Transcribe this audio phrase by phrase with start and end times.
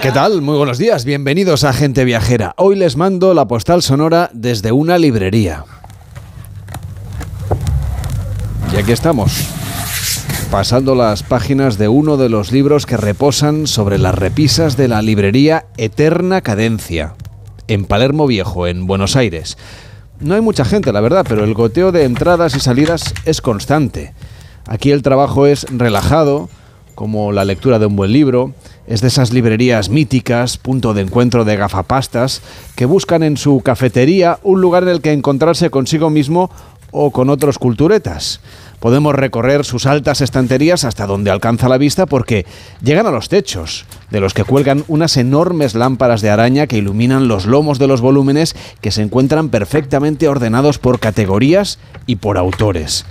[0.00, 0.42] ¿Qué tal?
[0.42, 2.54] Muy buenos días, bienvenidos a Gente Viajera.
[2.56, 5.64] Hoy les mando la postal sonora desde una librería.
[8.72, 9.48] Y aquí estamos,
[10.52, 15.02] pasando las páginas de uno de los libros que reposan sobre las repisas de la
[15.02, 17.14] librería Eterna Cadencia,
[17.66, 19.58] en Palermo Viejo, en Buenos Aires.
[20.20, 24.14] No hay mucha gente, la verdad, pero el goteo de entradas y salidas es constante.
[24.64, 26.48] Aquí el trabajo es relajado,
[26.98, 28.54] como la lectura de un buen libro,
[28.88, 32.42] es de esas librerías míticas, punto de encuentro de gafapastas,
[32.74, 36.50] que buscan en su cafetería un lugar en el que encontrarse consigo mismo
[36.90, 38.40] o con otros culturetas.
[38.80, 42.46] Podemos recorrer sus altas estanterías hasta donde alcanza la vista porque
[42.82, 47.28] llegan a los techos, de los que cuelgan unas enormes lámparas de araña que iluminan
[47.28, 53.04] los lomos de los volúmenes que se encuentran perfectamente ordenados por categorías y por autores.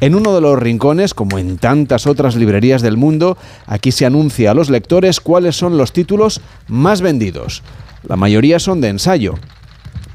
[0.00, 4.50] En uno de los rincones, como en tantas otras librerías del mundo, aquí se anuncia
[4.50, 7.62] a los lectores cuáles son los títulos más vendidos.
[8.08, 9.34] La mayoría son de ensayo.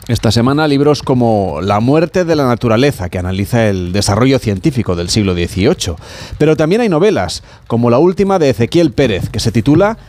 [0.08, 5.09] Esta semana libros como La muerte de la naturaleza, que analiza el desarrollo científico del
[5.09, 5.95] siglo XVIII.
[6.39, 10.00] Pero también hay novelas, como la última de Ezequiel Pérez, que se titula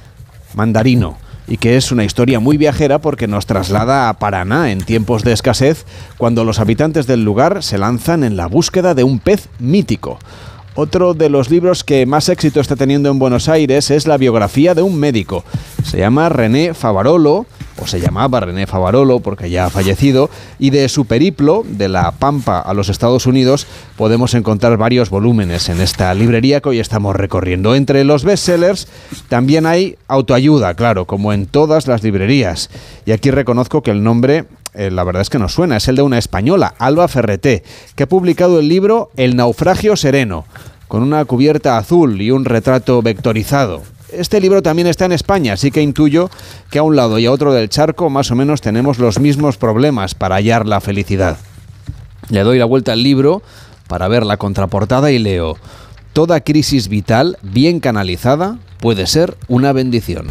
[0.54, 5.22] Mandarino y que es una historia muy viajera porque nos traslada a Paraná en tiempos
[5.24, 5.84] de escasez,
[6.18, 10.18] cuando los habitantes del lugar se lanzan en la búsqueda de un pez mítico.
[10.78, 14.74] Otro de los libros que más éxito está teniendo en Buenos Aires es la biografía
[14.74, 15.42] de un médico.
[15.82, 17.46] Se llama René Favarolo
[17.80, 22.10] o se llamaba René Favarolo porque ya ha fallecido, y de su periplo de la
[22.12, 23.66] Pampa a los Estados Unidos
[23.96, 27.74] podemos encontrar varios volúmenes en esta librería que hoy estamos recorriendo.
[27.74, 28.86] Entre los bestsellers
[29.28, 32.68] también hay autoayuda, claro, como en todas las librerías.
[33.06, 34.44] Y aquí reconozco que el nombre
[34.76, 37.62] eh, la verdad es que no suena, es el de una española, Alba Ferreté,
[37.94, 40.44] que ha publicado el libro El naufragio sereno,
[40.88, 43.82] con una cubierta azul y un retrato vectorizado.
[44.12, 46.30] Este libro también está en España, así que intuyo
[46.70, 49.56] que a un lado y a otro del charco más o menos tenemos los mismos
[49.56, 51.38] problemas para hallar la felicidad.
[52.28, 53.42] Le doy la vuelta al libro
[53.88, 55.56] para ver la contraportada y leo,
[56.16, 60.28] Toda crisis vital bien canalizada puede ser una bendición.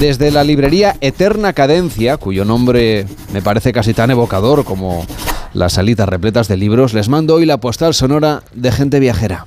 [0.00, 5.04] Desde la librería Eterna Cadencia, cuyo nombre me parece casi tan evocador como
[5.54, 9.46] las salitas repletas de libros, les mando hoy la postal sonora de gente viajera.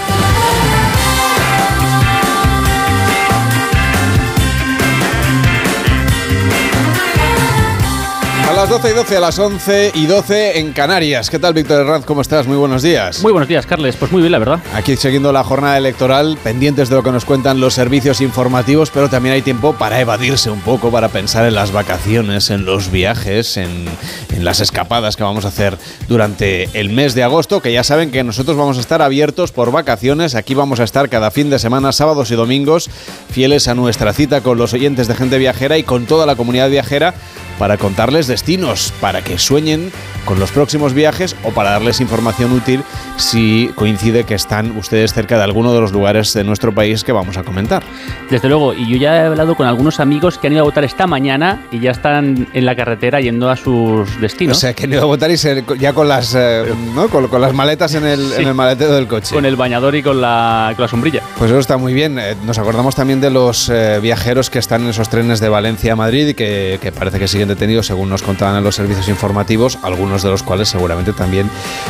[8.61, 11.31] Las 12 y 12, a las 11 y 12 en Canarias.
[11.31, 12.05] ¿Qué tal, Víctor Herranz?
[12.05, 12.45] ¿Cómo estás?
[12.45, 13.23] Muy buenos días.
[13.23, 13.95] Muy buenos días, Carles.
[13.95, 14.59] Pues muy bien, la verdad.
[14.75, 19.09] Aquí siguiendo la jornada electoral, pendientes de lo que nos cuentan los servicios informativos, pero
[19.09, 23.57] también hay tiempo para evadirse un poco, para pensar en las vacaciones, en los viajes,
[23.57, 23.85] en,
[24.31, 28.11] en las escapadas que vamos a hacer durante el mes de agosto, que ya saben
[28.11, 30.35] que nosotros vamos a estar abiertos por vacaciones.
[30.35, 32.91] Aquí vamos a estar cada fin de semana, sábados y domingos,
[33.31, 36.69] fieles a nuestra cita con los oyentes de gente viajera y con toda la comunidad
[36.69, 37.15] viajera
[37.61, 39.91] para contarles destinos, para que sueñen
[40.25, 42.83] con los próximos viajes o para darles información útil
[43.17, 47.11] si coincide que están ustedes cerca de alguno de los lugares de nuestro país que
[47.11, 47.83] vamos a comentar.
[48.31, 50.83] Desde luego, y yo ya he hablado con algunos amigos que han ido a votar
[50.85, 54.57] esta mañana y ya están en la carretera yendo a sus destinos.
[54.57, 55.37] O sea, que han ido a votar y
[55.77, 56.63] ya con las, eh,
[56.95, 57.09] ¿no?
[57.09, 59.35] con, las maletas en el, en el, maletero del coche.
[59.35, 61.21] Con el bañador y con la, con la sombrilla.
[61.37, 62.17] Pues eso está muy bien.
[62.17, 65.93] Eh, nos acordamos también de los eh, viajeros que están en esos trenes de Valencia
[65.93, 69.07] a Madrid y que, que parece que siguen detenidos, según nos contaban en los servicios
[69.07, 71.49] informativos, algunos de los cuales seguramente también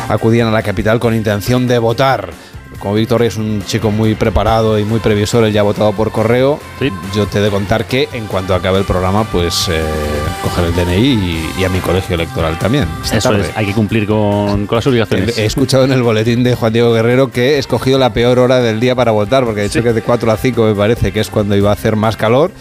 [0.10, 2.32] acudían a la capital con intención de votar.
[2.80, 6.12] Como Víctor es un chico muy preparado y muy previsor, él ya ha votado por
[6.12, 6.60] correo.
[7.14, 9.84] Yo te he de contar que en cuanto acabe el programa, pues eh,
[10.42, 12.88] coger el DNI y, a mi colegio electoral también.
[13.04, 15.38] Eso es, hay que cumplir con, con las obligaciones.
[15.38, 18.62] He, escuchado en el boletín de Juan Diego Guerrero que he escogido la peor hora
[18.62, 21.12] del día para votar, porque ha dicho que es de 4 a 5 me parece
[21.12, 22.52] que es cuando iba a hacer más calor.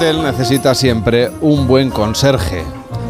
[0.00, 2.64] Hotel necesita siempre un buen conserje.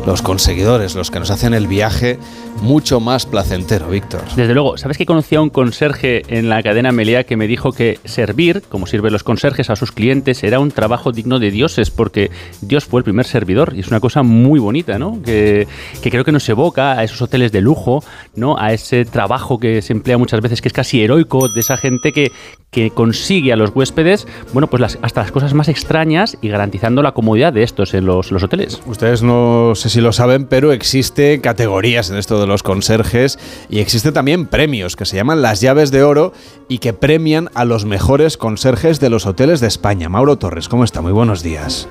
[0.07, 2.19] Los conseguidores, los que nos hacen el viaje
[2.61, 4.23] mucho más placentero, Víctor.
[4.37, 7.73] Desde luego, ¿sabes que conocí a un conserje en la cadena Melea que me dijo
[7.73, 11.91] que servir, como sirven los conserjes a sus clientes, era un trabajo digno de dioses,
[11.91, 12.31] porque
[12.61, 15.21] Dios fue el primer servidor y es una cosa muy bonita, ¿no?
[15.23, 15.67] Que,
[16.03, 18.03] creo que nos evoca a esos hoteles de lujo,
[18.35, 18.59] ¿no?
[18.59, 22.13] A ese trabajo que se emplea muchas veces, que es casi heroico, de esa gente
[22.13, 22.33] que,
[22.71, 27.03] que consigue a los huéspedes, bueno, pues las, hasta las cosas más extrañas y garantizando
[27.03, 28.81] la comodidad de estos en los, los hoteles.
[28.87, 33.39] Ustedes no sé si lo saben, pero existe categorías en esto de los conserjes
[33.71, 36.35] y existen también premios que se llaman las llaves de oro
[36.69, 40.11] y que premian a los mejores conserjes de los hoteles de España.
[40.11, 41.01] Mauro Torres, ¿cómo está?
[41.01, 41.89] Muy buenos días.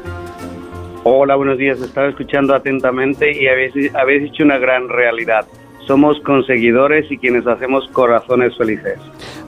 [1.03, 1.79] Hola, buenos días.
[1.81, 5.47] Estaba escuchando atentamente y habéis, habéis dicho una gran realidad
[5.89, 8.99] somos conseguidores y quienes hacemos corazones felices.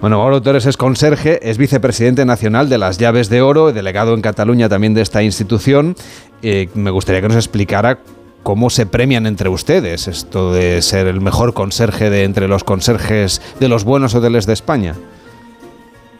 [0.01, 4.21] Bueno, Mauro Torres es conserje, es vicepresidente nacional de las Llaves de Oro, delegado en
[4.21, 5.93] Cataluña también de esta institución.
[6.41, 7.99] Eh, me gustaría que nos explicara
[8.43, 13.39] ¿Cómo se premian entre ustedes esto de ser el mejor conserje de entre los conserjes
[13.59, 14.95] de los buenos hoteles de España?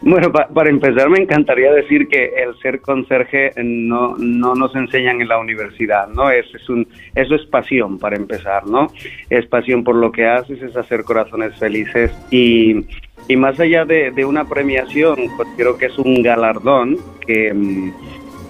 [0.03, 5.27] Bueno, para empezar me encantaría decir que el ser conserje no, no nos enseñan en
[5.27, 6.31] la universidad, ¿no?
[6.31, 8.87] Es, es un, eso es pasión para empezar, ¿no?
[9.29, 12.83] Es pasión por lo que haces, es hacer corazones felices y,
[13.27, 17.91] y más allá de, de una premiación, pues creo que es un galardón que mm,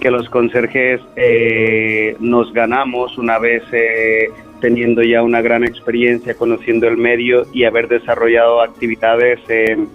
[0.02, 6.88] que los conserjes eh, nos ganamos una vez eh, teniendo ya una gran experiencia, conociendo
[6.88, 9.88] el medio y haber desarrollado actividades en,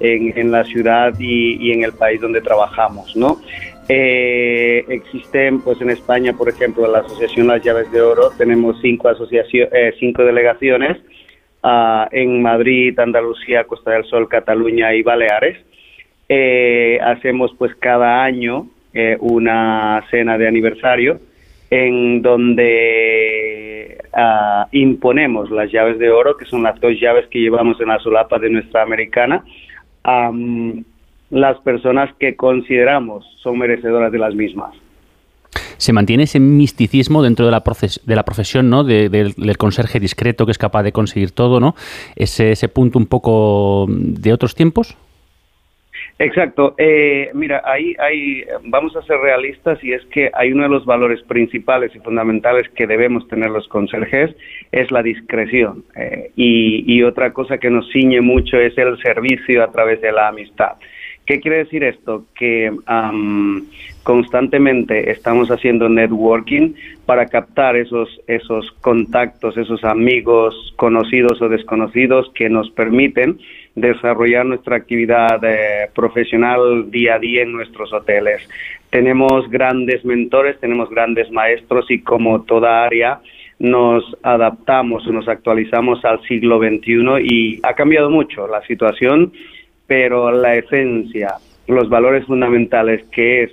[0.00, 3.40] en, la ciudad y, en el país donde trabajamos, ¿no?
[3.88, 9.08] Eh, existen, pues en España, por ejemplo, la Asociación Las Llaves de Oro, tenemos cinco,
[9.08, 10.98] asociaciones, cinco delegaciones
[11.62, 15.56] ah, en Madrid, Andalucía, Costa del Sol, Cataluña y Baleares.
[17.00, 21.20] hacemos pues cada año eh, una cena de aniversario
[21.70, 27.80] en donde ah, imponemos las llaves de oro, que son las dos llaves que llevamos
[27.80, 29.44] en la solapa de nuestra americana,
[30.04, 30.30] a
[31.30, 34.74] las personas que consideramos son merecedoras de las mismas
[35.76, 37.62] se mantiene ese misticismo dentro de la,
[38.04, 38.84] de la profesión, ¿no?
[38.84, 41.74] del conserje discreto que es capaz de conseguir todo, ¿no?
[42.16, 44.96] Ese, ese punto un poco de otros tiempos.
[46.18, 46.74] Exacto.
[46.78, 50.84] Eh, mira, ahí, ahí vamos a ser realistas y es que hay uno de los
[50.84, 54.34] valores principales y fundamentales que debemos tener los conserjes
[54.70, 55.84] es la discreción.
[55.96, 60.28] Eh, y, otra cosa que nos ciñe mucho es el servicio a través de la
[60.28, 60.72] amistad.
[61.26, 62.24] ¿Qué quiere decir esto?
[62.34, 62.70] Que
[64.02, 66.74] constantemente estamos haciendo networking
[67.06, 73.38] para captar esos, esos contactos, esos amigos conocidos o desconocidos que nos permiten
[73.74, 78.48] desarrollar nuestra actividad eh, profesional día a día en nuestros hoteles.
[78.90, 83.20] Tenemos grandes mentores, tenemos grandes maestros y como toda área
[83.58, 89.32] nos adaptamos, nos actualizamos al siglo XXI y ha cambiado mucho la situación,
[89.86, 91.34] pero la esencia,
[91.66, 93.50] los valores fundamentales que es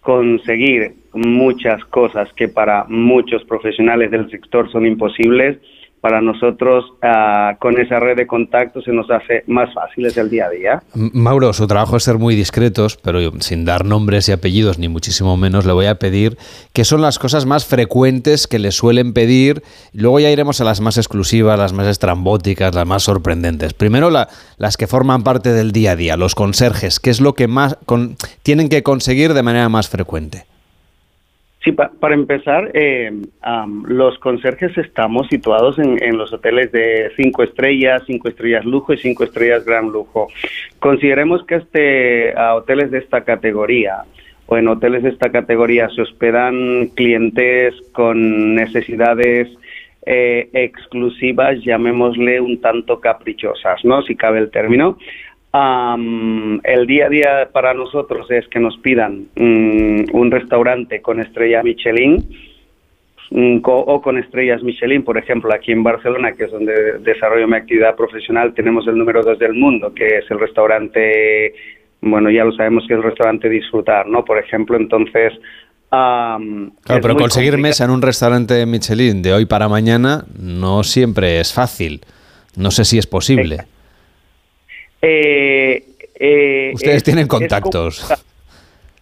[0.00, 5.58] conseguir muchas cosas que para muchos profesionales del sector son imposibles,
[6.00, 10.46] para nosotros ah, con esa red de contactos se nos hace más fácil el día
[10.46, 10.82] a día.
[10.94, 15.36] Mauro, su trabajo es ser muy discretos, pero sin dar nombres y apellidos, ni muchísimo
[15.36, 16.36] menos, le voy a pedir
[16.72, 19.62] qué son las cosas más frecuentes que le suelen pedir.
[19.92, 23.74] Luego ya iremos a las más exclusivas, las más estrambóticas, las más sorprendentes.
[23.74, 27.48] Primero las que forman parte del día a día, los conserjes, ¿qué es lo que
[27.48, 27.76] más
[28.42, 30.44] tienen que conseguir de manera más frecuente?
[31.68, 33.12] Sí, para empezar, eh,
[33.86, 39.24] los conserjes estamos situados en, los hoteles de cinco estrellas, cinco estrellas lujo y cinco
[39.24, 40.28] estrellas gran lujo.
[40.78, 44.04] Consideremos que este, a hoteles de esta categoría
[44.46, 49.48] o en hoteles de esta categoría se hospedan clientes con necesidades
[50.06, 54.00] eh, exclusivas, llamémosle un tanto caprichosas, ¿no?
[54.00, 54.96] Si cabe el término
[55.54, 61.62] el día a día para nosotros es que nos pidan mm, un restaurante con estrella
[61.62, 62.24] Michelin
[63.30, 67.56] mm, o con estrellas Michelin, por ejemplo, aquí en Barcelona, que es donde desarrollo mi
[67.56, 71.54] actividad profesional, tenemos el número dos del mundo, que es el restaurante
[72.00, 74.24] bueno, ya lo sabemos que es un restaurante disfrutar, ¿no?
[74.24, 75.32] Por ejemplo, entonces...
[75.90, 81.52] claro, pero conseguir mesa en un restaurante Michelin de hoy para mañana no siempre es
[81.52, 82.02] fácil.
[82.56, 83.58] No sé si es posible.
[85.02, 88.12] Eh, eh, Ustedes tienen contactos.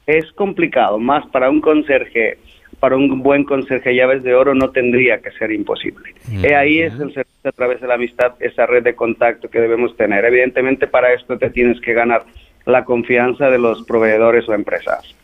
[0.07, 2.39] Es complicado, más para un conserje,
[2.79, 6.15] para un buen conserje llaves de oro no tendría que ser imposible.
[6.43, 9.61] Eh, ahí es el servicio a través de la amistad, esa red de contacto que
[9.61, 10.25] debemos tener.
[10.25, 12.25] Evidentemente para esto te tienes que ganar
[12.67, 15.17] la confianza de los proveedores o empresas.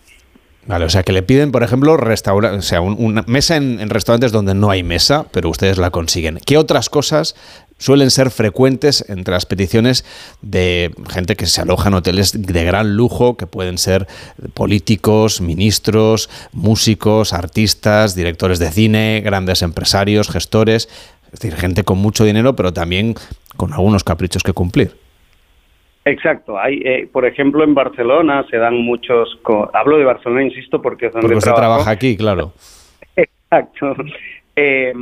[0.65, 4.31] Vale, o sea que le piden, por ejemplo, restaura o sea, una mesa en, restaurantes
[4.31, 6.39] donde no hay mesa, pero ustedes la consiguen.
[6.47, 7.35] ¿Qué otras cosas
[7.79, 10.05] suelen ser frecuentes entre las peticiones
[10.43, 14.07] de gente que se aloja en hoteles de gran lujo, que pueden ser
[14.55, 20.89] políticos, ministros, músicos, artistas, directores de cine, grandes empresarios, gestores,
[21.33, 23.15] es decir, gente con mucho dinero, pero también
[23.57, 24.93] con algunos caprichos que cumplir?
[26.05, 26.59] Exacto.
[26.59, 29.39] Hay, eh, por ejemplo, en Barcelona se dan muchos.
[29.73, 32.53] Hablo de Barcelona, insisto, porque es donde porque usted trabaja aquí, claro.
[33.17, 33.95] Exacto.
[34.55, 34.93] Eh,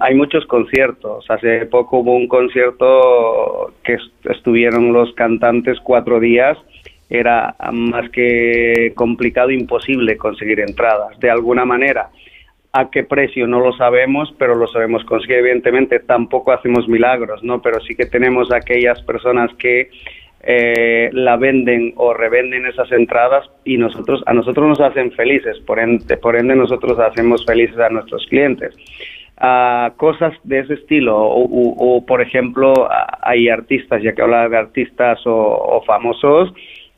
[0.00, 1.24] hay muchos conciertos.
[1.28, 6.56] Hace poco hubo un concierto que estuvieron los cantantes cuatro días.
[7.08, 11.18] Era más que complicado, imposible conseguir entradas.
[11.18, 12.10] De alguna manera,
[12.72, 15.38] a qué precio no lo sabemos, pero lo sabemos conseguir.
[15.38, 17.60] Evidentemente, tampoco hacemos milagros, ¿no?
[17.60, 19.90] Pero sí que tenemos aquellas personas que
[20.42, 25.78] eh, la venden o revenden esas entradas y nosotros a nosotros nos hacen felices, por
[25.78, 28.74] ende, por ende nosotros hacemos felices a nuestros clientes.
[29.42, 32.88] Uh, cosas de ese estilo o, por ejemplo
[33.22, 36.52] hay artistas, ya que hablaba de artistas o, famosos,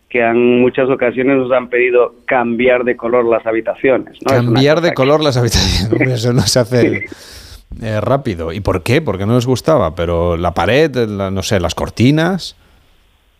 [0.08, 4.18] que en muchas ocasiones nos han pedido cambiar de color las habitaciones.
[4.24, 7.06] Cambiar de color las habitaciones, eso no se hace
[7.82, 8.52] eh, rápido.
[8.52, 9.00] ¿Y por qué?
[9.00, 12.56] Porque no les gustaba, pero la pared, no sé, las cortinas.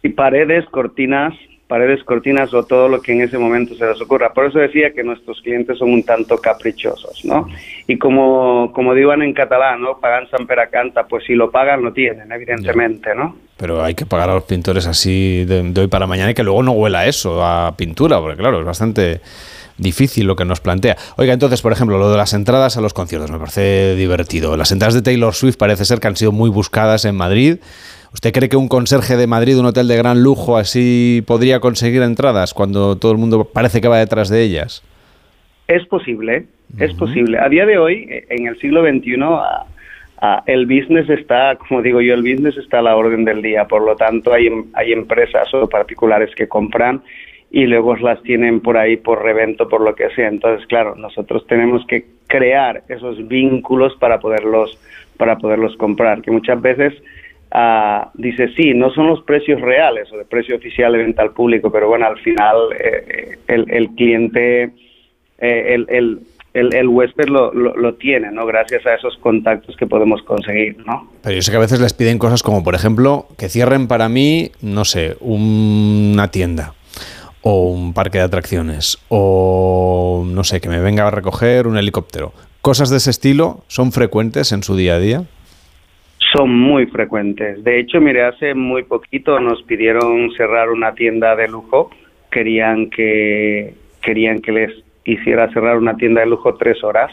[0.02, 1.35] Y paredes, cortinas,
[1.73, 4.35] paredes, cortinas o todo lo que en ese momento se les ocurra.
[4.35, 7.49] Por eso decía que nuestros clientes son un tanto caprichosos, ¿no?
[7.87, 9.99] Y como, como digan en catalán, ¿no?
[9.99, 13.37] Pagan San Peracanta, pues si lo pagan lo tienen, evidentemente, ¿no?
[13.56, 16.62] Pero hay que pagar a los pintores así de, hoy para mañana y que luego
[16.62, 19.21] no huela eso a pintura, porque claro, es bastante
[19.78, 20.97] difícil lo que nos plantea.
[21.16, 24.59] Oiga, entonces, por ejemplo, lo de las entradas a los conciertos me parece divertido.
[24.59, 27.59] Las entradas de Taylor Swift parece ser que han sido muy buscadas en Madrid.
[28.12, 32.02] ¿Usted cree que un conserje de Madrid, un hotel de gran lujo, así podría conseguir
[32.02, 34.83] entradas cuando todo el mundo parece que va detrás de ellas?
[35.66, 36.45] Es posible,
[36.78, 37.38] es posible.
[37.38, 39.16] A día de hoy, en el siglo XXI,
[40.47, 43.64] el business está, como digo yo, el business está a la orden del día.
[43.64, 47.02] Por lo tanto, hay, hay empresas o particulares que compran
[47.50, 50.28] y luego las tienen por ahí por revento, por lo que sea.
[50.28, 54.78] Entonces, claro, nosotros tenemos que crear esos vínculos para poderlos,
[55.16, 56.95] para poderlos comprar, que muchas veces
[58.14, 61.71] dice, sí, no son los precios reales o de precio oficial de venta al público,
[61.71, 64.62] pero bueno, al final eh, el, el, cliente,
[65.38, 65.87] eh, el,
[66.54, 68.47] el, el, huésped lo, lo, tiene, ¿no?
[68.47, 71.11] Gracias a esos contactos que podemos conseguir, ¿no?
[71.23, 74.09] Pero yo sé que a veces les piden cosas como, por ejemplo, que cierren para
[74.09, 76.75] mí, no sé, una tienda
[77.42, 82.32] o un parque de atracciones o, no sé, que me venga a recoger un helicóptero.
[82.62, 85.25] ¿Cosas de ese estilo son frecuentes en su día a día?
[86.34, 87.62] Son muy frecuentes.
[87.62, 91.90] De hecho, mire, hace muy poquito nos pidieron cerrar una tienda de lujo.
[92.30, 94.70] Querían que querían que les
[95.04, 97.12] hiciera cerrar una tienda de lujo tres horas.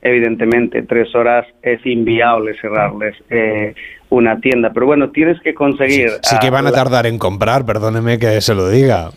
[0.00, 3.74] Evidentemente, tres horas es inviable cerrarles eh,
[4.10, 4.70] una tienda.
[4.72, 6.10] Pero bueno, tienes que conseguir.
[6.22, 9.10] Sí, que van a tardar en comprar, perdóneme que se lo diga.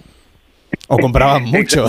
[0.88, 1.86] O compraban mucho.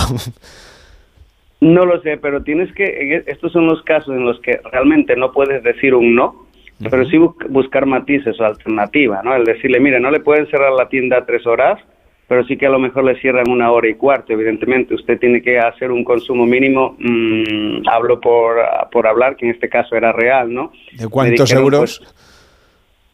[1.60, 3.24] No lo sé, pero tienes que.
[3.26, 6.49] Estos son los casos en los que realmente no puedes decir un no
[6.88, 7.18] pero sí
[7.48, 9.34] buscar matices o alternativa, ¿no?
[9.34, 11.78] El decirle, mire, no le pueden cerrar la tienda tres horas,
[12.26, 14.32] pero sí que a lo mejor le cierran una hora y cuarto.
[14.32, 18.56] Evidentemente, usted tiene que hacer un consumo mínimo, mm, hablo por,
[18.92, 20.72] por hablar, que en este caso era real, ¿no?
[20.92, 21.98] ¿De cuántos euros?
[21.98, 22.14] Pues,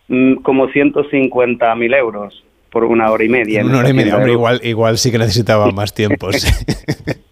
[0.09, 3.65] mm, como 150 mil euros por una hora y media.
[3.65, 6.29] Una hora y media, hombre, igual, igual sí que necesitaba más tiempo.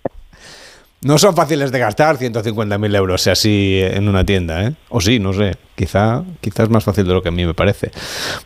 [1.04, 4.73] No son fáciles de gastar 150.000 euros así en una tienda, ¿eh?
[4.88, 5.54] O sí, no sé.
[5.75, 7.90] Quizá, quizá es más fácil de lo que a mí me parece.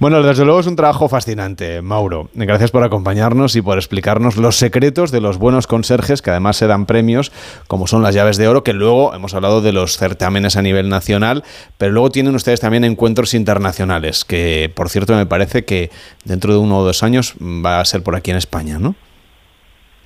[0.00, 2.30] Bueno, desde luego es un trabajo fascinante, Mauro.
[2.34, 6.66] Gracias por acompañarnos y por explicarnos los secretos de los buenos conserjes que además se
[6.66, 7.30] dan premios,
[7.68, 10.88] como son las llaves de oro, que luego hemos hablado de los certámenes a nivel
[10.88, 11.44] nacional,
[11.76, 15.92] pero luego tienen ustedes también encuentros internacionales, que por cierto me parece que
[16.24, 18.96] dentro de uno o dos años va a ser por aquí en España, ¿no?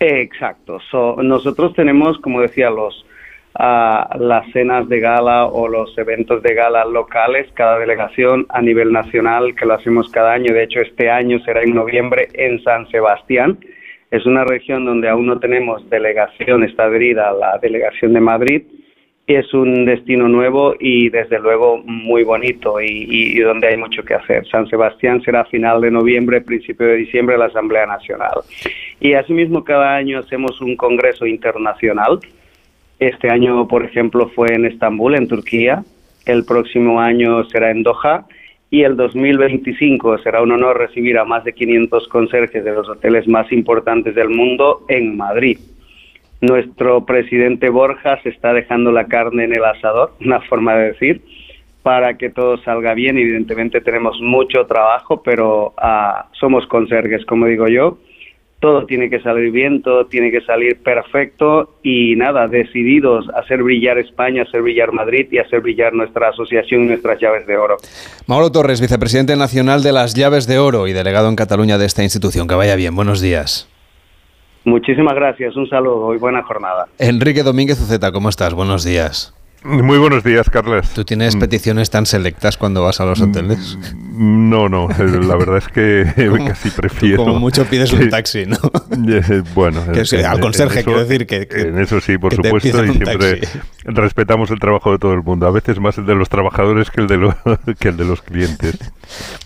[0.05, 0.81] Exacto.
[1.23, 3.07] nosotros tenemos, como decía, los,
[3.55, 8.91] a las cenas de gala o los eventos de gala locales, cada delegación a nivel
[8.91, 10.53] nacional, que lo hacemos cada año.
[10.53, 13.59] De hecho, este año será en noviembre en San Sebastián.
[14.11, 18.63] Es una región donde aún no tenemos delegación, está adherida a la delegación de Madrid.
[19.27, 24.47] Es un destino nuevo y desde luego muy bonito y, donde hay mucho que hacer.
[24.49, 28.41] San Sebastián será final de noviembre, principio de diciembre la Asamblea Nacional.
[29.01, 32.19] Y asimismo cada año hacemos un congreso internacional
[33.03, 35.83] este año, por ejemplo, fue en Estambul, en Turquía.
[36.25, 38.27] El próximo año será en Doha.
[38.71, 43.27] Y el 2025 será un honor recibir a más de 500 conserjes de los hoteles
[43.27, 45.59] más importantes del mundo en Madrid.
[46.43, 51.23] Nuestro presidente Borja se está dejando la carne en el asador, una forma de decir,
[51.85, 53.17] para que todo salga bien.
[53.17, 57.99] Evidentemente tenemos mucho trabajo, pero ah, somos conserjes, como digo yo,
[58.59, 63.63] todo tiene que salir bien, todo tiene que salir perfecto y nada, decididos a hacer
[63.63, 67.47] brillar España, a hacer brillar Madrid y a hacer brillar nuestra asociación y nuestras llaves
[67.47, 67.77] de oro.
[68.27, 72.03] Mauro Torres, vicepresidente nacional de las llaves de oro y delegado en Cataluña de esta
[72.03, 72.49] institución.
[72.49, 73.72] Que vaya bien, buenos días.
[74.65, 76.87] Muchísimas gracias, un saludo y buena jornada.
[76.99, 78.55] Enrique Domínguez Uceta, ¿cómo estás?
[78.55, 79.35] Buenos días.
[79.65, 80.91] Muy buenos días, Carles.
[80.91, 81.39] ¿Tú tienes mm.
[81.39, 83.79] peticiones tan selectas cuando vas a los hoteles?
[84.13, 86.05] Mm, no, no, eh, la verdad es que
[86.47, 87.25] casi prefiero.
[87.25, 88.59] como mucho pides un taxi, ¿no?
[89.13, 89.83] Eh, bueno,
[90.27, 93.41] al conserje, quiero decir que, En eso sí, por supuesto, y siempre
[93.85, 95.47] respetamos el trabajo de todo el mundo.
[95.47, 97.35] A veces más el de los trabajadores que el de,
[97.79, 98.79] que el de los clientes.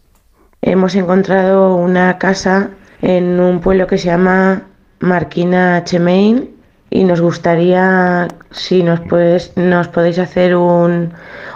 [0.62, 2.70] Hemos encontrado una casa
[3.02, 4.62] en un pueblo que se llama
[5.00, 6.56] Marquina Chemain
[6.90, 11.12] y nos gustaría si nos, puedes, nos podéis hacer un,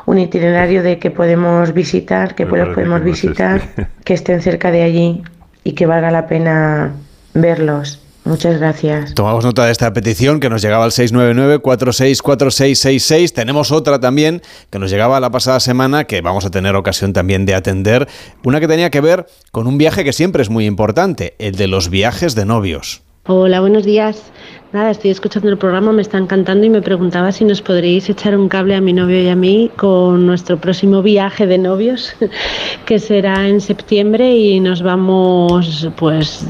[0.06, 3.62] un itinerario de que podemos visitar, qué pueblos podemos visitar,
[4.04, 5.22] que estén cerca de allí
[5.64, 6.92] y que valga la pena
[7.34, 8.00] verlos.
[8.24, 9.14] Muchas gracias.
[9.14, 13.32] Tomamos nota de esta petición que nos llegaba al 699-464666.
[13.32, 17.46] Tenemos otra también que nos llegaba la pasada semana que vamos a tener ocasión también
[17.46, 18.06] de atender.
[18.44, 21.66] Una que tenía que ver con un viaje que siempre es muy importante, el de
[21.66, 23.00] los viajes de novios.
[23.26, 24.22] Hola, buenos días.
[24.72, 28.36] Nada, estoy escuchando el programa, me está encantando y me preguntaba si nos podríais echar
[28.36, 32.14] un cable a mi novio y a mí con nuestro próximo viaje de novios,
[32.86, 36.46] que será en septiembre y nos vamos pues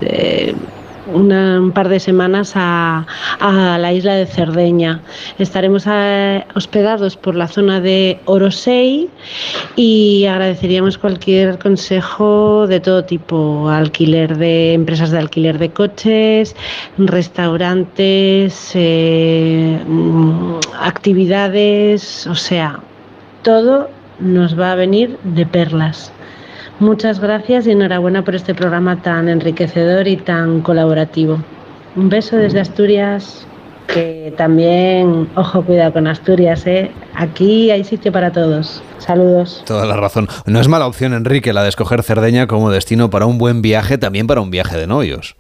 [1.06, 3.06] un par de semanas a,
[3.40, 5.00] la isla de Cerdeña.
[5.38, 9.08] Estaremos eh, hospedados por la zona de Orosei
[9.76, 16.54] y agradeceríamos cualquier consejo de todo tipo, alquiler de empresas de alquiler de coches,
[16.98, 19.78] restaurantes, eh,
[20.80, 22.80] actividades, o sea,
[23.42, 26.12] todo nos va a venir de perlas.
[26.80, 31.38] Muchas gracias y enhorabuena por este programa tan enriquecedor y tan colaborativo.
[31.94, 33.46] Un beso desde Asturias,
[33.86, 36.90] que también, ojo, cuidado con Asturias, ¿eh?
[37.14, 38.82] Aquí hay sitio para todos.
[38.96, 39.62] Saludos.
[39.66, 40.26] Toda la razón.
[40.46, 43.98] No es mala opción, Enrique, la de escoger Cerdeña como destino para un buen viaje,
[43.98, 45.36] también para un viaje de novios.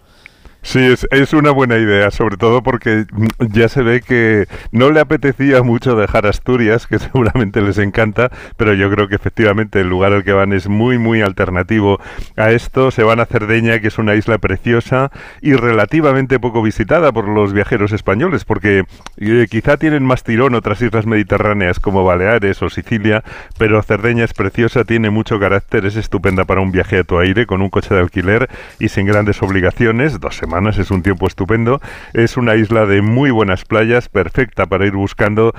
[0.62, 3.06] Sí, es, es, una buena idea, sobre todo porque
[3.38, 8.74] ya se ve que no le apetecía mucho dejar Asturias, que seguramente les encanta, pero
[8.74, 11.98] yo creo que efectivamente el lugar al que van es muy, muy alternativo
[12.36, 12.90] a esto.
[12.90, 17.54] Se van a Cerdeña, que es una isla preciosa y relativamente poco visitada por los
[17.54, 18.84] viajeros españoles, porque
[19.16, 23.24] eh, quizá tienen más tirón otras islas mediterráneas como Baleares o Sicilia,
[23.56, 27.46] pero Cerdeña es preciosa, tiene mucho carácter, es estupenda para un viaje a tu aire
[27.46, 31.80] con un coche de alquiler y sin grandes obligaciones, dos semanas es un tiempo estupendo.
[32.12, 35.54] Es una isla de muy buenas playas, perfecta para ir buscando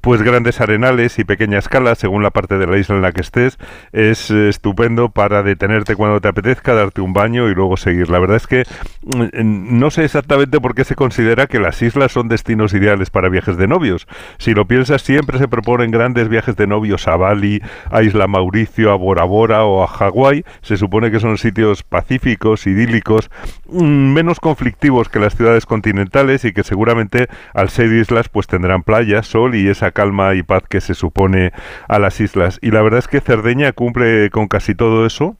[0.00, 3.20] pues grandes arenales y pequeñas calas según la parte de la isla en la que
[3.20, 3.58] estés
[3.92, 8.08] es eh, estupendo para detenerte cuando te apetezca darte un baño y luego seguir.
[8.08, 8.64] La verdad es que
[9.02, 13.28] mm, no sé exactamente por qué se considera que las islas son destinos ideales para
[13.28, 14.06] viajes de novios.
[14.38, 18.92] Si lo piensas siempre se proponen grandes viajes de novios a Bali a Isla Mauricio
[18.92, 20.44] a Bora Bora o a Hawái.
[20.62, 23.30] Se supone que son sitios pacíficos idílicos
[23.68, 28.82] mm, menos conflictivos que las ciudades continentales y que seguramente al ser islas pues tendrán
[28.82, 31.52] playas sol y es calma y paz que se supone
[31.88, 32.58] a las islas.
[32.62, 35.36] Y la verdad es que Cerdeña cumple con casi todo eso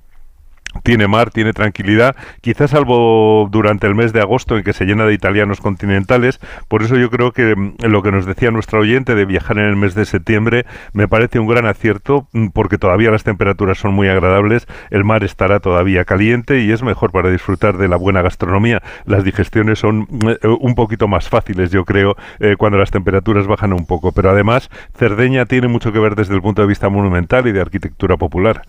[0.83, 5.07] tiene mar, tiene tranquilidad, quizás salvo durante el mes de agosto en que se llena
[5.07, 9.15] de italianos continentales, por eso yo creo que mm, lo que nos decía nuestra oyente
[9.15, 13.11] de viajar en el mes de septiembre me parece un gran acierto mm, porque todavía
[13.11, 17.77] las temperaturas son muy agradables, el mar estará todavía caliente y es mejor para disfrutar
[17.77, 18.83] de la buena gastronomía.
[19.05, 23.73] Las digestiones son mm, un poquito más fáciles, yo creo, eh, cuando las temperaturas bajan
[23.73, 27.47] un poco, pero además Cerdeña tiene mucho que ver desde el punto de vista monumental
[27.47, 28.63] y de arquitectura popular.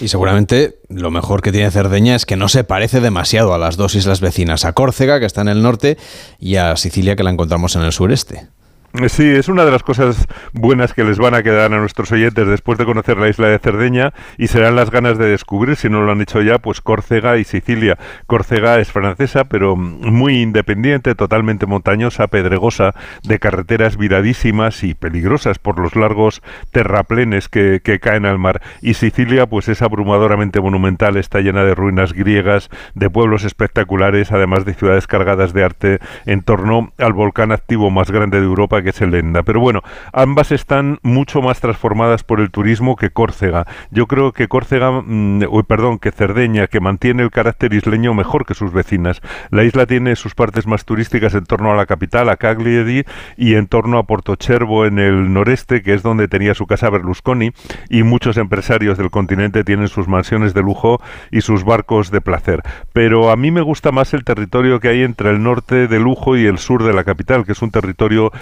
[0.00, 3.76] Y seguramente lo mejor que tiene Cerdeña es que no se parece demasiado a las
[3.76, 5.98] dos islas vecinas, a Córcega, que está en el norte,
[6.38, 8.48] y a Sicilia, que la encontramos en el sureste.
[8.92, 12.48] Sí, es una de las cosas buenas que les van a quedar a nuestros oyentes
[12.48, 16.02] después de conocer la isla de Cerdeña y serán las ganas de descubrir, si no
[16.02, 17.98] lo han hecho ya, pues Córcega y Sicilia.
[18.26, 25.78] Córcega es francesa, pero muy independiente, totalmente montañosa, pedregosa, de carreteras viradísimas y peligrosas por
[25.78, 28.60] los largos terraplenes que, que caen al mar.
[28.82, 34.64] Y Sicilia, pues es abrumadoramente monumental, está llena de ruinas griegas, de pueblos espectaculares, además
[34.64, 38.90] de ciudades cargadas de arte en torno al volcán activo más grande de Europa que
[38.90, 39.42] es Lenda.
[39.42, 43.66] Pero bueno, ambas están mucho más transformadas por el turismo que Córcega.
[43.90, 48.54] Yo creo que Córcega, mm, perdón, que Cerdeña, que mantiene el carácter isleño mejor que
[48.54, 49.20] sus vecinas.
[49.50, 53.04] La isla tiene sus partes más turísticas en torno a la capital, a Cagliari,
[53.36, 57.52] y en torno a Portocervo en el noreste, que es donde tenía su casa Berlusconi,
[57.88, 62.62] y muchos empresarios del continente tienen sus mansiones de lujo y sus barcos de placer.
[62.92, 66.36] Pero a mí me gusta más el territorio que hay entre el norte de lujo
[66.36, 68.32] y el sur de la capital, que es un territorio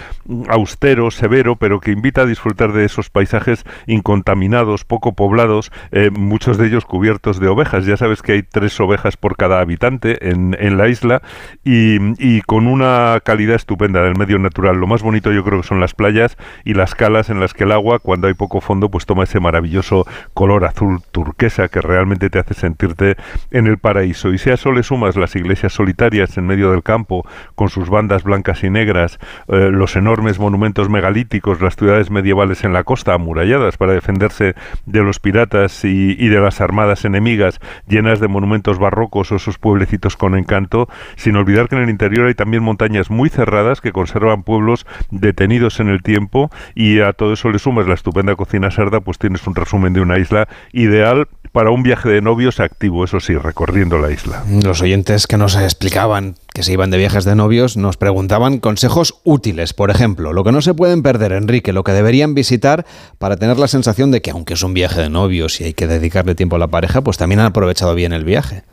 [0.47, 6.57] austero, severo, pero que invita a disfrutar de esos paisajes incontaminados, poco poblados, eh, muchos
[6.57, 7.85] de ellos cubiertos de ovejas.
[7.85, 11.21] Ya sabes que hay tres ovejas por cada habitante en, en la isla
[11.63, 14.77] y, y, con una calidad estupenda del medio natural.
[14.77, 17.63] Lo más bonito yo creo que son las playas y las calas en las que
[17.63, 22.29] el agua, cuando hay poco fondo, pues toma ese maravilloso color azul turquesa que realmente
[22.29, 23.15] te hace sentirte
[23.51, 24.31] en el paraíso.
[24.31, 27.89] Y si a eso le sumas las iglesias solitarias en medio del campo, con sus
[27.89, 32.83] bandas blancas y negras, eh, los enormes enormes monumentos megalíticos, las ciudades medievales en la
[32.83, 34.53] costa, amuralladas para defenderse
[34.85, 40.17] de los piratas y, de las armadas enemigas, llenas de monumentos barrocos o sus pueblecitos
[40.17, 44.43] con encanto, sin olvidar que en el interior hay también montañas muy cerradas que conservan
[44.43, 48.99] pueblos detenidos en el tiempo y a todo eso le sumas la estupenda cocina sarda,
[48.99, 53.19] pues tienes un resumen de una isla ideal para un viaje de novios activo, eso
[53.19, 54.43] sí, recorriendo la isla.
[54.63, 59.15] Los oyentes que nos explicaban que se iban de viajes de novios nos preguntaban consejos
[59.23, 62.85] útiles, por ejemplo, lo que no se pueden perder, Enrique, lo que deberían visitar
[63.17, 65.87] para tener la sensación de que aunque es un viaje de novios y hay que
[65.87, 68.63] dedicarle tiempo a la pareja, pues también han aprovechado bien el viaje.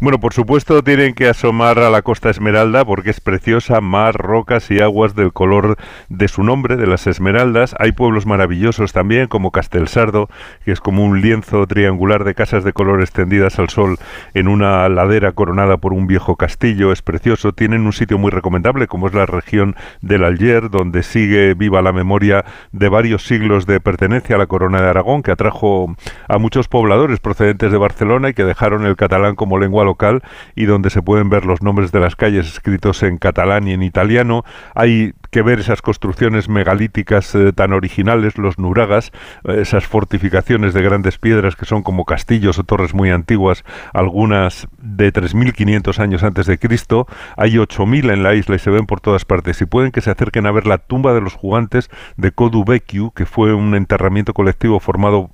[0.00, 4.70] Bueno, por supuesto tienen que asomar a la Costa Esmeralda porque es preciosa, mar, rocas
[4.70, 5.76] y aguas del color
[6.08, 7.74] de su nombre, de las Esmeraldas.
[7.78, 10.28] Hay pueblos maravillosos también como Castelsardo,
[10.64, 13.98] que es como un lienzo triangular de casas de color extendidas al sol
[14.34, 16.92] en una ladera coronada por un viejo castillo.
[16.92, 17.52] Es precioso.
[17.52, 21.92] Tienen un sitio muy recomendable como es la región del Alger, donde sigue viva la
[21.92, 25.94] memoria de varios siglos de pertenencia a la corona de Aragón, que atrajo
[26.28, 30.22] a muchos pobladores procedentes de Barcelona y que dejaron el catalán como lengua local
[30.54, 33.82] y donde se pueden ver los nombres de las calles escritos en catalán y en
[33.82, 34.44] italiano.
[34.74, 39.12] Hay que ver esas construcciones megalíticas eh, tan originales, los nuragas,
[39.44, 43.64] eh, esas fortificaciones de grandes piedras que son como castillos o torres muy antiguas,
[43.94, 47.06] algunas de 3.500 años antes de Cristo.
[47.38, 49.60] Hay 8.000 en la isla y se ven por todas partes.
[49.62, 53.24] Y pueden que se acerquen a ver la tumba de los jugantes de Codubecchio, que
[53.24, 55.30] fue un enterramiento colectivo formado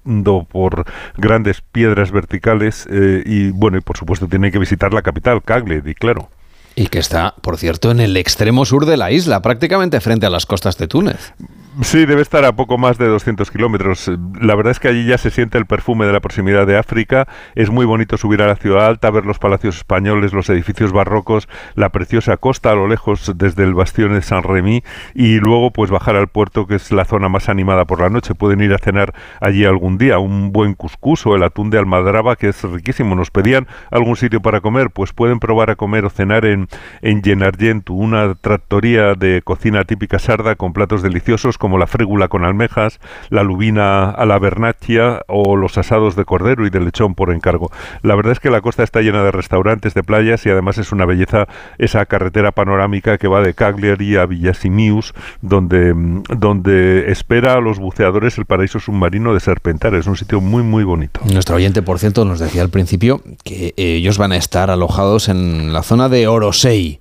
[0.49, 0.85] por
[1.17, 5.95] grandes piedras verticales eh, y bueno, y por supuesto tienen que visitar la capital, Cagliari,
[5.97, 6.29] claro.
[6.75, 10.31] Y que está, por cierto, en el extremo sur de la isla, prácticamente frente a
[10.31, 11.35] las costas de Túnez.
[11.81, 14.11] Sí, debe estar a poco más de 200 kilómetros.
[14.41, 17.29] La verdad es que allí ya se siente el perfume de la proximidad de África.
[17.55, 21.49] Es muy bonito subir a la ciudad alta, ver los palacios españoles, los edificios barrocos,
[21.77, 24.83] la preciosa costa a lo lejos desde el bastión de San Remy
[25.15, 28.35] y luego pues bajar al puerto que es la zona más animada por la noche.
[28.35, 32.35] Pueden ir a cenar allí algún día, un buen cuscús o el atún de almadraba
[32.35, 33.15] que es riquísimo.
[33.15, 36.67] Nos pedían algún sitio para comer, pues pueden probar a comer o cenar en,
[37.03, 37.23] en
[37.89, 43.43] una trattoria de cocina típica sarda con platos deliciosos como la frégula con almejas, la
[43.43, 47.71] lubina a la vernaccia o los asados de cordero y de lechón por encargo.
[48.01, 50.93] La verdad es que la costa está llena de restaurantes, de playas y además es
[50.93, 55.93] una belleza esa carretera panorámica que va de Cagliari a Villasimius, donde,
[56.39, 59.95] donde espera a los buceadores el paraíso submarino de Serpentar.
[59.95, 61.21] Es un sitio muy, muy bonito.
[61.31, 65.75] Nuestro oyente, por cierto, nos decía al principio que ellos van a estar alojados en
[65.75, 67.01] la zona de Orosei.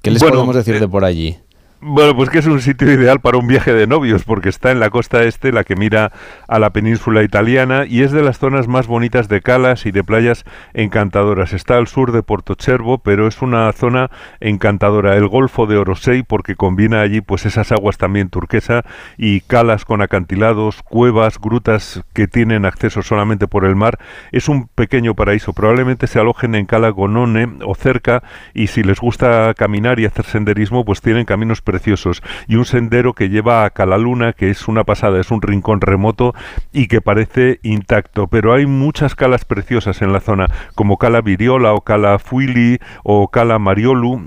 [0.00, 1.36] ¿Qué les podemos decir de por allí?
[1.82, 4.80] Bueno, pues que es un sitio ideal para un viaje de novios, porque está en
[4.80, 6.12] la costa este, la que mira
[6.46, 10.04] a la península italiana, y es de las zonas más bonitas de calas y de
[10.04, 11.54] playas encantadoras.
[11.54, 15.16] Está al sur de Porto Cervo, pero es una zona encantadora.
[15.16, 18.84] El Golfo de Orosei, porque combina allí pues esas aguas también turquesa
[19.16, 23.98] y calas con acantilados, cuevas, grutas que tienen acceso solamente por el mar.
[24.32, 25.54] Es un pequeño paraíso.
[25.54, 30.26] Probablemente se alojen en Cala Gonone o cerca, y si les gusta caminar y hacer
[30.26, 34.82] senderismo, pues tienen caminos preciosos y un sendero que lleva a Calaluna, que es una
[34.82, 36.34] pasada, es un rincón remoto
[36.72, 38.26] y que parece intacto.
[38.26, 43.28] Pero hay muchas calas preciosas en la zona, como Cala Viriola o Cala Fuili o
[43.28, 44.20] Cala Mariolu.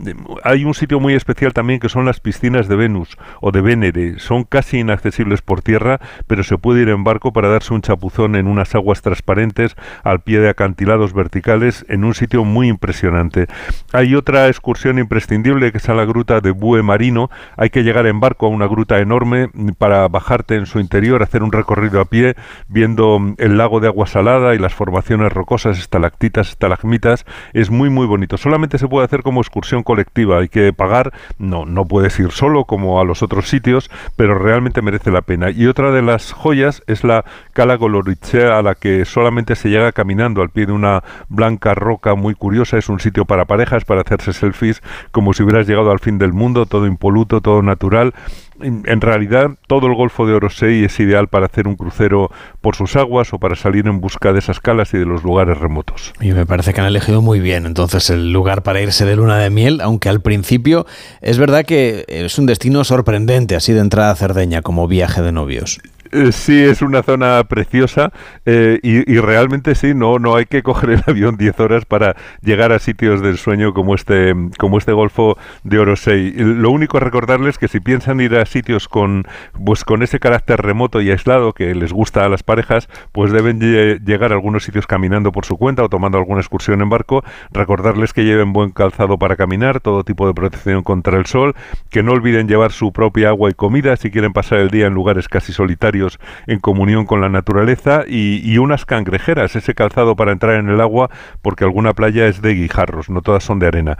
[0.45, 4.19] Hay un sitio muy especial también que son las piscinas de Venus o de Venere.
[4.19, 8.35] Son casi inaccesibles por tierra, pero se puede ir en barco para darse un chapuzón
[8.37, 13.47] en unas aguas transparentes al pie de acantilados verticales en un sitio muy impresionante.
[13.91, 18.07] Hay otra excursión imprescindible que es a la gruta de Bue Marino, hay que llegar
[18.07, 22.05] en barco a una gruta enorme para bajarte en su interior, hacer un recorrido a
[22.05, 22.35] pie,
[22.67, 27.25] viendo el lago de agua salada y las formaciones rocosas, estalactitas, estalagmitas.
[27.53, 28.37] Es muy, muy bonito.
[28.37, 30.39] Solamente se puede hacer como excursión colectiva.
[30.39, 31.11] Hay que pagar.
[31.37, 35.49] No, no puedes ir solo como a los otros sitios, pero realmente merece la pena.
[35.49, 39.91] Y otra de las joyas es la Cala Golorichea, a la que solamente se llega
[39.91, 42.77] caminando al pie de una blanca roca muy curiosa.
[42.77, 46.33] Es un sitio para parejas, para hacerse selfies, como si hubieras llegado al fin del
[46.33, 48.13] mundo, todo impoluto, todo natural.
[48.61, 52.31] En realidad, todo el Golfo de Orosei es ideal para hacer un crucero
[52.61, 55.57] por sus aguas o para salir en busca de esas calas y de los lugares
[55.57, 56.13] remotos.
[56.21, 59.37] Y me parece que han elegido muy bien entonces el lugar para irse de luna
[59.39, 60.85] de miel, aunque al principio
[61.21, 65.31] es verdad que es un destino sorprendente así de entrada a Cerdeña como viaje de
[65.31, 65.79] novios.
[66.13, 68.11] Eh, sí, es una zona preciosa
[68.45, 72.71] eh, y, realmente sí, no, no hay que coger el avión 10 horas para llegar
[72.71, 76.33] a sitios del sueño como este, como este Golfo de Orosei.
[76.33, 79.25] Lo único es recordarles que si piensan ir a sitios con,
[79.65, 83.59] pues, con ese carácter remoto y aislado que les gusta a las parejas, pues deben
[83.59, 87.23] llegar a algunos sitios caminando por su cuenta o tomando alguna excursión en barco.
[87.51, 91.55] Recordarles que lleven buen calzado para caminar, todo tipo de protección contra el sol,
[91.89, 94.93] que no olviden llevar su propia agua y comida si quieren pasar el día en
[94.93, 96.02] lugares casi solitarios
[96.47, 101.09] en comunión con la naturaleza y, unas cangrejeras, ese calzado para entrar en el agua,
[101.41, 103.97] porque alguna playa es de guijarros, no todas son de arena.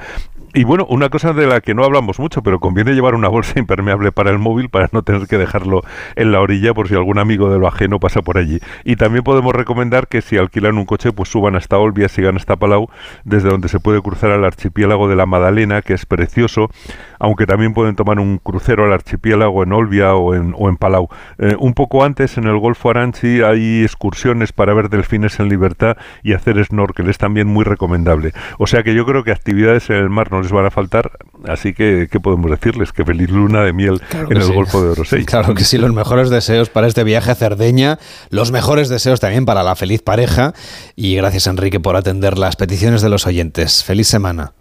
[0.56, 3.54] Y bueno, una cosa de la que no hablamos mucho, pero conviene llevar una bolsa
[3.60, 5.82] impermeable para el móvil para no tener que dejarlo
[6.16, 8.60] en la orilla por si algún amigo de lo ajeno pasa por allí.
[8.84, 12.56] Y también podemos recomendar que si alquilan un coche, pues suban hasta Olbia, sigan hasta
[12.56, 12.88] Palau,
[13.24, 16.70] desde donde se puede cruzar al archipiélago de la Madalena, que es precioso,
[17.18, 21.10] aunque también pueden tomar un crucero al archipiélago en Olbia o en, o en Palau.
[21.40, 25.98] Eh, un poco antes, en el Golfo Aranchi, hay excursiones para ver delfines en libertad
[26.22, 28.34] y hacer snorkel, es también muy recomendable.
[28.60, 31.12] O sea que yo creo que actividades en el mar no les van a faltar,
[31.48, 32.92] así que, ¿qué podemos decirles?
[32.92, 35.26] Que feliz luna de miel en el Golfo de Orosei.
[35.26, 39.46] Claro que sí, los mejores deseos para este viaje a Cerdeña, los mejores deseos también
[39.46, 40.54] para la feliz pareja
[40.96, 43.84] y gracias Enrique por atender las peticiones de los oyentes.
[43.84, 44.54] Feliz semana.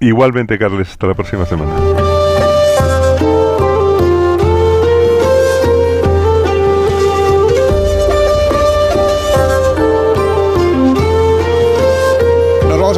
[0.00, 2.05] Igualmente, Carles, hasta la próxima semana.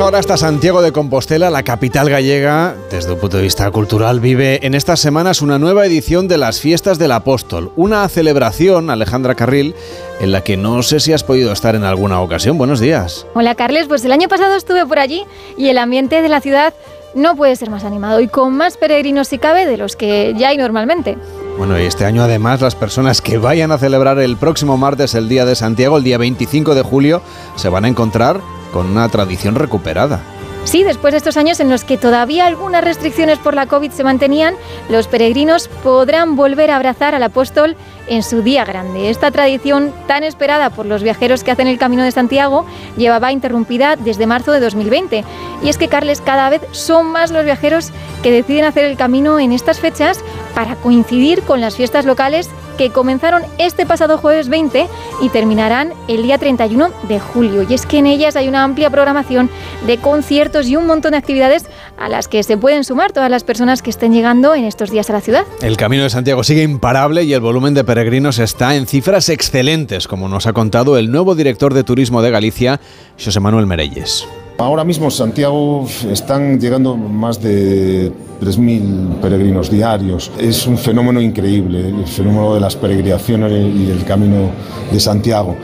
[0.08, 4.58] Ahora hasta Santiago de Compostela, la capital gallega, desde un punto de vista cultural, vive
[4.66, 7.72] en estas semanas una nueva edición de las Fiestas del Apóstol.
[7.76, 9.74] Una celebración, Alejandra Carril,
[10.18, 12.56] en la que no sé si has podido estar en alguna ocasión.
[12.56, 13.26] Buenos días.
[13.34, 13.86] Hola, Carles.
[13.86, 15.26] Pues el año pasado estuve por allí
[15.58, 16.72] y el ambiente de la ciudad
[17.14, 20.48] no puede ser más animado y con más peregrinos si cabe de los que ya
[20.48, 21.18] hay normalmente.
[21.58, 25.28] Bueno, y este año además las personas que vayan a celebrar el próximo martes el
[25.28, 27.20] Día de Santiago, el día 25 de julio,
[27.56, 28.40] se van a encontrar
[28.72, 30.20] con una tradición recuperada.
[30.62, 34.04] Sí, después de estos años en los que todavía algunas restricciones por la COVID se
[34.04, 34.54] mantenían,
[34.88, 37.74] los peregrinos podrán volver a abrazar al apóstol
[38.08, 39.10] en su día grande.
[39.10, 42.66] Esta tradición tan esperada por los viajeros que hacen el Camino de Santiago
[42.96, 45.24] llevaba interrumpida desde marzo de 2020.
[45.62, 47.90] Y es que, Carles, cada vez son más los viajeros
[48.22, 50.20] que deciden hacer el camino en estas fechas
[50.54, 54.86] para coincidir con las fiestas locales que comenzaron este pasado jueves 20
[55.20, 57.66] y terminarán el día 31 de julio.
[57.68, 59.50] Y es que en ellas hay una amplia programación
[59.86, 61.66] de conciertos y un montón de actividades
[61.98, 65.10] a las que se pueden sumar todas las personas que estén llegando en estos días
[65.10, 65.44] a la ciudad.
[65.60, 70.08] El Camino de Santiago sigue imparable y el volumen de peregrinos está en cifras excelentes,
[70.08, 72.80] como nos ha contado el nuevo director de turismo de Galicia,
[73.22, 74.26] José Manuel Merelles.
[74.60, 80.32] Ahora mismo Santiago están llegando más de 3.000 peregrinos diarios.
[80.36, 84.50] Es un fenómeno increíble, el fenómeno de las peregrinaciones y el camino
[84.90, 85.54] de Santiago.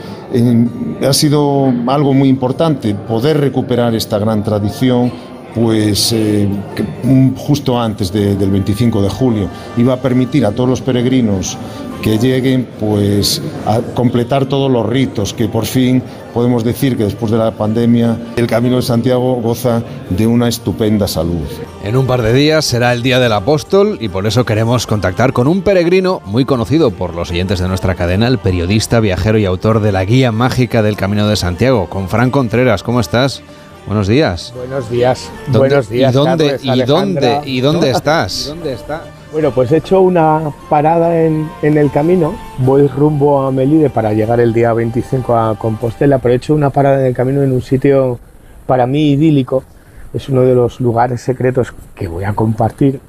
[1.05, 5.11] ha sido algo muy importante poder recuperar esta gran tradición
[5.55, 6.47] pues eh,
[7.37, 11.57] justo antes del 25 de julio iba a permitir a todos los peregrinos
[12.01, 17.31] que lleguen pues a completar todos los ritos que por fin podemos decir que después
[17.31, 21.47] de la pandemia el Camino de Santiago goza de una estupenda salud.
[21.83, 25.31] En un par de días será el Día del Apóstol y por eso queremos contactar
[25.31, 29.45] con un peregrino muy conocido por los oyentes de nuestra cadena, el periodista, viajero y
[29.45, 32.83] autor de la Guía Mágica del Camino de Santiago, con Fran Contreras.
[32.83, 33.41] ¿Cómo estás?
[33.85, 34.51] Buenos días.
[34.55, 35.31] Buenos días.
[35.47, 36.11] Buenos días.
[36.11, 38.47] ¿Y dónde, ¿y dónde, ¿y dónde estás?
[38.47, 39.03] ¿Dónde está?
[39.31, 42.35] Bueno, pues he hecho una parada en, el camino.
[42.57, 46.71] Voy rumbo a Melide para llegar el día 25 a Compostela, pero he hecho una
[46.71, 48.17] parada en el camino en un sitio
[48.65, 49.63] para mí idílico.
[50.15, 52.99] Es uno de los lugares secretos que voy a compartir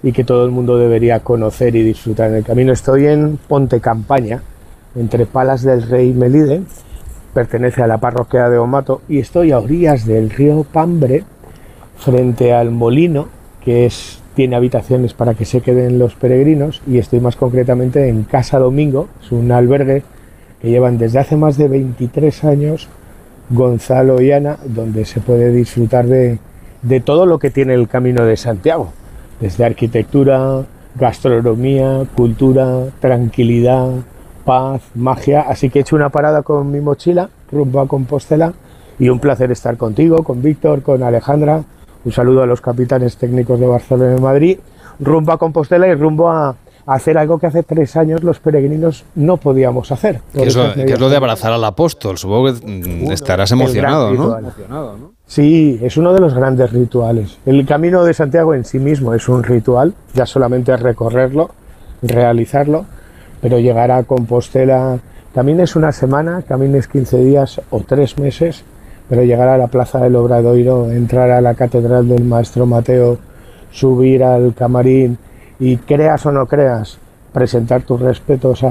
[0.00, 2.72] y que todo el mundo debería conocer y disfrutar en el camino.
[2.72, 4.42] Estoy en Ponte Campaña,
[4.94, 6.62] entre Palas del Rey y Melide
[7.32, 11.24] pertenece a la parroquia de Omato y estoy a orillas del río Pambre,
[11.96, 13.28] frente al molino,
[13.62, 18.24] que es, tiene habitaciones para que se queden los peregrinos, y estoy más concretamente en
[18.24, 20.02] Casa Domingo, es un albergue
[20.60, 22.88] que llevan desde hace más de 23 años
[23.50, 26.38] Gonzalo y Ana, donde se puede disfrutar de,
[26.82, 28.92] de todo lo que tiene el Camino de Santiago,
[29.40, 30.64] desde arquitectura,
[30.94, 33.90] gastronomía, cultura, tranquilidad,
[34.44, 35.42] paz, magia.
[35.42, 38.52] Así que he hecho una parada con mi mochila rumbo a Compostela
[38.98, 41.62] y un placer estar contigo, con Víctor, con Alejandra.
[42.04, 44.58] Un saludo a los capitanes técnicos de Barcelona y Madrid.
[44.98, 46.54] Rumbo a Compostela y rumbo a,
[46.86, 50.20] hacer algo que hace tres años los peregrinos no podíamos hacer.
[50.32, 52.18] Que es, lo, de abrazar al apóstol.
[52.18, 55.12] Supongo que mm, estarás emocionado, ¿no?
[55.26, 57.38] Sí, es uno de los grandes rituales.
[57.46, 61.50] El camino de Santiago en sí mismo es un ritual, ya solamente recorrerlo,
[62.02, 62.86] realizarlo
[63.40, 64.98] pero llegar a Compostela,
[65.34, 68.64] camines una semana, camines 15 días o tres meses,
[69.08, 73.18] pero llegar a la Plaza del Obradoiro, entrar a la Catedral del Maestro Mateo,
[73.70, 75.18] subir al camarín
[75.58, 76.98] y creas o no creas,
[77.32, 78.64] presentar tus respetos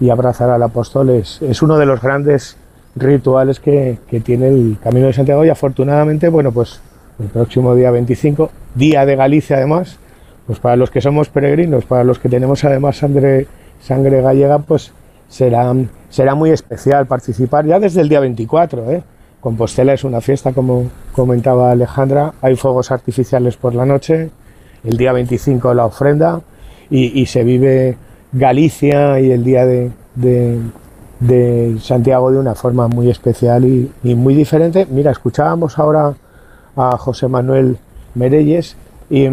[0.00, 2.56] y abrazar al apóstol es, uno de los grandes
[2.96, 6.80] rituales que, que, tiene el Camino de Santiago y afortunadamente, bueno, pues
[7.18, 9.98] el próximo día 25, día de Galicia además,
[10.46, 13.46] pues para los que somos peregrinos, para los que tenemos además sangre
[13.84, 14.92] sangre gallega, pues
[15.28, 15.74] será,
[16.08, 18.90] será muy especial participar ya desde el día 24.
[18.90, 19.02] ¿eh?
[19.40, 24.30] Compostela es una fiesta, como comentaba Alejandra, hay fuegos artificiales por la noche,
[24.84, 26.40] el día 25 la ofrenda
[26.90, 27.96] y, se vive
[28.32, 34.34] Galicia y el día de, de, Santiago de una forma muy especial y, y, muy
[34.34, 34.86] diferente.
[34.88, 36.14] Mira, escuchábamos ahora
[36.76, 37.78] a José Manuel
[38.14, 38.76] Merelles
[39.10, 39.28] y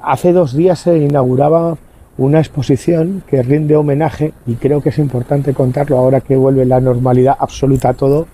[0.00, 1.76] hace dos días se inauguraba
[2.24, 6.80] una exposición que rinde homenaje, y creo que es importante contarlo ahora que vuelve la
[6.80, 8.26] normalidad absoluta a todo,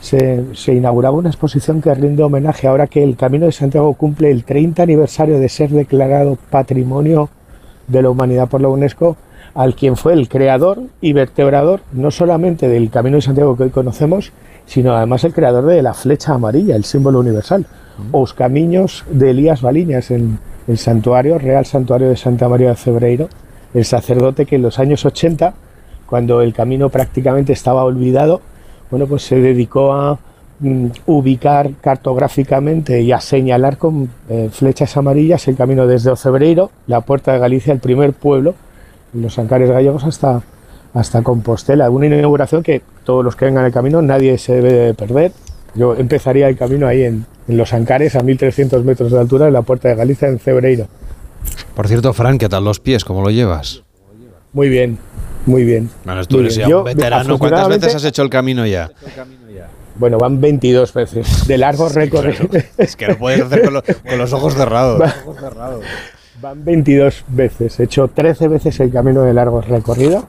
[0.00, 4.44] se, inauguraba una exposición que rinde homenaje ahora que el Camino de Santiago cumple el
[4.44, 7.30] 30 aniversario de ser declarado Patrimonio
[7.86, 9.16] de la Humanidad por la UNESCO,
[9.54, 13.70] al quien fue el creador y vertebrador no solamente del Camino de Santiago que hoy
[13.70, 14.32] conocemos,
[14.66, 17.66] sino además el creador de la flecha amarilla, el símbolo universal,
[18.12, 20.38] los caminos de Elías Baliñas en,
[20.68, 23.28] el santuario, Real Santuario de Santa María de Cebreiro,
[23.74, 25.54] el sacerdote que en los años 80,
[26.06, 28.40] cuando el camino prácticamente estaba olvidado,
[28.90, 30.18] bueno, pues se dedicó a
[30.60, 37.00] mm, ubicar cartográficamente y a señalar con eh, flechas amarillas el camino desde Ocebreiro, la
[37.00, 38.54] puerta de Galicia, el primer pueblo,
[39.14, 40.42] los Ancares gallegos, hasta,
[40.94, 41.90] hasta Compostela.
[41.90, 45.32] Una inauguración que todos los que vengan el camino nadie se debe de perder.
[45.74, 49.54] Yo empezaría el camino ahí en, en Los Ancares, a 1300 metros de altura, en
[49.54, 50.86] la Puerta de Galicia, en Cebreiro.
[51.74, 53.04] Por cierto, Fran, ¿qué tal los pies?
[53.04, 53.82] ¿Cómo lo llevas?
[54.52, 54.98] Muy bien,
[55.46, 55.90] muy bien.
[56.04, 57.38] Bueno, tú eres ya un veterano.
[57.38, 58.90] ¿Cuántas veces has hecho el camino ya?
[59.96, 61.46] Bueno, van 22 veces.
[61.46, 62.48] De largo recorrido.
[62.78, 65.02] es que lo puedes hacer con, los ojos cerrados.
[66.40, 67.80] Van 22 veces.
[67.80, 70.26] He hecho 13 veces el camino de largo recorrido.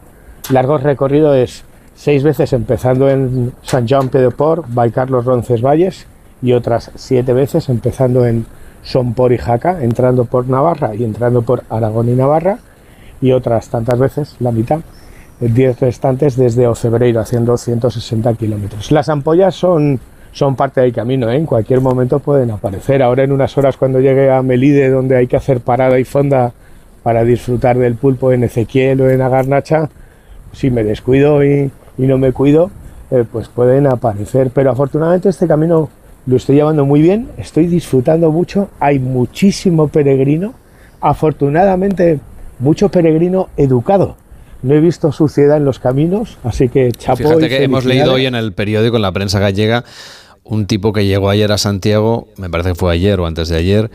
[0.49, 1.63] Largo recorrido es
[1.95, 6.07] 6 veces empezando en San Jean de Port, Carlos Roncesvalles,
[6.43, 8.45] y otras siete veces empezando en
[8.83, 12.59] Sompor y Jaca, entrando por Navarra y entrando por Aragón y Navarra,
[13.21, 14.81] y otras tantas veces, la mitad,
[15.39, 18.91] 10 restantes desde Ocebreiro, haciendo 160 kilómetros.
[18.91, 20.01] Las ampollas son,
[20.33, 21.37] son parte del camino, ¿eh?
[21.37, 23.01] en cualquier momento pueden aparecer.
[23.01, 26.51] Ahora en unas horas cuando llegue a Melide, donde hay que hacer parada y fonda
[27.03, 29.89] para disfrutar del pulpo en Ezequiel o en Agarnacha,
[30.51, 32.71] si me descuido y, no me cuido,
[33.11, 34.49] eh, pues pueden aparecer.
[34.51, 35.89] Pero afortunadamente este camino
[36.25, 40.53] lo estoy llevando muy bien, estoy disfrutando mucho, hay muchísimo peregrino,
[41.01, 42.19] afortunadamente
[42.59, 44.15] mucho peregrino educado.
[44.61, 47.17] No he visto suciedad en los caminos, así que chapo.
[47.17, 49.83] Fíjate que hemos leído hoy en el periódico, en la prensa gallega,
[50.43, 53.57] un tipo que llegó ayer a Santiago, me parece que fue ayer o antes de
[53.57, 53.91] ayer,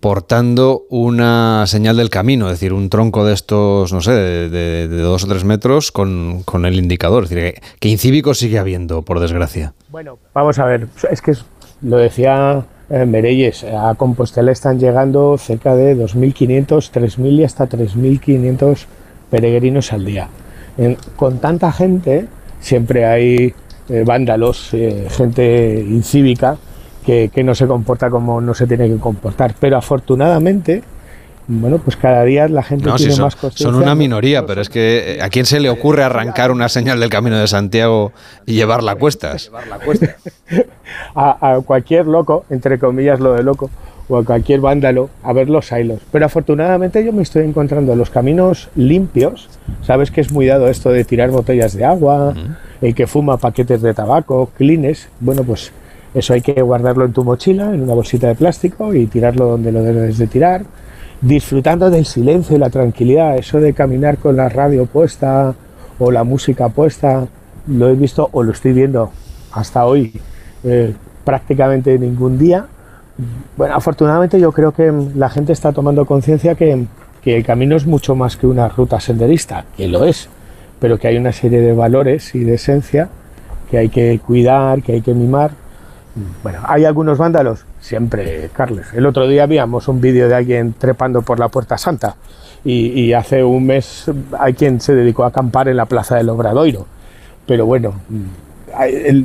[0.00, 5.24] portando una señal del camino, es decir, un tronco de estos, no sé, de, dos
[5.24, 7.24] o tres metros con, el indicador.
[7.24, 9.74] Es decir, que, incívicos sigue habiendo, por desgracia.
[9.88, 11.34] Bueno, vamos a ver, es que
[11.82, 18.86] lo decía eh, Mereyes, a Compostela están llegando cerca de 2.500, 3.000 y hasta 3.500
[19.30, 20.28] peregrinos al día.
[21.16, 22.26] con tanta gente,
[22.60, 23.54] siempre hay
[23.88, 26.56] eh, vándalos, eh, gente incívica,
[27.04, 29.54] que, no se comporta como no se tiene que comportar.
[29.58, 30.82] Pero afortunadamente,
[31.46, 33.66] bueno, pues cada día la gente tiene más conciencia.
[33.66, 37.00] Son una minoría, pero es que eh, ¿a quién se le ocurre arrancar una señal
[37.00, 38.12] del Camino de Santiago
[38.46, 39.50] y llevarla a cuestas?
[41.14, 43.70] a, a, cualquier loco, entre comillas lo de loco,
[44.08, 46.00] o a cualquier vándalo, a ver los hilos.
[46.10, 49.48] Pero afortunadamente yo me estoy encontrando los caminos limpios.
[49.82, 52.34] Sabes que es muy dado esto de tirar botellas de agua,
[52.82, 55.08] el que fuma paquetes de tabaco, clines.
[55.20, 55.72] Bueno, pues
[56.14, 59.70] eso hay que guardarlo en tu mochila, en una bolsita de plástico y tirarlo donde
[59.70, 60.64] lo debes de tirar,
[61.20, 63.36] disfrutando del silencio y la tranquilidad.
[63.36, 65.54] Eso de caminar con la radio puesta
[65.98, 67.26] o la música puesta,
[67.68, 69.12] lo he visto o lo estoy viendo
[69.52, 70.20] hasta hoy
[70.64, 70.94] eh,
[71.24, 72.66] prácticamente ningún día.
[73.56, 76.86] Bueno, afortunadamente yo creo que la gente está tomando conciencia que,
[77.22, 80.28] que el camino es mucho más que una ruta senderista, que lo es,
[80.80, 83.10] pero que hay una serie de valores y de esencia
[83.70, 85.52] que hay que cuidar, que hay que mimar
[86.42, 87.64] bueno, ¿hay algunos vándalos?
[87.80, 88.92] Siempre, Carles.
[88.92, 92.16] El otro día vimos un vídeo de alguien trepando por la Puerta Santa
[92.64, 96.86] y, hace un mes hay quien se dedicó a acampar en la Plaza del Obradoiro.
[97.46, 97.94] Pero bueno,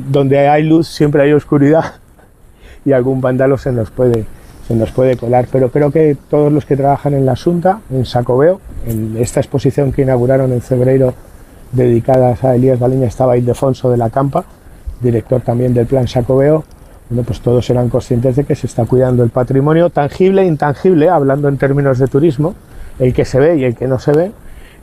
[0.06, 1.94] donde hay luz siempre hay oscuridad
[2.84, 4.24] y algún vándalo se nos puede
[4.66, 8.04] se nos puede colar, pero creo que todos los que trabajan en la Asunta, en
[8.04, 11.14] Sacobeo, en esta exposición que inauguraron en febrero
[11.70, 14.44] dedicadas a Elías Baleña estaba Ildefonso de la Campa,
[15.00, 16.64] director también del Plan Sacobeo,
[17.08, 21.08] bueno, pues todos eran conscientes de que se está cuidando el patrimonio tangible e intangible,
[21.08, 22.54] hablando en términos de turismo,
[22.98, 24.32] el que se ve y el que no se ve,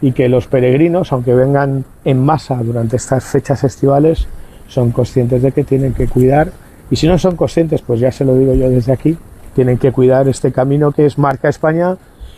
[0.01, 4.27] y que los peregrinos, aunque vengan en masa durante estas fechas estivales,
[4.67, 6.51] son conscientes de que tienen que cuidar,
[6.89, 9.17] y si no son conscientes, pues ya se lo digo yo desde aquí,
[9.53, 11.97] tienen que cuidar este camino que es Marca España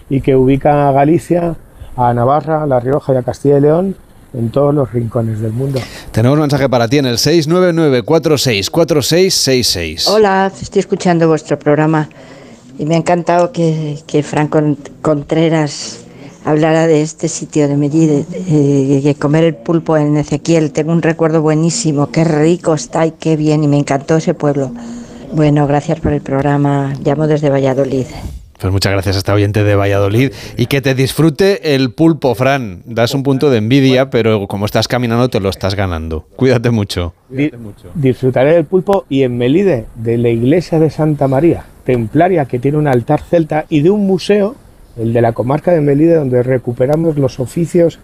[0.09, 1.55] y que ubica a Galicia,
[1.95, 3.95] a Navarra, a La Rioja y a Castilla y León
[4.37, 5.79] en todos los rincones del mundo.
[6.11, 10.09] Tenemos un mensaje para ti en el 699-464666.
[10.09, 12.09] Hola, estoy escuchando vuestro programa
[12.77, 14.59] y me ha encantado que, que Franco
[15.01, 16.05] Contreras
[16.45, 20.71] hablara de este sitio de Medellín, de, comer el pulpo en Ezequiel.
[20.71, 24.71] Tengo un recuerdo buenísimo, qué rico está y qué bien, y me encantó ese pueblo.
[25.33, 26.93] Bueno, gracias por el programa.
[27.03, 28.05] Llamo desde Valladolid.
[28.59, 32.83] Pues muchas gracias a esta oyente de Valladolid y que te disfrute el pulpo, Fran.
[32.85, 36.25] Das un punto de envidia, pero como estás caminando te lo estás ganando.
[36.35, 37.13] Cuídate mucho.
[37.95, 42.77] disfrutaré del pulpo y en Melide, de la iglesia de Santa María, templaria, que tiene
[42.77, 44.55] un altar celta, y de un museo,
[44.97, 47.99] el de la comarca de Melide, donde recuperamos los oficios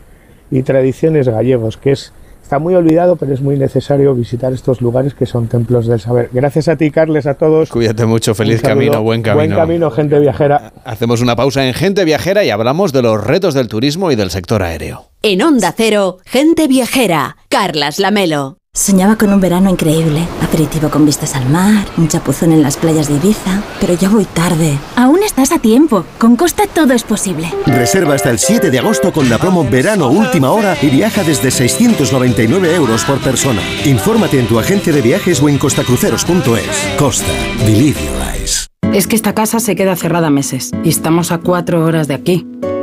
[0.52, 2.12] y tradiciones gallegos, que es
[2.42, 6.30] está muy olvidado, pero es muy necesario visitar estos lugares que son templos del saber.
[6.34, 7.70] Gracias a ti, Carles, a todos.
[7.70, 9.56] Cuídate mucho, feliz camino, buen camino.
[9.56, 10.74] Buen camino, gente viajera.
[10.84, 14.32] Hacemos una pausa en Gente Viajera y hablamos de los retos del turismo y del
[14.32, 15.11] sector aéreo.
[15.24, 18.58] En Onda Cero, Gente Viajera, Carlas Lamelo.
[18.74, 23.08] Soñaba con un verano increíble, aperitivo con vistas al mar, un chapuzón en las playas
[23.08, 24.80] de Ibiza, pero ya voy tarde.
[24.96, 27.54] Aún estás a tiempo, con Costa todo es posible.
[27.68, 31.52] Reserva hasta el 7 de agosto con la promo Verano Última Hora y viaja desde
[31.52, 33.62] 699 euros por persona.
[33.86, 36.98] Infórmate en tu agencia de viajes o en costacruceros.es.
[36.98, 37.32] Costa,
[37.64, 38.68] believe your eyes.
[38.92, 42.48] Es que esta casa se queda cerrada meses y estamos a cuatro horas de aquí.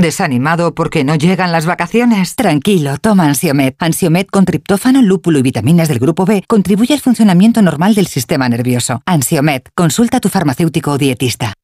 [0.00, 2.34] ¿Desanimado porque no llegan las vacaciones?
[2.34, 3.76] Tranquilo, toma Ansiomet.
[3.78, 8.48] Ansiomet con triptófano, lúpulo y vitaminas del grupo B contribuye al funcionamiento normal del sistema
[8.48, 9.02] nervioso.
[9.06, 11.54] Ansiomet, consulta a tu farmacéutico o dietista.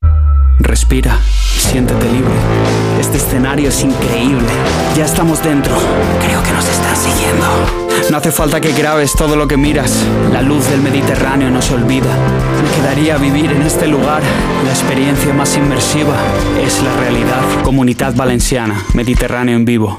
[0.58, 1.18] Respira,
[1.60, 2.32] siéntete libre.
[3.00, 4.48] Este escenario es increíble.
[4.96, 5.76] Ya estamos dentro.
[6.24, 7.46] Creo que nos están siguiendo.
[8.10, 10.04] No hace falta que grabes todo lo que miras.
[10.32, 12.12] La luz del Mediterráneo no se olvida.
[12.62, 14.22] Me quedaría vivir en este lugar.
[14.64, 16.16] La experiencia más inmersiva
[16.64, 17.42] es la realidad.
[17.62, 19.98] Comunidad Valenciana, Mediterráneo en vivo.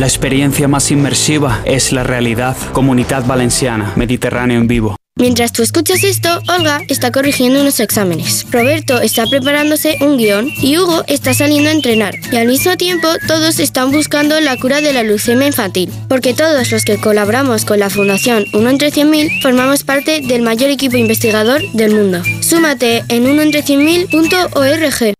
[0.00, 2.56] La experiencia más inmersiva es la realidad.
[2.72, 4.96] Comunidad Valenciana, Mediterráneo en vivo.
[5.16, 8.46] Mientras tú escuchas esto, Olga está corrigiendo unos exámenes.
[8.50, 12.14] Roberto está preparándose un guion y Hugo está saliendo a entrenar.
[12.32, 15.92] Y al mismo tiempo, todos están buscando la cura de la leucemia infantil.
[16.08, 20.70] Porque todos los que colaboramos con la Fundación 1 entre 100.000 formamos parte del mayor
[20.70, 22.22] equipo investigador del mundo.
[22.40, 25.19] Súmate en 1entre100.000.org.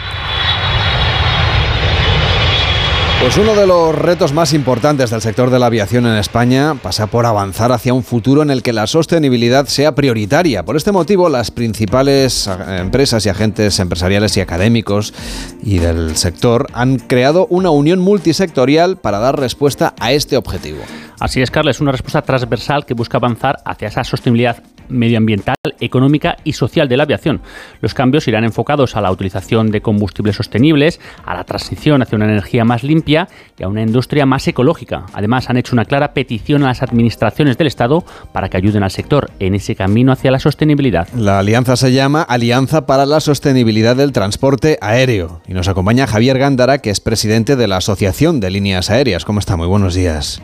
[3.21, 7.05] Pues uno de los retos más importantes del sector de la aviación en España pasa
[7.05, 10.65] por avanzar hacia un futuro en el que la sostenibilidad sea prioritaria.
[10.65, 15.13] Por este motivo, las principales eh, empresas y agentes empresariales y académicos
[15.61, 20.79] y del sector han creado una unión multisectorial para dar respuesta a este objetivo.
[21.19, 26.37] Así es, Carlos, es una respuesta transversal que busca avanzar hacia esa sostenibilidad medioambiental, económica
[26.43, 27.41] y social de la aviación.
[27.81, 32.25] Los cambios irán enfocados a la utilización de combustibles sostenibles, a la transición hacia una
[32.25, 33.27] energía más limpia
[33.57, 35.05] y a una industria más ecológica.
[35.13, 38.91] Además, han hecho una clara petición a las administraciones del Estado para que ayuden al
[38.91, 41.07] sector en ese camino hacia la sostenibilidad.
[41.15, 46.37] La alianza se llama Alianza para la Sostenibilidad del Transporte Aéreo y nos acompaña Javier
[46.37, 49.25] Gándara, que es presidente de la Asociación de Líneas Aéreas.
[49.25, 49.57] ¿Cómo está?
[49.57, 50.41] Muy buenos días.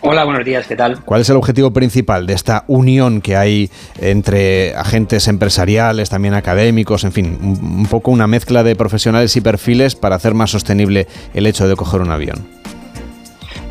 [0.00, 1.04] Hola, buenos días, ¿qué tal?
[1.04, 3.68] ¿Cuál es el objetivo principal de esta unión que hay
[4.00, 9.96] entre agentes empresariales, también académicos, en fin, un, poco una mezcla de profesionales y perfiles
[9.96, 12.46] para hacer más sostenible el hecho de coger un avión?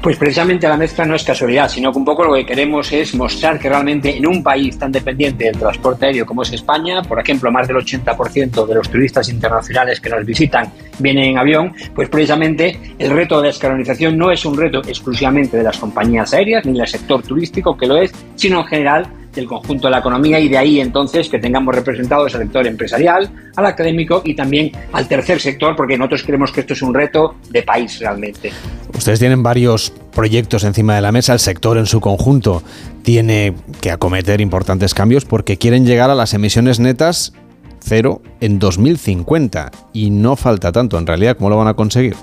[0.02, 3.16] Pues precisamente la mezcla no es casualidad, sino que un poco lo que queremos es
[3.16, 7.20] mostrar que realmente en un país tan dependiente del transporte aéreo como es España, por
[7.20, 12.10] ejemplo, más del 80% de los turistas internacionales que nos visitan vienen en avión, pues
[12.10, 16.66] precisamente el reto de la descarbonización no es un reto exclusivamente de las compañías aéreas
[16.66, 20.39] ni del sector turístico, que lo es, sino en general del conjunto de la economía
[20.39, 25.07] y de ahí entonces que tengamos representado al sector empresarial, al académico y también al
[25.07, 28.51] tercer sector, porque nosotros creemos que esto es un reto de país realmente.
[28.95, 32.63] Ustedes tienen varios proyectos encima de la mesa, el sector en su conjunto
[33.03, 37.33] tiene que acometer importantes cambios porque quieren llegar a las emisiones netas
[37.79, 42.15] cero en 2050 y no falta tanto en realidad, ¿cómo lo van a conseguir?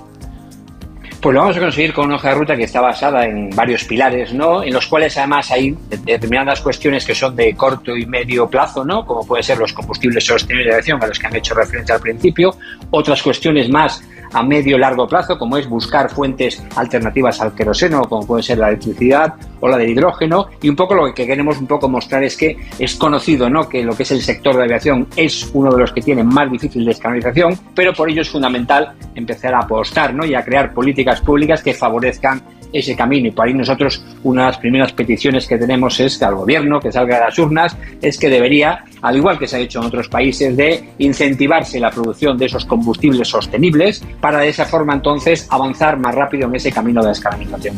[1.25, 3.83] Pues lo vamos a conseguir con una hoja de ruta que está basada en varios
[3.85, 4.61] pilares, ¿no?
[4.61, 9.03] En los cuales además hay determinadas cuestiones que son de corto y medio plazo, ¿no?
[9.07, 12.01] Como puede ser los combustibles sostenibles de aviación a los que han hecho referencia al
[12.01, 12.55] principio,
[12.91, 14.03] otras cuestiones más
[14.33, 18.69] a medio largo plazo, como es buscar fuentes alternativas al queroseno, como puede ser la
[18.69, 22.37] electricidad o la del hidrógeno, y un poco lo que queremos un poco mostrar es
[22.37, 23.67] que es conocido ¿no?
[23.67, 26.51] que lo que es el sector de aviación es uno de los que tiene más
[26.51, 30.25] difícil descarbonización, pero por ello es fundamental empezar a apostar ¿no?
[30.25, 32.41] y a crear políticas públicas que favorezcan
[32.73, 33.27] ese camino.
[33.27, 36.79] Y por ahí nosotros una de las primeras peticiones que tenemos es que al gobierno,
[36.79, 39.85] que salga de las urnas, es que debería, al igual que se ha hecho en
[39.85, 45.47] otros países, de incentivarse la producción de esos combustibles sostenibles para de esa forma entonces
[45.49, 47.75] avanzar más rápido en ese camino de descarbonización.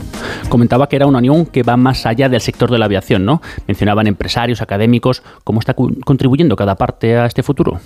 [0.49, 3.41] Comentaba que era una unión que va más allá del sector de la aviación, ¿no?
[3.67, 7.79] Mencionaban empresarios, académicos, ¿cómo está contribuyendo cada parte a este futuro?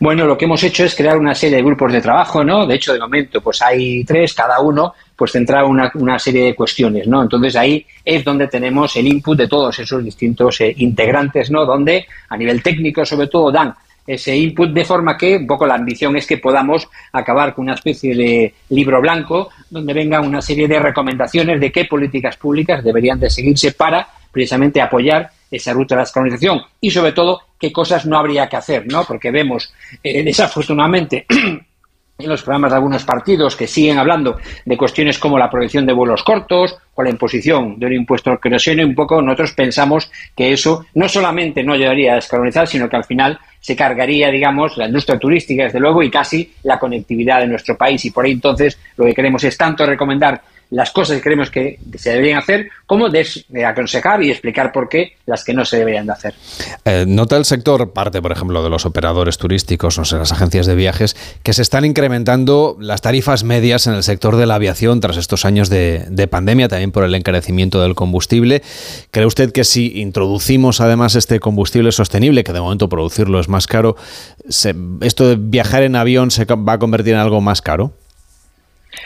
[0.00, 2.66] Bueno, lo que hemos hecho es crear una serie de grupos de trabajo, ¿no?
[2.66, 4.92] De hecho, de momento, pues hay tres, cada uno,
[5.22, 7.22] pues centra una, serie de cuestiones, ¿no?
[7.22, 11.64] Entonces ahí es donde tenemos el input de todos esos distintos eh, integrantes, ¿no?
[11.64, 13.72] Donde a nivel técnico, sobre todo, dan
[14.04, 17.74] ese input de forma que un poco la ambición es que podamos acabar con una
[17.74, 23.20] especie de libro blanco donde venga una serie de recomendaciones de qué políticas públicas deberían
[23.20, 28.06] de seguirse para precisamente apoyar esa ruta de la descarbonización y sobre todo qué cosas
[28.06, 29.04] no habría que hacer, ¿no?
[29.04, 31.26] Porque vemos eh, desafortunadamente
[32.24, 35.92] en los programas de algunos partidos que siguen hablando de cuestiones como la prohibición de
[35.92, 40.52] vuelos cortos o la imposición de un impuesto al queroseno un poco nosotros pensamos que
[40.52, 44.86] eso no solamente no llegaría a descarbonizar, sino que al final se cargaría, digamos, la
[44.86, 48.04] industria turística, desde luego, y casi la conectividad de nuestro país.
[48.04, 50.42] Y por ahí entonces lo que queremos es tanto recomendar
[50.72, 53.26] las cosas que creemos que se deberían hacer, como de,
[53.64, 56.34] aconsejar y explicar por qué las que no se deberían de hacer.
[56.86, 60.64] Eh, nota el sector, parte por ejemplo de los operadores turísticos, no sé, las agencias
[60.64, 65.00] de viajes, que se están incrementando las tarifas medias en el sector de la aviación
[65.00, 68.62] tras estos años de, pandemia, también por el encarecimiento del combustible.
[69.10, 73.66] ¿Cree usted que si introducimos además este combustible sostenible, que de momento producirlo es más
[73.66, 73.96] caro,
[74.48, 77.92] esto de viajar en avión se va a convertir en algo más caro?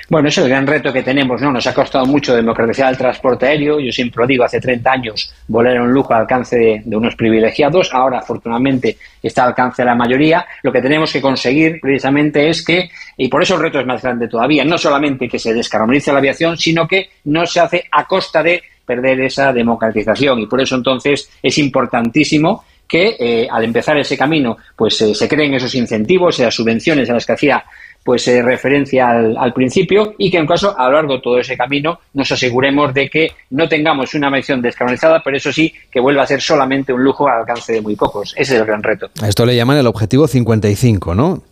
[0.09, 1.51] Bueno, es el gran reto que tenemos, ¿no?
[1.51, 3.81] Nos ha costado mucho democratizar el transporte aéreo.
[3.81, 7.17] Yo siempre lo digo, hace 30 años volar era un lujo al alcance de, unos
[7.17, 7.93] privilegiados.
[7.93, 10.47] Ahora, afortunadamente, está al alcance de la mayoría.
[10.63, 14.03] Lo que tenemos que conseguir, precisamente, es que, y por eso el reto es más
[14.03, 18.07] grande todavía, no solamente que se descarbonice la aviación, sino que no se hace a
[18.07, 20.41] costa de perder esa democratización.
[20.41, 25.29] Y por eso, entonces, es importantísimo que eh, al empezar ese camino, pues eh, se
[25.29, 27.65] creen esos incentivos, esas subvenciones a las que hacía
[28.07, 31.57] pues eh, referencia al, principio y que en caso a lo largo de todo ese
[31.57, 36.23] camino nos aseguremos de que no tengamos una medición descarbonizada, pero eso sí que vuelva
[36.23, 38.33] a ser solamente un lujo al alcance de muy pocos.
[38.37, 39.11] Ese es el gran reto.
[39.27, 41.43] esto le llaman el objetivo 55, ¿no?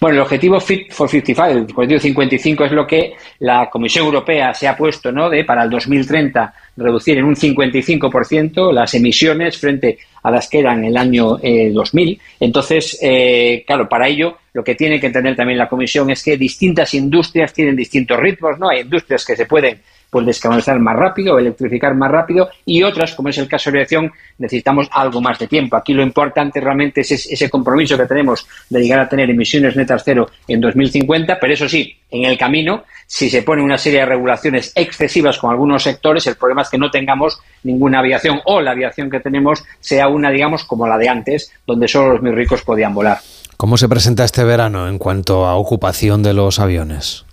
[0.00, 4.54] Bueno, el objetivo Fit for 55, el objetivo 55 es lo que la Comisión Europea
[4.54, 5.28] se ha puesto, ¿no?
[5.28, 10.78] De para el 2030 reducir en un 55% las emisiones frente a las que eran
[10.80, 12.08] en el año 2000.
[12.12, 16.22] Eh, Entonces, eh, claro, para ello lo que tiene que entender también la Comisión es
[16.22, 18.68] que distintas industrias tienen distintos ritmos, ¿no?
[18.68, 19.80] Hay industrias que se pueden
[20.12, 24.12] pues descarbonizar más rápido, electrificar más rápido y otras, como es el caso de aviación,
[24.36, 25.74] necesitamos algo más de tiempo.
[25.74, 30.02] Aquí lo importante realmente es ese compromiso que tenemos de llegar a tener emisiones netas
[30.04, 34.06] cero en 2050, pero eso sí, en el camino, si se pone una serie de
[34.06, 38.72] regulaciones excesivas con algunos sectores, el problema es que no tengamos ninguna aviación o la
[38.72, 42.60] aviación que tenemos sea una, digamos, como la de antes, donde solo los muy ricos
[42.60, 43.16] podían volar.
[43.56, 47.24] ¿Cómo se presenta este verano en cuanto a ocupación de los aviones?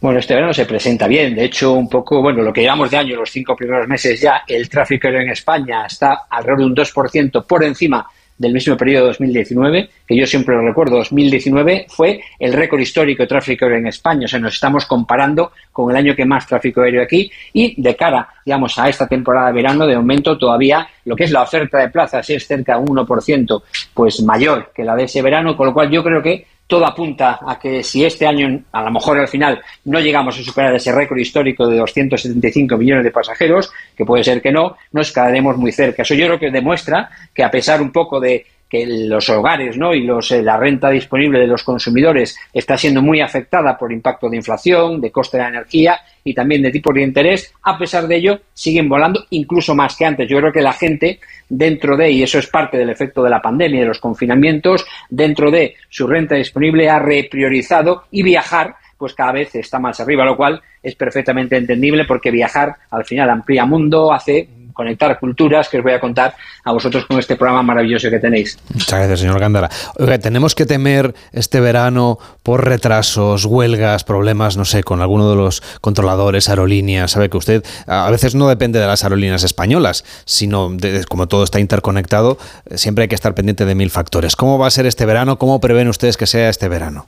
[0.00, 1.34] Bueno, este verano se presenta bien.
[1.34, 4.42] De hecho, un poco, bueno, lo que llevamos de año, los cinco primeros meses ya,
[4.46, 8.06] el tráfico en España está alrededor de un 2% por encima
[8.38, 13.24] del mismo periodo de 2019, que yo siempre lo recuerdo, 2019 fue el récord histórico
[13.24, 16.46] de tráfico aéreo en España, o sea, nos estamos comparando con el año que más
[16.46, 20.88] tráfico aéreo aquí y de cara, digamos, a esta temporada de verano, de momento todavía
[21.04, 24.84] lo que es la oferta de plazas es cerca de un 1% pues mayor que
[24.84, 28.04] la de ese verano, con lo cual yo creo que todo apunta a que si
[28.04, 31.78] este año, a lo mejor al final, no llegamos a superar ese récord histórico de
[31.78, 36.02] 275 millones de pasajeros, que puede ser que no, nos quedaremos muy cerca.
[36.02, 39.94] Eso yo creo que demuestra que a pesar un poco de que los hogares ¿no?
[39.94, 44.28] y los, eh, la renta disponible de los consumidores está siendo muy afectada por impacto
[44.28, 48.06] de inflación, de coste de la energía y también de tipos de interés, a pesar
[48.06, 50.28] de ello siguen volando incluso más que antes.
[50.28, 53.40] Yo creo que la gente dentro de, y eso es parte del efecto de la
[53.40, 59.14] pandemia y de los confinamientos, dentro de su renta disponible ha repriorizado y viajar pues
[59.14, 63.64] cada vez está más arriba, lo cual es perfectamente entendible porque viajar al final amplía
[63.64, 64.48] mundo, hace
[64.78, 68.56] conectar culturas que os voy a contar a vosotros con este programa maravilloso que tenéis.
[68.72, 69.68] Muchas gracias, señor Gándara.
[69.98, 75.34] Oiga, tenemos que temer este verano por retrasos, huelgas, problemas, no sé, con alguno de
[75.34, 77.10] los controladores, aerolíneas.
[77.10, 80.76] Sabe que usted a veces no depende de las aerolíneas españolas, sino
[81.08, 82.38] como todo está interconectado,
[82.76, 84.36] siempre hay que estar pendiente de mil factores.
[84.36, 85.40] ¿Cómo va a ser este verano?
[85.40, 87.06] ¿Cómo prevén ustedes que sea este verano?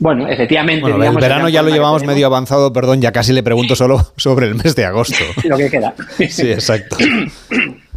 [0.00, 0.90] Bueno, efectivamente.
[0.90, 4.54] el verano ya lo llevamos medio avanzado, perdón, ya casi le pregunto solo sobre el
[4.54, 5.16] mes de agosto.
[5.44, 5.94] lo que queda.
[6.28, 6.96] Sí, exacto.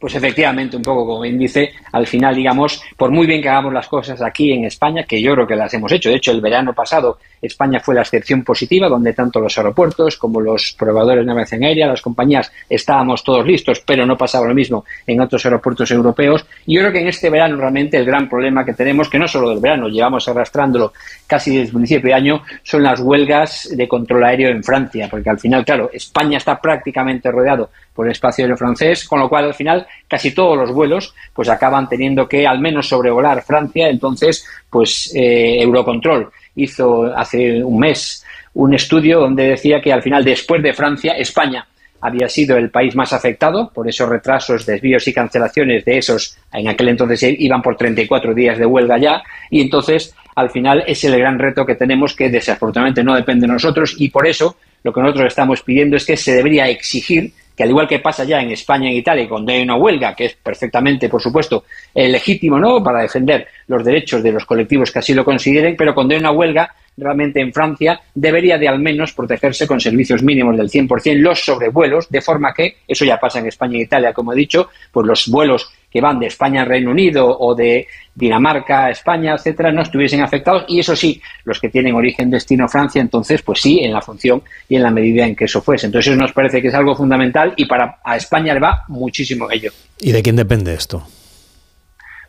[0.00, 3.74] Pues efectivamente, un poco como bien dice, al final, digamos, por muy bien que hagamos
[3.74, 6.40] las cosas aquí en España, que yo creo que las hemos hecho, de hecho, el
[6.40, 11.26] verano pasado España fue la excepción positiva, donde tanto los aeropuertos como los probadores de
[11.26, 15.90] navegación aérea, las compañías, estábamos todos listos, pero no pasaba lo mismo en otros aeropuertos
[15.90, 16.44] europeos.
[16.66, 19.26] Y yo creo que en este verano realmente el gran problema que tenemos, que no
[19.26, 20.92] solo del verano, llevamos arrastrándolo
[21.26, 25.30] casi desde el principio de año, son las huelgas de control aéreo en Francia, porque
[25.30, 29.44] al final, claro, España está prácticamente rodeado por el espacio aéreo francés, con lo cual
[29.44, 34.46] al final casi todos los vuelos pues acaban teniendo que al menos sobrevolar Francia, entonces
[34.68, 38.24] pues eh, Eurocontrol hizo hace un mes
[38.54, 41.66] un estudio donde decía que al final después de Francia, España
[42.00, 46.68] había sido el país más afectado por esos retrasos, desvíos y cancelaciones de esos, en
[46.68, 51.18] aquel entonces iban por 34 días de huelga ya, y entonces al final es el
[51.18, 55.00] gran reto que tenemos que desafortunadamente no depende de nosotros y por eso lo que
[55.00, 58.52] nosotros estamos pidiendo es que se debería exigir que al igual que pasa ya en
[58.52, 62.58] España y en Italia, cuando hay una huelga, que es perfectamente, por supuesto, eh, legítimo,
[62.58, 66.20] ¿no?, para defender los derechos de los colectivos que así lo consideren, pero cuando hay
[66.20, 71.18] una huelga, realmente en Francia debería de al menos protegerse con servicios mínimos del 100%
[71.18, 74.70] los sobrevuelos, de forma que, eso ya pasa en España e Italia, como he dicho,
[74.90, 79.34] pues los vuelos que van de España al Reino Unido o de Dinamarca a España,
[79.34, 83.60] etcétera, no estuviesen afectados y eso sí, los que tienen origen destino Francia, entonces pues
[83.60, 85.86] sí, en la función y en la medida en que eso fuese.
[85.86, 89.72] Entonces nos parece que es algo fundamental y para a España le va muchísimo ello.
[90.00, 91.06] ¿Y de quién depende esto?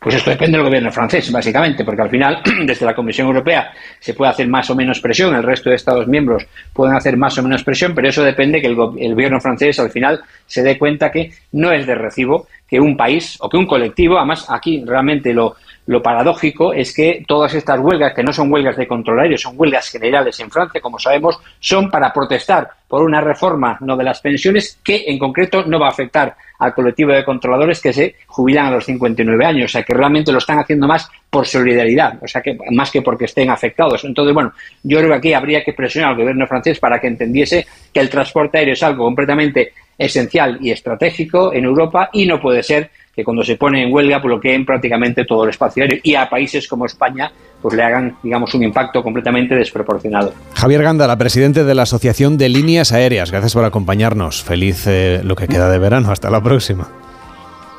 [0.01, 4.15] Pues esto depende del gobierno francés, básicamente, porque al final, desde la Comisión Europea se
[4.15, 7.43] puede hacer más o menos presión, el resto de Estados miembros pueden hacer más o
[7.43, 11.11] menos presión, pero eso depende que el, el gobierno francés al final se dé cuenta
[11.11, 15.35] que no es de recibo que un país o que un colectivo, además aquí realmente
[15.35, 15.57] lo,
[15.88, 19.55] lo paradójico es que todas estas huelgas, que no son huelgas de control aéreo, son
[19.57, 24.19] huelgas generales en Francia, como sabemos, son para protestar por una reforma no de las
[24.19, 28.67] pensiones que en concreto no va a afectar al colectivo de controladores que se jubilan
[28.67, 32.27] a los 59 años, o sea que realmente lo están haciendo más por solidaridad, o
[32.27, 34.03] sea que más que porque estén afectados.
[34.03, 34.53] Entonces, bueno,
[34.84, 38.09] yo creo que aquí habría que presionar al gobierno francés para que entendiese que el
[38.09, 43.24] transporte aéreo es algo completamente esencial y estratégico en Europa y no puede ser que
[43.24, 46.86] cuando se pone en huelga bloqueen prácticamente todo el espacio aéreo y a países como
[46.86, 47.32] España
[47.62, 50.34] pues le hagan, digamos, un impacto completamente desproporcionado.
[50.55, 54.43] Javier Gándara, presidente de la Asociación de Líneas Aéreas, gracias por acompañarnos.
[54.43, 56.12] Feliz eh, lo que queda de verano.
[56.12, 56.89] Hasta la próxima.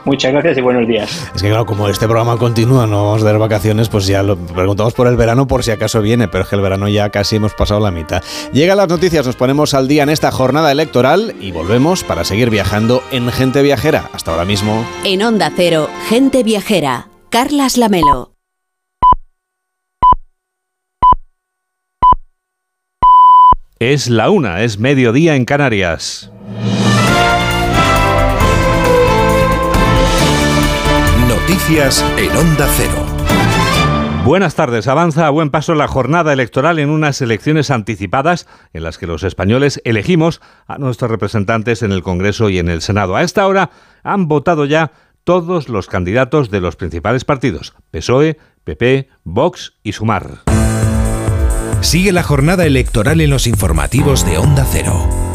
[0.04, 1.30] Muchas gracias y buenos días.
[1.34, 4.36] Es que claro, como este programa continúa, no vamos a dar vacaciones, pues ya lo
[4.36, 7.36] preguntamos por el verano por si acaso viene, pero es que el verano ya casi
[7.36, 8.22] hemos pasado la mitad.
[8.52, 12.50] Llegan las noticias, nos ponemos al día en esta jornada electoral y volvemos para seguir
[12.50, 14.10] viajando en Gente Viajera.
[14.12, 14.84] Hasta ahora mismo.
[15.04, 18.32] En Onda Cero, Gente Viajera, Carlas Lamelo.
[23.78, 26.31] Es la una, es mediodía en Canarias.
[31.52, 33.04] Noticias en Onda Cero.
[34.24, 34.88] Buenas tardes.
[34.88, 39.22] Avanza a buen paso la jornada electoral en unas elecciones anticipadas en las que los
[39.22, 43.16] españoles elegimos a nuestros representantes en el Congreso y en el Senado.
[43.16, 43.68] A esta hora
[44.02, 44.92] han votado ya
[45.24, 50.38] todos los candidatos de los principales partidos, PSOE, PP, Vox y Sumar.
[51.82, 55.31] Sigue la jornada electoral en los informativos de Onda Cero.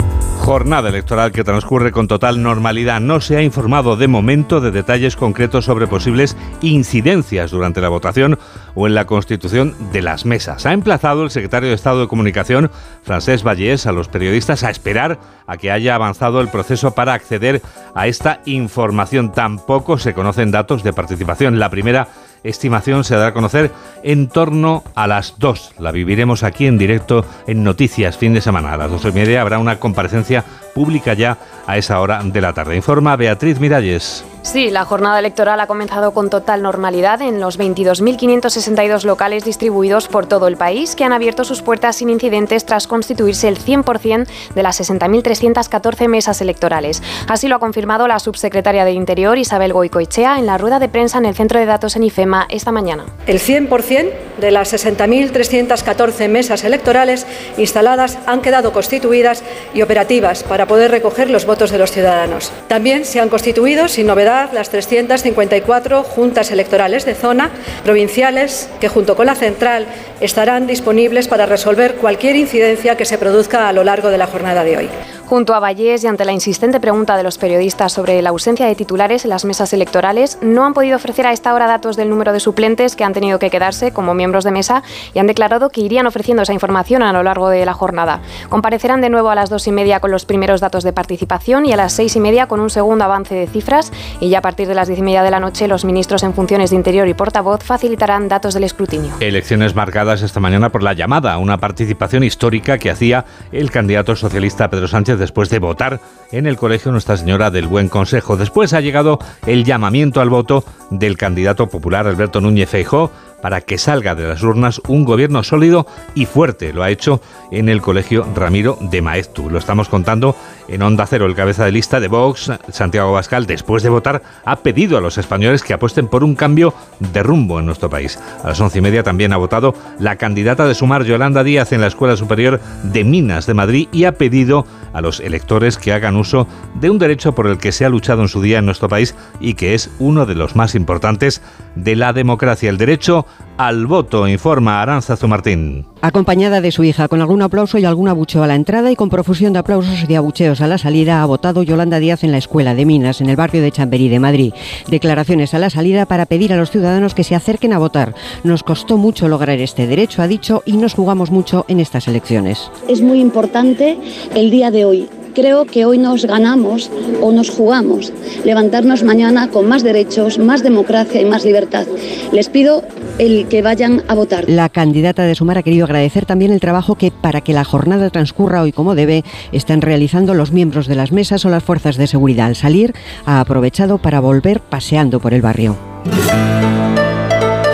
[0.48, 3.02] Jornada electoral que transcurre con total normalidad.
[3.02, 8.39] No se ha informado de momento de detalles concretos sobre posibles incidencias durante la votación
[8.74, 10.66] o en la constitución de las mesas.
[10.66, 12.72] Ha emplazado el secretario de Estado de Comunicación,
[13.04, 17.62] Francés Vallés, a los periodistas a esperar a que haya avanzado el proceso para acceder
[17.93, 19.34] a esta información.
[19.34, 21.60] Tampoco se conocen datos de participación.
[21.60, 22.08] La primera
[22.50, 23.72] estimación se dará a conocer
[24.04, 25.74] en torno a las 2.
[25.80, 28.74] La viviremos aquí en directo en Noticias fin de semana.
[28.74, 30.43] A las dos y media habrá una comparecencia
[30.74, 32.76] pública ya a esa hora de la tarde.
[32.76, 34.26] Informa Beatriz Miralles.
[34.48, 40.26] Sí, la jornada electoral ha comenzado con total normalidad en los 22.562 locales distribuidos por
[40.26, 44.26] todo el país que han abierto sus puertas sin incidentes tras constituirse el 100%
[44.56, 47.04] de las 60.314 mesas electorales.
[47.28, 51.18] Así lo ha confirmado la subsecretaria de Interior Isabel Goicoechea en la rueda de prensa
[51.18, 53.04] en el Centro de Datos en IFEMA esta mañana.
[53.26, 57.28] El 100% de las 60.314 mesas electorales
[57.58, 59.43] instaladas han quedado constituidas
[59.74, 62.54] y operativas para poder recoger los votos de los ciudadanos.
[62.70, 67.49] También se han constituido sin novedad las 354 juntas electorales de zona
[67.83, 69.85] provinciales que junto con la central
[70.21, 74.63] estarán disponibles para resolver cualquier incidencia que se produzca a lo largo de la jornada
[74.63, 74.89] de hoy.
[75.28, 78.75] Junto a Vallés y ante la insistente pregunta de los periodistas sobre la ausencia de
[78.75, 82.32] titulares en las mesas electorales, no han podido ofrecer a esta hora datos del número
[82.32, 85.82] de suplentes que han tenido que quedarse como miembros de mesa y han declarado que
[85.82, 88.21] irían ofreciendo esa información a lo largo de la jornada.
[88.47, 91.73] Comparecerán de nuevo a las dos y media con los primeros datos de participación y
[91.73, 94.69] a las seis y media con un segundo avance de cifras y ya a partir
[94.69, 97.13] de las diez y media de la noche los ministros en funciones de Interior y
[97.13, 99.11] portavoz facilitarán datos del escrutinio.
[99.19, 104.69] Elecciones marcadas esta mañana por la llamada una participación histórica que hacía el candidato socialista
[104.69, 105.99] Pedro Sánchez después de votar
[106.32, 108.38] en el Colegio Nuestra Señora del Buen Consejo.
[108.38, 113.11] Después ha llegado el llamamiento al voto del candidato popular Alberto Núñez Feijó
[113.41, 116.74] para que salga de las urnas un gobierno sólido y fuerte.
[116.74, 119.49] Lo ha hecho en el Colegio Ramiro de Maeztu.
[119.49, 120.36] Lo estamos contando
[120.68, 121.26] en Onda Cero.
[121.26, 125.18] El cabeza de lista de Vox, Santiago Bascal, después de votar, ha pedido a los
[125.18, 128.20] españoles que apuesten por un cambio de rumbo en nuestro país.
[128.43, 131.82] A las once y media también ha votado la candidata de Sumar, Yolanda Díaz, en
[131.82, 136.15] la Escuela Superior de Minas de Madrid y ha pedido a los electores que hagan
[136.15, 138.89] uso de un derecho por el que se ha luchado en su día en nuestro
[138.89, 141.41] país y que es uno de los más importantes
[141.76, 143.26] de la democracia, el derecho
[143.57, 145.86] al voto, informa Aranzazu Martín.
[146.02, 149.10] Acompañada de su hija, con algún aplauso y algún abucheo a la entrada y con
[149.10, 152.38] profusión de aplausos y de abucheos a la salida, ha votado Yolanda Díaz en la
[152.38, 154.54] Escuela de Minas, en el barrio de Chamberí de Madrid.
[154.89, 158.14] Declaraciones a la salida para pedir a los ciudadanos que se acerquen a votar.
[158.43, 162.70] Nos costó mucho lograr este derecho, ha dicho, y nos jugamos mucho en estas elecciones.
[162.88, 163.98] Es muy importante
[164.36, 166.89] el día de hoy creo que hoy nos ganamos
[167.21, 168.11] o nos jugamos
[168.43, 171.85] levantarnos mañana con más derechos, más democracia y más libertad.
[172.31, 172.81] Les pido
[173.19, 174.45] el que vayan a votar.
[174.49, 178.09] La candidata de Sumar ha querido agradecer también el trabajo que, para que la jornada
[178.09, 182.07] transcurra hoy como debe, están realizando los miembros de las mesas o las fuerzas de
[182.07, 182.47] seguridad.
[182.47, 182.95] Al salir,
[183.27, 185.77] ha aprovechado para volver paseando por el barrio.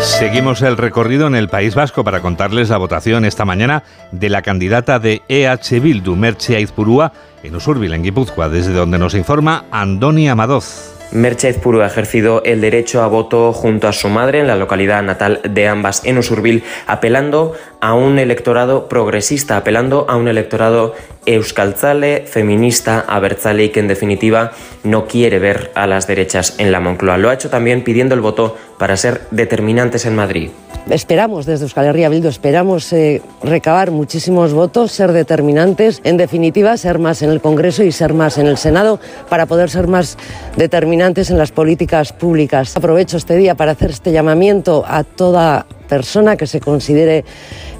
[0.02, 4.42] Seguimos el recorrido en el País Vasco para contarles la votación esta mañana de la
[4.42, 7.14] candidata de EH Bildu, Merche Aizpurúa,
[7.44, 10.94] en Usurbil, en Guipúzcoa, desde donde nos informa Andoni Amadoz.
[11.14, 15.04] Merche Aizpuru ha ejercido el derecho a voto junto a su madre en la localidad
[15.04, 20.96] natal de ambas, en Usurbil, apelando a un electorado progresista, apelando a un electorado
[21.28, 26.80] euskaltzale, feminista, abertzale y que en definitiva no quiere ver a las derechas en la
[26.80, 27.20] Moncloa.
[27.20, 30.50] Lo ha hecho también pidiendo el voto para ser determinantes en Madrid.
[30.90, 37.00] Esperamos desde Euskal Herria Bildu, esperamos eh, recabar muchísimos votos, ser determinantes, en definitiva ser
[37.00, 40.18] más en el Congreso y ser más en el Senado para poder ser más
[40.58, 42.76] determinantes en las políticas públicas.
[42.76, 47.24] Aprovecho este día para hacer este llamamiento a toda persona que se considere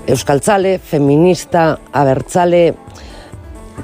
[0.08, 2.74] euskaltzale, feminista, abertzale,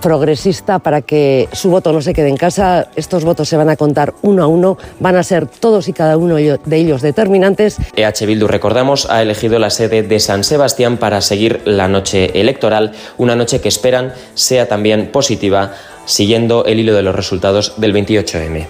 [0.01, 2.87] progresista para que su voto no se quede en casa.
[2.95, 6.17] Estos votos se van a contar uno a uno, van a ser todos y cada
[6.17, 7.77] uno de ellos determinantes.
[7.95, 12.93] EH Bildu, recordamos, ha elegido la sede de San Sebastián para seguir la noche electoral,
[13.17, 15.73] una noche que esperan sea también positiva,
[16.05, 18.67] siguiendo el hilo de los resultados del 28M.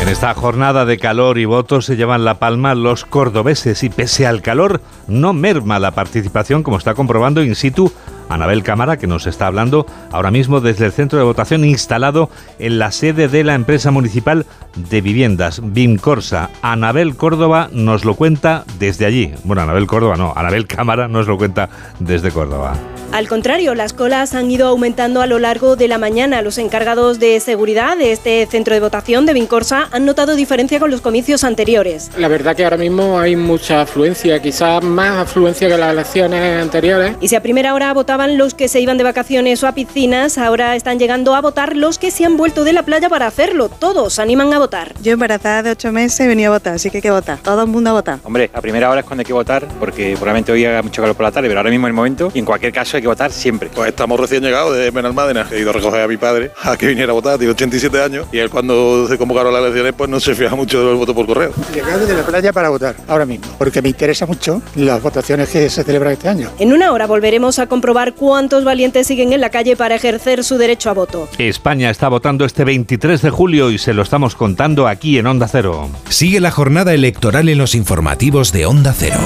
[0.00, 4.24] En esta jornada de calor y votos se llevan la palma los cordobeses y pese
[4.24, 7.90] al calor no merma la participación como está comprobando in situ
[8.28, 12.78] Anabel Cámara, que nos está hablando ahora mismo desde el centro de votación instalado en
[12.78, 14.46] la sede de la empresa municipal
[14.76, 16.50] de viviendas, BIMCorsa.
[16.62, 19.32] Anabel Córdoba nos lo cuenta desde allí.
[19.44, 21.68] Bueno, Anabel Córdoba no, Anabel Cámara nos lo cuenta
[21.98, 22.74] desde Córdoba.
[23.12, 26.42] Al contrario, las colas han ido aumentando a lo largo de la mañana.
[26.42, 30.90] Los encargados de seguridad de este centro de votación de Vincorsa han notado diferencia con
[30.90, 32.10] los comicios anteriores.
[32.18, 37.16] La verdad que ahora mismo hay mucha afluencia, quizás más afluencia que las elecciones anteriores.
[37.20, 40.38] Y si a primera hora votaban los que se iban de vacaciones o a piscinas,
[40.38, 43.68] ahora están llegando a votar los que se han vuelto de la playa para hacerlo.
[43.68, 44.94] Todos animan a votar.
[45.02, 47.40] Yo embarazada de ocho meses he venido a votar, así que hay que votar.
[47.40, 48.20] Todo el mundo a votar.
[48.24, 51.14] Hombre, a primera hora es cuando hay que votar, porque probablemente hoy haga mucho calor
[51.14, 53.08] por la tarde, pero ahora mismo es el momento y en cualquier caso hay que
[53.08, 53.68] votar siempre.
[53.74, 55.46] Pues estamos recién llegados de Benalmádena.
[55.52, 58.28] He ido a recoger a mi padre a que viniera a votar, tiene 87 años,
[58.32, 61.26] y él cuando se convocaron las elecciones pues no se fija mucho del voto por
[61.26, 61.52] correo.
[61.74, 65.68] Llegado de la playa para votar, ahora mismo, porque me interesa mucho las votaciones que
[65.68, 66.50] se celebran este año.
[66.58, 70.58] En una hora volveremos a comprobar cuántos valientes siguen en la calle para ejercer su
[70.58, 71.28] derecho a voto.
[71.38, 75.48] España está votando este 23 de julio y se lo estamos contando aquí en Onda
[75.48, 75.88] Cero.
[76.08, 79.18] Sigue la jornada electoral en los informativos de Onda Cero.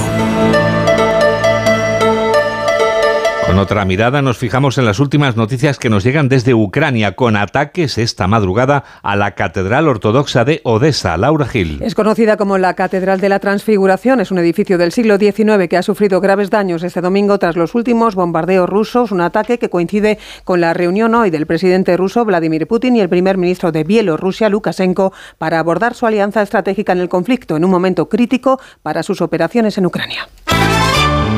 [3.51, 7.35] Con otra mirada nos fijamos en las últimas noticias que nos llegan desde Ucrania con
[7.35, 11.17] ataques esta madrugada a la Catedral Ortodoxa de Odessa.
[11.17, 11.81] Laura Gil.
[11.81, 14.21] Es conocida como la Catedral de la Transfiguración.
[14.21, 17.75] Es un edificio del siglo XIX que ha sufrido graves daños este domingo tras los
[17.75, 22.67] últimos bombardeos rusos, un ataque que coincide con la reunión hoy del presidente ruso Vladimir
[22.67, 27.09] Putin y el primer ministro de Bielorrusia Lukashenko para abordar su alianza estratégica en el
[27.09, 30.29] conflicto en un momento crítico para sus operaciones en Ucrania.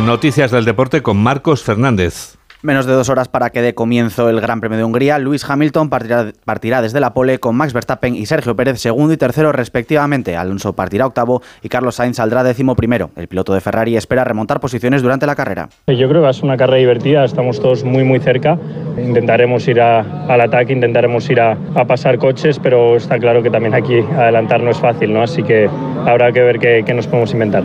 [0.05, 2.35] Noticias del deporte con Marcos Fernández.
[2.61, 5.17] Menos de dos horas para que dé comienzo el Gran Premio de Hungría.
[5.17, 9.17] Luis Hamilton partirá, partirá, desde la pole con Max Verstappen y Sergio Pérez segundo y
[9.17, 10.35] tercero respectivamente.
[10.35, 13.11] Alonso partirá octavo y Carlos Sainz saldrá décimo primero.
[13.15, 15.69] El piloto de Ferrari espera remontar posiciones durante la carrera.
[15.87, 18.57] Yo creo que es una carrera divertida, estamos todos muy muy cerca.
[18.97, 23.49] Intentaremos ir a, al ataque, intentaremos ir a, a, pasar coches, pero está claro que
[23.49, 25.23] también aquí adelantar no es fácil, ¿no?
[25.23, 25.69] Así que
[26.05, 27.63] habrá que ver qué, qué nos podemos inventar.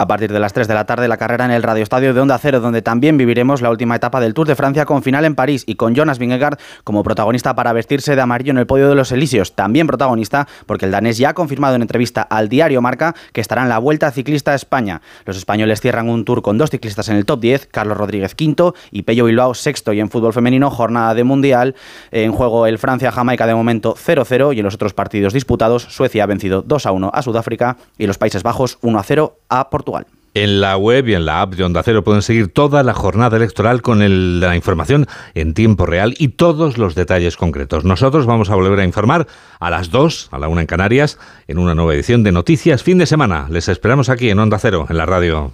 [0.00, 2.20] A partir de las 3 de la tarde, la carrera en el Radio Estadio de
[2.20, 5.34] Onda Cero, donde también viviremos la última etapa del Tour de Francia con final en
[5.34, 8.94] París y con Jonas Vingegaard como protagonista para vestirse de amarillo en el podio de
[8.94, 9.54] los Elíseos.
[9.54, 13.62] También protagonista porque el danés ya ha confirmado en entrevista al diario Marca que estará
[13.62, 15.02] en la Vuelta Ciclista a España.
[15.26, 18.74] Los españoles cierran un tour con dos ciclistas en el top 10, Carlos Rodríguez quinto
[18.90, 19.92] y Pello Bilbao sexto.
[19.92, 21.74] Y en fútbol femenino, jornada de Mundial.
[22.10, 26.26] En juego el Francia-Jamaica de momento 0-0 y en los otros partidos disputados, Suecia ha
[26.26, 29.89] vencido 2-1 a Sudáfrica y los Países Bajos 1-0 a Portugal.
[30.32, 33.36] En la web y en la app de Onda Cero pueden seguir toda la jornada
[33.36, 37.84] electoral con la información en tiempo real y todos los detalles concretos.
[37.84, 39.26] Nosotros vamos a volver a informar
[39.58, 41.18] a las 2, a la 1 en Canarias,
[41.48, 43.48] en una nueva edición de Noticias Fin de Semana.
[43.50, 45.52] Les esperamos aquí en Onda Cero, en la radio.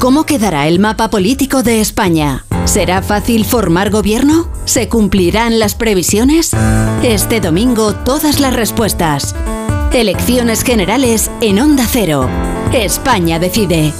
[0.00, 2.44] ¿Cómo quedará el mapa político de España?
[2.64, 4.48] ¿Será fácil formar gobierno?
[4.64, 6.50] ¿Se cumplirán las previsiones?
[7.04, 9.36] Este domingo todas las respuestas.
[9.94, 12.26] Elecciones generales en Onda Cero.
[12.72, 13.92] España decide.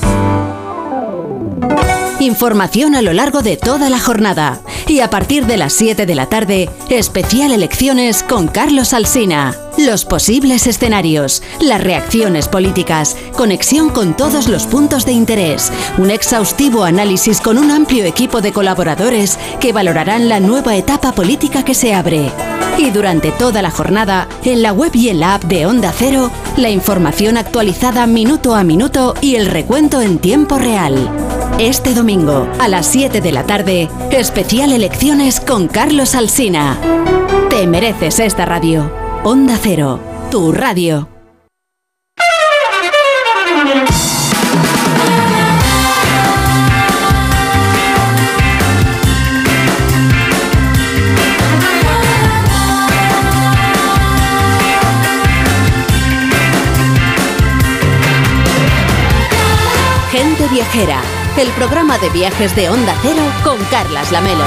[2.23, 4.61] Información a lo largo de toda la jornada.
[4.87, 9.57] Y a partir de las 7 de la tarde, especial elecciones con Carlos Alsina.
[9.77, 16.85] Los posibles escenarios, las reacciones políticas, conexión con todos los puntos de interés, un exhaustivo
[16.85, 21.93] análisis con un amplio equipo de colaboradores que valorarán la nueva etapa política que se
[21.93, 22.31] abre.
[22.79, 26.31] Y durante toda la jornada, en la web y en la app de Onda Cero,
[26.57, 31.42] la información actualizada minuto a minuto y el recuento en tiempo real.
[31.63, 36.77] Este domingo, a las 7 de la tarde, especial elecciones con Carlos Alsina.
[37.51, 38.93] Te mereces esta radio.
[39.23, 41.07] Onda Cero, tu radio.
[60.11, 61.01] Gente Viajera,
[61.39, 64.45] el programa de viajes de Onda Cero con Carlas Lamelo.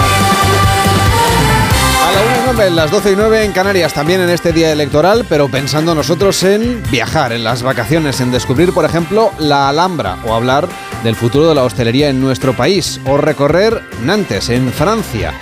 [2.06, 4.72] A la 1 y 9, las 12 y 9 en Canarias, también en este día
[4.72, 10.18] electoral, pero pensando nosotros en viajar, en las vacaciones, en descubrir, por ejemplo, la Alhambra
[10.26, 10.68] o hablar
[11.04, 15.34] del futuro de la hostelería en nuestro país o recorrer Nantes, en Francia.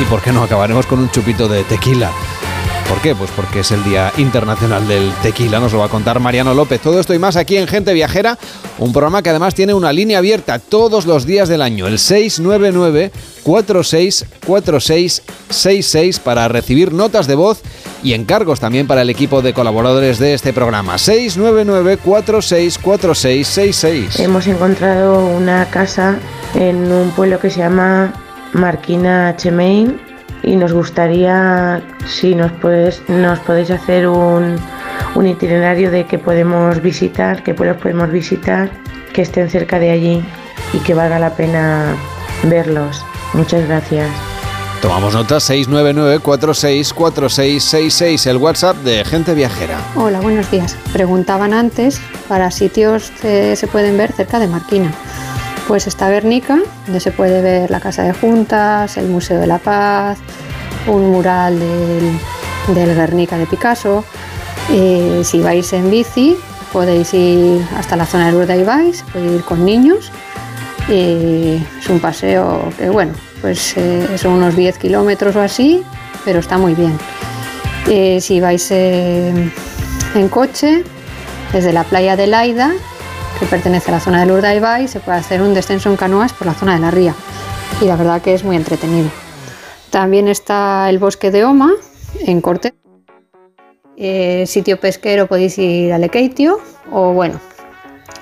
[0.00, 2.12] Y por qué no acabaremos con un chupito de tequila.
[2.88, 3.14] ¿Por qué?
[3.16, 6.80] Pues porque es el Día Internacional del Tequila, nos lo va a contar Mariano López.
[6.80, 8.38] Todo esto y más aquí en Gente Viajera,
[8.78, 13.10] un programa que además tiene una línea abierta todos los días del año, el 699
[13.42, 17.60] 464666 para recibir notas de voz
[18.04, 20.96] y encargos también para el equipo de colaboradores de este programa.
[20.96, 24.20] 699 464666.
[24.20, 26.20] Hemos encontrado una casa
[26.54, 28.12] en un pueblo que se llama
[28.52, 30.05] Marquina Chemain
[30.46, 34.56] y nos gustaría si nos, puedes, nos podéis hacer un,
[35.14, 38.70] un itinerario de que podemos visitar, qué pueblos podemos visitar,
[39.12, 40.24] que estén cerca de allí
[40.72, 41.94] y que valga la pena
[42.44, 43.04] verlos.
[43.34, 44.08] Muchas gracias.
[44.80, 49.80] Tomamos nota 699-464666, el WhatsApp de Gente Viajera.
[49.96, 50.76] Hola, buenos días.
[50.92, 54.92] Preguntaban antes para sitios que se pueden ver cerca de Marquina.
[55.68, 59.58] Pues está Guernica, donde se puede ver la Casa de Juntas, el Museo de la
[59.58, 60.18] Paz,
[60.86, 62.18] un mural del,
[62.74, 64.04] del Guernica de Picasso.
[64.70, 66.36] Eh, si vais en bici,
[66.72, 70.12] podéis ir hasta la zona de Urdaibai, podéis ir con niños.
[70.88, 75.82] Eh, es un paseo que, bueno, pues eh, son unos 10 kilómetros o así,
[76.24, 76.96] pero está muy bien.
[78.20, 79.52] Si vais en
[80.30, 80.82] coche,
[81.52, 82.72] desde la playa de Laida,
[83.38, 86.46] que pertenece a la zona del Urdaibai, se puede hacer un descenso en canoas por
[86.46, 87.14] la zona de la ría.
[87.80, 89.10] Y la verdad que es muy entretenido.
[89.90, 91.72] También está el bosque de Oma,
[92.20, 92.74] en Corte.
[93.96, 96.60] Eh, sitio pesquero podéis ir a Lekeitio
[96.92, 97.40] o bueno,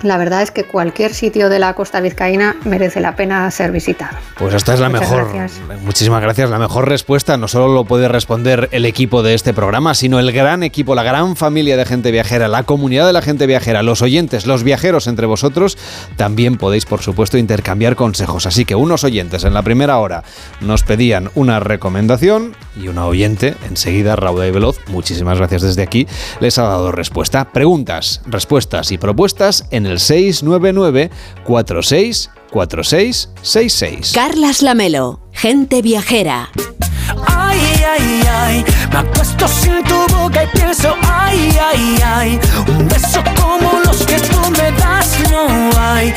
[0.05, 4.16] la verdad es que cualquier sitio de la costa vizcaína merece la pena ser visitado.
[4.38, 5.32] Pues esta es la Muchas mejor.
[5.32, 5.61] gracias.
[5.82, 6.50] Muchísimas gracias.
[6.50, 10.30] La mejor respuesta no solo lo puede responder el equipo de este programa, sino el
[10.32, 14.02] gran equipo, la gran familia de gente viajera, la comunidad de la gente viajera, los
[14.02, 15.78] oyentes, los viajeros entre vosotros.
[16.16, 18.46] También podéis, por supuesto, intercambiar consejos.
[18.46, 20.22] Así que unos oyentes en la primera hora
[20.61, 26.07] nos pedían una recomendación y una oyente, enseguida, rauda y veloz, muchísimas gracias desde aquí,
[26.40, 27.46] les ha dado respuesta.
[27.52, 31.11] Preguntas, respuestas y propuestas en el 699
[31.45, 34.12] 46 4666.
[34.12, 36.51] Carlas Lamelo, gente viajera.
[37.26, 43.20] Ay, ay, ay, me acuesto sin tu boca y pienso, ay, ay, ay, un beso
[43.41, 46.14] como los que tú me das no hay.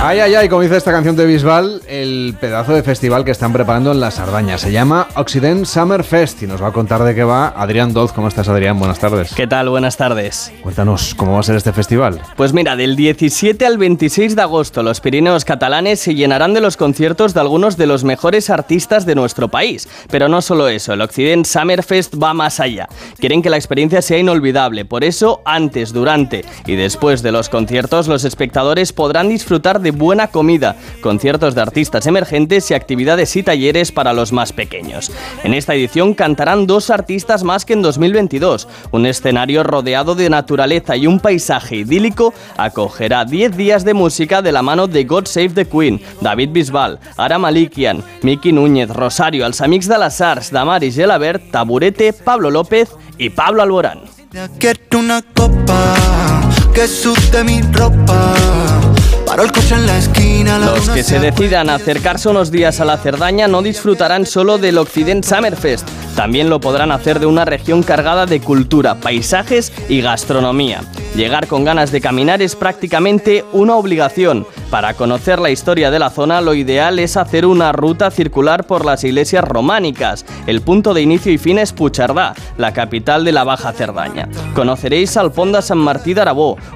[0.00, 3.52] Ay, ay, ay, como dice esta canción de Bisbal, el pedazo de festival que están
[3.52, 4.58] preparando en la Sardaña.
[4.58, 8.12] Se llama Occident Summer Fest y nos va a contar de qué va Adrián Doz.
[8.12, 8.80] ¿Cómo estás, Adrián?
[8.80, 9.32] Buenas tardes.
[9.32, 9.68] ¿Qué tal?
[9.68, 10.52] Buenas tardes.
[10.62, 12.20] Cuéntanos, ¿cómo va a ser este festival?
[12.36, 16.76] Pues mira, del 17 al 26 de agosto los Pirineos catalanes se llenarán de los
[16.76, 19.88] conciertos de algunos de los mejores artistas de nuestro país.
[20.10, 22.88] Pero no solo eso, el Occident Summer Fest Fest va más allá.
[23.18, 28.08] Quieren que la experiencia sea inolvidable, por eso antes, durante y después de los conciertos
[28.08, 33.92] los espectadores podrán disfrutar de buena comida, conciertos de artistas emergentes y actividades y talleres
[33.92, 35.12] para los más pequeños.
[35.44, 38.66] En esta edición cantarán dos artistas más que en 2022.
[38.90, 44.52] Un escenario rodeado de naturaleza y un paisaje idílico acogerá 10 días de música de
[44.52, 48.02] la mano de God Save the Queen, David Bisbal, Ara Malikian,
[48.42, 53.62] Miki Núñez, Rosario, Els Amics de les Arts, Damaris Gelabert, Taburete, Pablo López y Pablo
[53.62, 54.00] Alborán.
[54.98, 55.94] Una copa
[56.74, 58.34] que mi ropa.
[59.36, 64.76] Los que se decidan a acercarse unos días a la Cerdaña no disfrutarán solo del
[64.76, 70.82] Occident Summerfest, también lo podrán hacer de una región cargada de cultura, paisajes y gastronomía.
[71.16, 74.46] Llegar con ganas de caminar es prácticamente una obligación.
[74.70, 78.86] Para conocer la historia de la zona, lo ideal es hacer una ruta circular por
[78.86, 80.24] las iglesias románicas.
[80.46, 84.28] El punto de inicio y fin es Puchardá, la capital de la Baja Cerdaña.
[84.54, 86.22] Conoceréis al Ponda San Martí de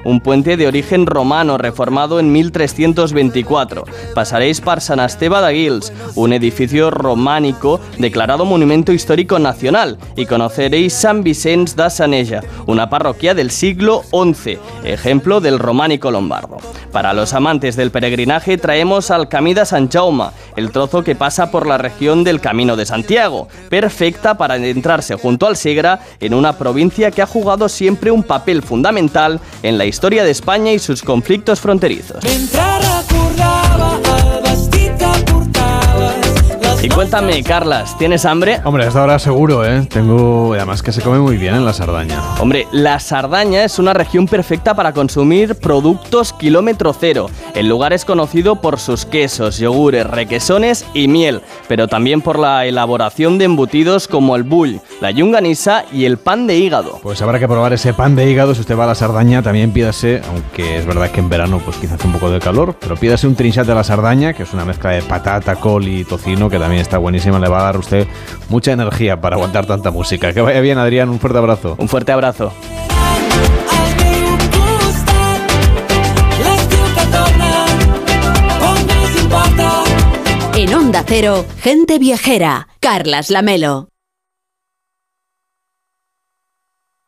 [0.03, 3.85] un puente de origen romano reformado en 1324.
[4.13, 10.93] Pasaréis por San Esteve de Guils, un edificio románico declarado Monumento Histórico Nacional, y conoceréis
[10.93, 16.57] San Vicens de Saneja, una parroquia del siglo XI, ejemplo del románico lombardo.
[16.91, 19.53] Para los amantes del peregrinaje traemos al Camí
[20.55, 25.47] el trozo que pasa por la región del Camino de Santiago, perfecta para adentrarse junto
[25.47, 25.77] al Segre
[26.19, 30.71] en una provincia que ha jugado siempre un papel fundamental en la historia de España
[30.71, 32.23] y sus conflictos fronterizos.
[36.83, 38.61] Y cuéntame, Carlas, ¿tienes hambre?
[38.63, 39.87] Hombre, hasta ahora seguro, ¿eh?
[39.89, 40.53] Tengo...
[40.53, 42.21] Además que se come muy bien en la Sardaña.
[42.39, 47.29] Hombre, la Sardaña es una región perfecta para consumir productos kilómetro cero.
[47.55, 52.65] El lugar es conocido por sus quesos, yogures, requesones y miel, pero también por la
[52.65, 56.99] elaboración de embutidos como el bull, la yunganisa y el pan de hígado.
[57.01, 58.53] Pues habrá que probar ese pan de hígado.
[58.53, 61.77] Si usted va a la Sardaña, también pídase, aunque es verdad que en verano pues
[61.77, 64.53] quizás hace un poco de calor, pero pídase un trinchat de la Sardaña, que es
[64.53, 67.39] una mezcla de patata, col y tocino, que también está buenísima.
[67.39, 68.05] Le va a dar a usted
[68.49, 70.33] mucha energía para aguantar tanta música.
[70.33, 71.07] Que vaya bien, Adrián.
[71.07, 71.77] Un fuerte abrazo.
[71.79, 72.51] Un fuerte abrazo.
[80.57, 83.87] En Onda Cero, gente viajera, Carlas Lamelo.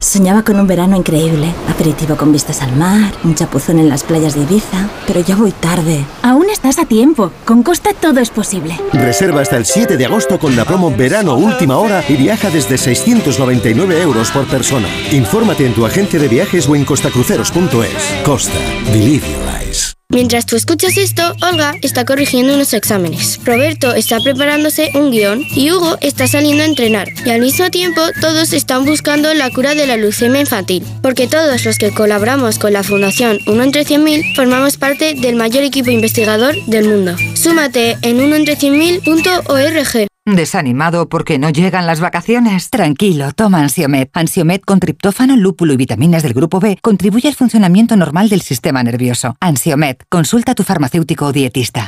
[0.01, 4.33] Soñaba con un verano increíble, aperitivo con vistas al mar, un chapuzón en las playas
[4.33, 6.05] de Ibiza, pero ya voy tarde.
[6.23, 7.31] Aún estás a tiempo.
[7.45, 8.77] Con Costa todo es posible.
[8.91, 12.77] Reserva hasta el 7 de agosto con la promo Verano Última Hora y viaja desde
[12.77, 14.89] 699 euros por persona.
[15.11, 18.23] Infórmate en tu agencia de viajes o en costacruceros.es.
[18.25, 18.59] Costa.
[18.91, 19.88] Believe your eyes.
[20.11, 23.39] Mientras tú escuchas esto, Olga está corrigiendo unos exámenes.
[23.45, 27.07] Roberto está preparándose un guion y Hugo está saliendo a entrenar.
[27.27, 30.83] Y al mismo tiempo, todos están buscando la cura de la leucemia infantil.
[31.03, 35.63] Porque todos los que colaboramos con la Fundación 1 entre 100.000 formamos parte del mayor
[35.63, 37.15] equipo investigador del mundo.
[37.35, 40.09] Súmate en 1entre100.000.org.
[40.35, 42.69] ¿Desanimado porque no llegan las vacaciones?
[42.69, 44.09] Tranquilo, toma Ansiomet.
[44.13, 48.83] Ansiomet con triptófano, lúpulo y vitaminas del grupo B contribuye al funcionamiento normal del sistema
[48.83, 49.35] nervioso.
[49.39, 51.87] Ansiomet, consulta a tu farmacéutico o dietista.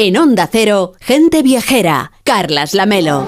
[0.00, 3.24] En Onda Cero, gente viajera, Carlas Lamelo.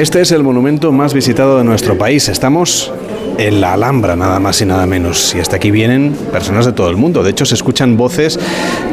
[0.00, 2.28] Este es el monumento más visitado de nuestro país.
[2.28, 2.92] Estamos
[3.46, 5.34] en la Alhambra, nada más y nada menos.
[5.34, 7.24] Y hasta aquí vienen personas de todo el mundo.
[7.24, 8.38] De hecho, se escuchan voces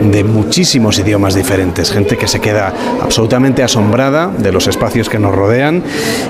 [0.01, 1.91] de muchísimos idiomas diferentes.
[1.91, 5.83] Gente que se queda absolutamente asombrada de los espacios que nos rodean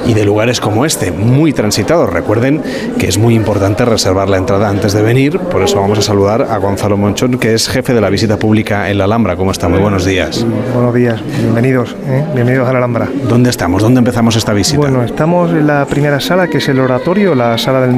[0.05, 2.11] y de lugares como este, muy transitados.
[2.11, 2.61] Recuerden
[2.97, 5.39] que es muy importante reservar la entrada antes de venir.
[5.39, 8.89] Por eso vamos a saludar a Gonzalo Monchón, que es jefe de la visita pública
[8.89, 9.37] en la Alhambra.
[9.37, 9.69] ¿Cómo está?
[9.69, 10.45] Muy buenos días.
[10.73, 12.25] Buenos días, bienvenidos, ¿eh?
[12.33, 13.07] bienvenidos a la Alhambra.
[13.27, 13.81] ¿Dónde estamos?
[13.81, 14.79] ¿Dónde empezamos esta visita?
[14.79, 17.93] Bueno, estamos en la primera sala, que es el oratorio, la sala del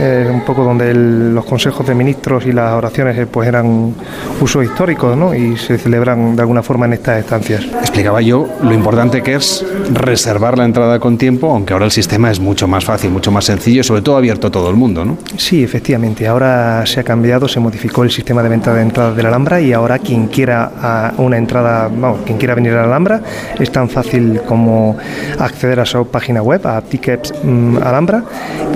[0.00, 3.94] Eh, un poco donde el- los consejos de ministros y las oraciones eh, pues eran
[4.40, 5.34] usos históricos ¿no?
[5.34, 7.62] y se celebran de alguna forma en estas estancias.
[7.80, 12.30] Explicaba yo lo importante que es reservar la entrada con tiempo, aunque ahora el sistema
[12.30, 15.04] es mucho más fácil, mucho más sencillo y sobre todo abierto a todo el mundo,
[15.04, 15.16] ¿no?
[15.36, 16.26] Sí, efectivamente.
[16.26, 19.60] Ahora se ha cambiado, se modificó el sistema de venta de entradas de la Alhambra
[19.60, 23.20] y ahora quien quiera a una entrada, vamos, quien quiera venir a la Alhambra
[23.58, 24.96] es tan fácil como
[25.38, 28.22] acceder a su página web, a Tickets mm, Alhambra,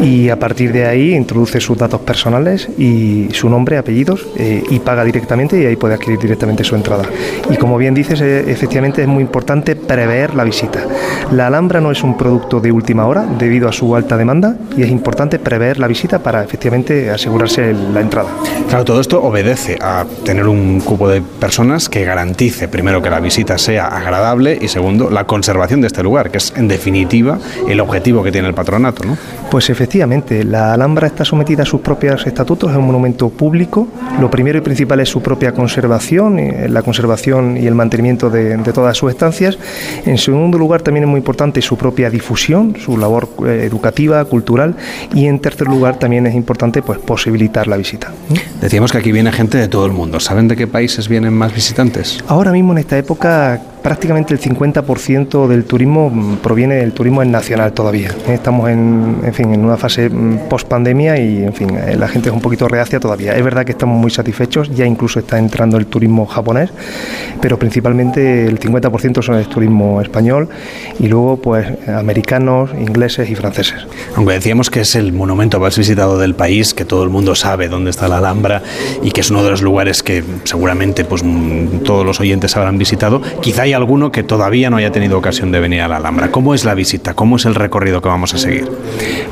[0.02, 4.78] y a partir de ahí introduce sus datos personales y su nombre, apellidos eh, y
[4.80, 7.04] paga directamente y ahí puede adquirir directamente su entrada.
[7.50, 10.84] Y como bien dices, eh, efectivamente es muy importante prever la visita.
[11.30, 14.82] La Alhambra no es un producto de última hora debido a su alta demanda y
[14.82, 18.28] es importante prever la visita para efectivamente asegurarse la entrada.
[18.68, 23.20] Claro, todo esto obedece a tener un cupo de personas que garantice, primero, que la
[23.20, 27.38] visita sea agradable y segundo, la conservación de este lugar, que es en definitiva
[27.68, 29.16] el objetivo que tiene el patronato, ¿no?
[29.50, 33.88] Pues efectivamente, la Alhambra está sometida a sus propios estatutos, es un monumento público.
[34.20, 38.56] Lo primero y principal es su propia conservación, eh, la conservación y el mantenimiento de,
[38.56, 39.58] de todas sus estancias.
[40.04, 44.76] En segundo lugar, también es muy importante su propia difusión, su labor eh, educativa, cultural.
[45.14, 48.12] Y en tercer lugar, también es importante pues, posibilitar la visita.
[48.60, 50.20] Decíamos que aquí viene gente de todo el mundo.
[50.20, 52.22] ¿Saben de qué países vienen más visitantes?
[52.26, 57.28] Ahora mismo en esta época prácticamente el 50% del turismo mm, proviene del turismo es
[57.28, 58.10] nacional todavía.
[58.28, 60.10] Estamos en, en fin, en una fase
[60.48, 63.36] post pandemia y en fin, eh, la gente es un poquito reacia todavía.
[63.36, 66.70] Es verdad que estamos muy satisfechos, ya incluso está entrando el turismo japonés,
[67.40, 70.48] pero principalmente el 50% son el turismo español
[70.98, 73.86] y luego pues americanos, ingleses y franceses.
[74.16, 77.68] Aunque decíamos que es el monumento más visitado del país, que todo el mundo sabe
[77.68, 78.62] dónde está la Alhambra
[79.02, 82.78] y que es uno de los lugares que seguramente pues, mm, todos los oyentes habrán
[82.78, 86.30] visitado, quizá hay alguno que todavía no haya tenido ocasión de venir a la Alhambra.
[86.30, 87.12] ¿Cómo es la visita?
[87.12, 88.66] ¿Cómo es el recorrido que vamos a seguir?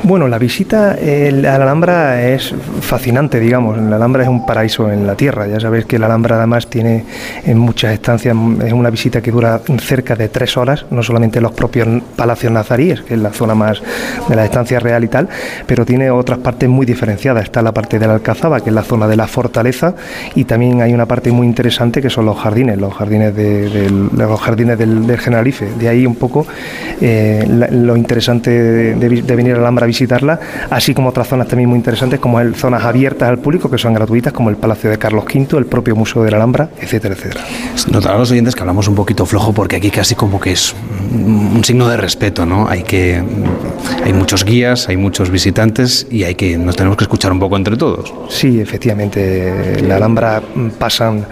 [0.02, 3.78] Bueno, la visita eh, a la Alhambra es fascinante, digamos.
[3.78, 5.46] La Alhambra es un paraíso en la tierra.
[5.46, 7.04] Ya sabéis que la Alhambra además tiene
[7.46, 11.52] en muchas estancias, es una visita que dura cerca de tres horas, no solamente los
[11.52, 13.80] propios palacios nazaríes, que es la zona más
[14.28, 15.28] de la estancia real y tal,
[15.66, 17.44] pero tiene otras partes muy diferenciadas.
[17.44, 19.94] Está la parte de la Alcazaba, que es la zona de la fortaleza,
[20.34, 24.08] y también hay una parte muy interesante que son los jardines, los jardines, de, del-
[24.10, 25.68] de los jardines del, del Generalife.
[25.78, 26.46] De ahí un poco
[27.00, 30.38] eh, la- lo interesante de, de vi- de venir a Alhambra a visitarla,
[30.70, 33.94] así como otras zonas también muy interesantes, como el- zonas abiertas al público, que son
[33.94, 37.44] gratuitas, como el Palacio de Carlos V, el propio Museo de la Alhambra, etcétera, etcétera.
[37.90, 40.74] Notarán los oyentes que hablamos un poquito flojo porque aquí casi como que es
[41.12, 42.68] un un signo de respeto, ¿no?
[42.68, 43.22] Hay que
[44.04, 47.56] hay muchos guías, hay muchos visitantes y hay que nos tenemos que escuchar un poco
[47.56, 48.12] entre todos.
[48.28, 51.24] Sí, efectivamente, la Alhambra mm, pasan,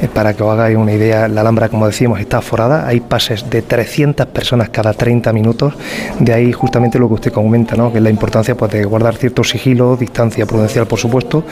[0.00, 3.48] eh, para que os hagáis una idea, la Alhambra, como decíamos, está aforada, hay pases
[3.48, 5.74] de 300 personas cada 30 minutos,
[6.18, 7.90] de ahí justamente lo que usted comenta, ¿no?
[7.90, 11.44] que es la importancia pues, de guardar cierto sigilo, distancia prudencial, por supuesto,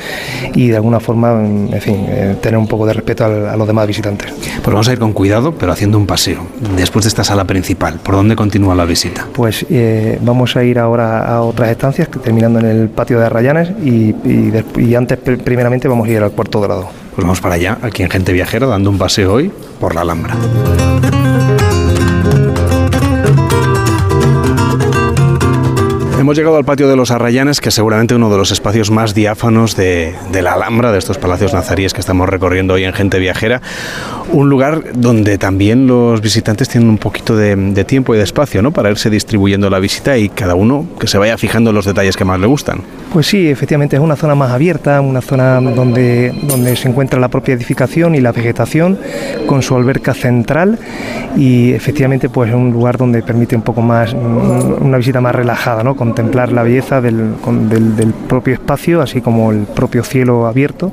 [0.55, 3.67] y de alguna forma, mm, en fin, eh, tener un poco de respeto a, los
[3.67, 4.33] demás visitantes.
[4.62, 6.47] Pues vamos a ir con cuidado, pero haciendo un paseo.
[6.77, 9.27] Después de esta sala principal, ¿por dónde continúa la visita?
[9.33, 13.71] Pues eh, vamos a ir ahora a otras estancias, terminando en el patio de Arrayanes,
[13.83, 16.89] y, y y antes, pr- primeramente, vamos a ir al cuarto dorado.
[17.15, 20.37] Pues vamos para allá, aquí en Gente Viajera, dando un paseo hoy por la Alhambra.
[26.21, 29.15] Hemos llegado al patio de los Arrayanes, que es seguramente uno de los espacios más
[29.15, 33.19] diáfanos de, de la Alhambra, de estos palacios nazaríes que estamos recorriendo hoy en Gente
[33.19, 33.63] Viajera.
[34.31, 38.61] Un lugar donde también los visitantes tienen un poquito de, de tiempo y de espacio
[38.61, 38.71] ¿no?
[38.71, 42.19] para irse distribuyendo la visita y cada uno que se vaya fijando en los detalles
[42.19, 42.83] que más le gustan.
[43.15, 47.29] Pues sí, efectivamente es una zona más abierta, una zona donde, donde se encuentra la
[47.29, 48.99] propia edificación y la vegetación
[49.47, 50.79] con su alberca central
[51.37, 55.35] y efectivamente pues es un lugar donde permite un poco más, mm, una visita más
[55.35, 55.97] relajada, ¿no?
[56.11, 57.35] Contemplar la belleza del,
[57.70, 60.93] del propio espacio, así como el propio cielo abierto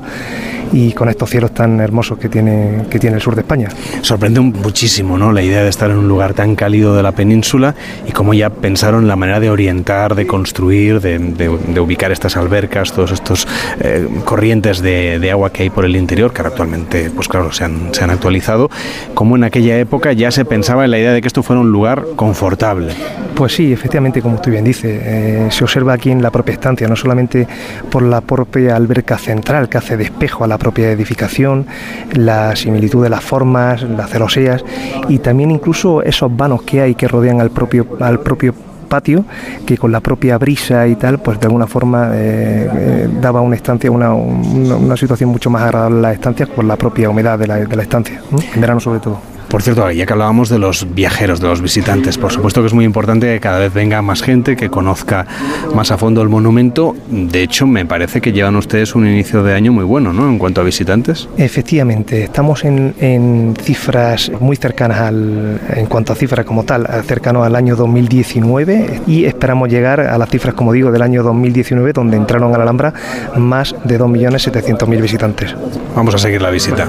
[0.72, 3.68] y con estos cielos tan hermosos que tiene, que tiene el sur de España.
[4.02, 5.32] Sorprende muchísimo ¿no?
[5.32, 7.74] la idea de estar en un lugar tan cálido de la península
[8.06, 12.36] y cómo ya pensaron la manera de orientar, de construir, de, de- de ubicar estas
[12.36, 13.46] albercas, todos estos
[13.80, 17.52] eh, corrientes de, de agua que hay por el interior, que ahora actualmente, pues claro,
[17.52, 18.70] se han, se han actualizado,
[19.14, 21.70] cómo en aquella época ya se pensaba en la idea de que esto fuera un
[21.70, 22.92] lugar confortable.
[23.34, 26.88] Pues sí, efectivamente, como usted bien dice, eh, se observa aquí en la propia estancia,
[26.88, 27.46] no solamente
[27.90, 31.66] por la propia alberca central que hace de espejo a la propia edificación,
[32.12, 34.64] la similitud de las formas, las celosías
[35.08, 38.54] y también incluso esos vanos que hay que rodean al propio, al propio
[38.88, 39.24] patio
[39.66, 43.54] que con la propia brisa y tal pues de alguna forma eh, eh, daba una
[43.54, 47.46] estancia una, una, situación mucho más agradable a las estancias por la propia humedad de
[47.46, 48.20] la, de la estancia
[48.54, 52.18] en verano sobre todo Por cierto, ya que hablábamos de los viajeros, de los visitantes,
[52.18, 55.26] por supuesto que es muy importante que cada vez venga más gente, que conozca
[55.74, 56.94] más a fondo el monumento.
[57.08, 60.28] De hecho, me parece que llevan ustedes un inicio de año muy bueno, ¿no?
[60.28, 61.28] En cuanto a visitantes.
[61.38, 67.56] Efectivamente, estamos en, cifras muy cercanas al, en cuanto a cifras como tal, cercanos al
[67.56, 72.54] año 2019 y esperamos llegar a las cifras, como digo, del año 2019, donde entraron
[72.54, 72.92] a la Alhambra
[73.36, 75.54] más de 2.700.000 visitantes.
[75.94, 76.88] Vamos a seguir la visita.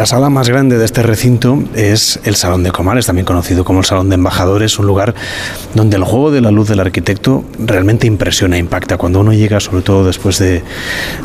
[0.00, 3.80] La sala más grande de este recinto es el Salón de Comares, también conocido como
[3.80, 5.14] el Salón de Embajadores, un lugar
[5.74, 8.96] donde el juego de la luz del arquitecto realmente impresiona, impacta.
[8.96, 10.62] Cuando uno llega, sobre todo después de,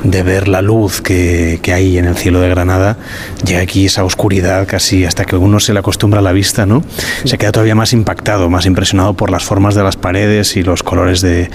[0.03, 2.97] ver la luz que, hay en el cielo de Granada,
[3.45, 6.83] llega aquí esa oscuridad casi hasta que uno se le acostumbra a la vista, ¿no?
[7.23, 10.83] Se queda todavía más impactado, más impresionado por las formas de las paredes y los
[10.83, 11.49] colores de,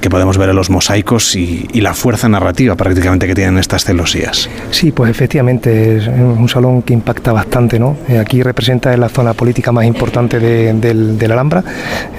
[0.00, 3.84] que podemos ver en los mosaicos y, y, la fuerza narrativa prácticamente que tienen estas
[3.84, 4.48] celosías.
[4.70, 6.06] Sí, pues efectivamente es
[6.38, 7.78] un salón que impacta bastante.
[7.78, 7.96] ¿no?
[8.08, 11.64] Eh, aquí representa la zona política más importante de, la Alhambra,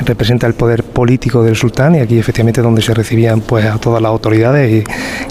[0.05, 4.01] representa el poder político del sultán y aquí efectivamente donde se recibían pues a todas
[4.01, 4.83] las autoridades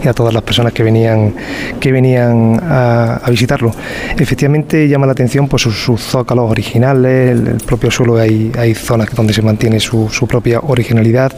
[0.03, 1.35] y, a todas las personas que venían,
[1.81, 3.73] que venían a, visitarlo.
[4.17, 9.33] Efectivamente llama la atención pues sus, zócalos originales, el, propio suelo hay, hay zonas donde
[9.33, 11.33] se mantiene su, propia originalidad,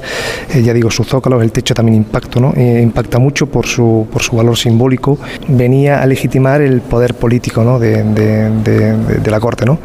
[0.55, 2.53] eh, ya digo, sus zócalos, el techo también impacta, ¿no?
[2.57, 5.19] Eh, impacta mucho por su, por su valor simbólico,
[5.49, 7.78] venía a legitimar el poder político político ¿no?
[7.78, 9.65] de, de, la Corte.
[9.65, 9.78] ¿no?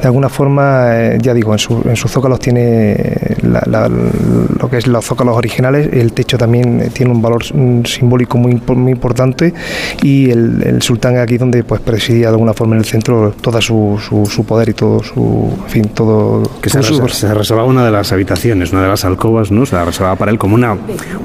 [0.00, 2.96] De alguna forma, eh, ya digo, en, su, en sus zócalos tiene
[3.42, 8.92] lo que es los zócalos originales, el techo también tiene un valor simbólico muy, muy
[8.92, 9.52] importante
[10.02, 13.60] y el, el sultán aquí donde pues presidía de alguna forma en el centro todo
[13.60, 16.42] su, su, poder y todo su, en fin, todo...
[16.60, 19.66] Que se, se, reservaba una de las habitaciones, una de las alcobas, ¿no?
[19.66, 20.76] Se la reservaba para él como una,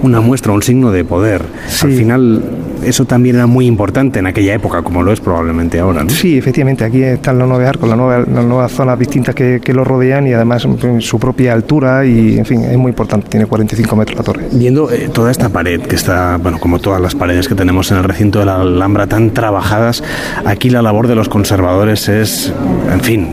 [0.02, 1.44] una muestra, un signo de poder.
[1.82, 2.42] Al final
[2.86, 6.04] eso también era muy importante en aquella época, como lo es probablemente ahora.
[6.04, 6.10] ¿no?
[6.10, 9.74] Sí, efectivamente, aquí están los nueve arcos, las nuevas, las nuevas zonas distintas que, que,
[9.74, 10.68] lo rodean y además
[11.00, 14.46] su propia altura y, en fin, es muy importante, tiene 45 metros la torre.
[14.52, 17.98] Viendo eh, toda esta pared que está, bueno, como todas las paredes que tenemos en
[17.98, 20.04] el recinto de la Alhambra tan trabajadas,
[20.46, 22.54] aquí la labor de los conservadores es,
[22.92, 23.28] en fin,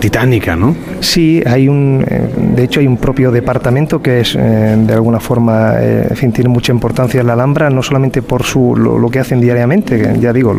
[0.00, 0.76] titánica, ¿no?
[1.00, 5.20] Sí, hay un, eh, de hecho hay un propio departamento que es, eh, de alguna
[5.20, 9.20] forma, en fin, tiene mucha importancia en la Alhambra, no solamente por su lo, que
[9.20, 10.54] hacen diariamente, ya digo,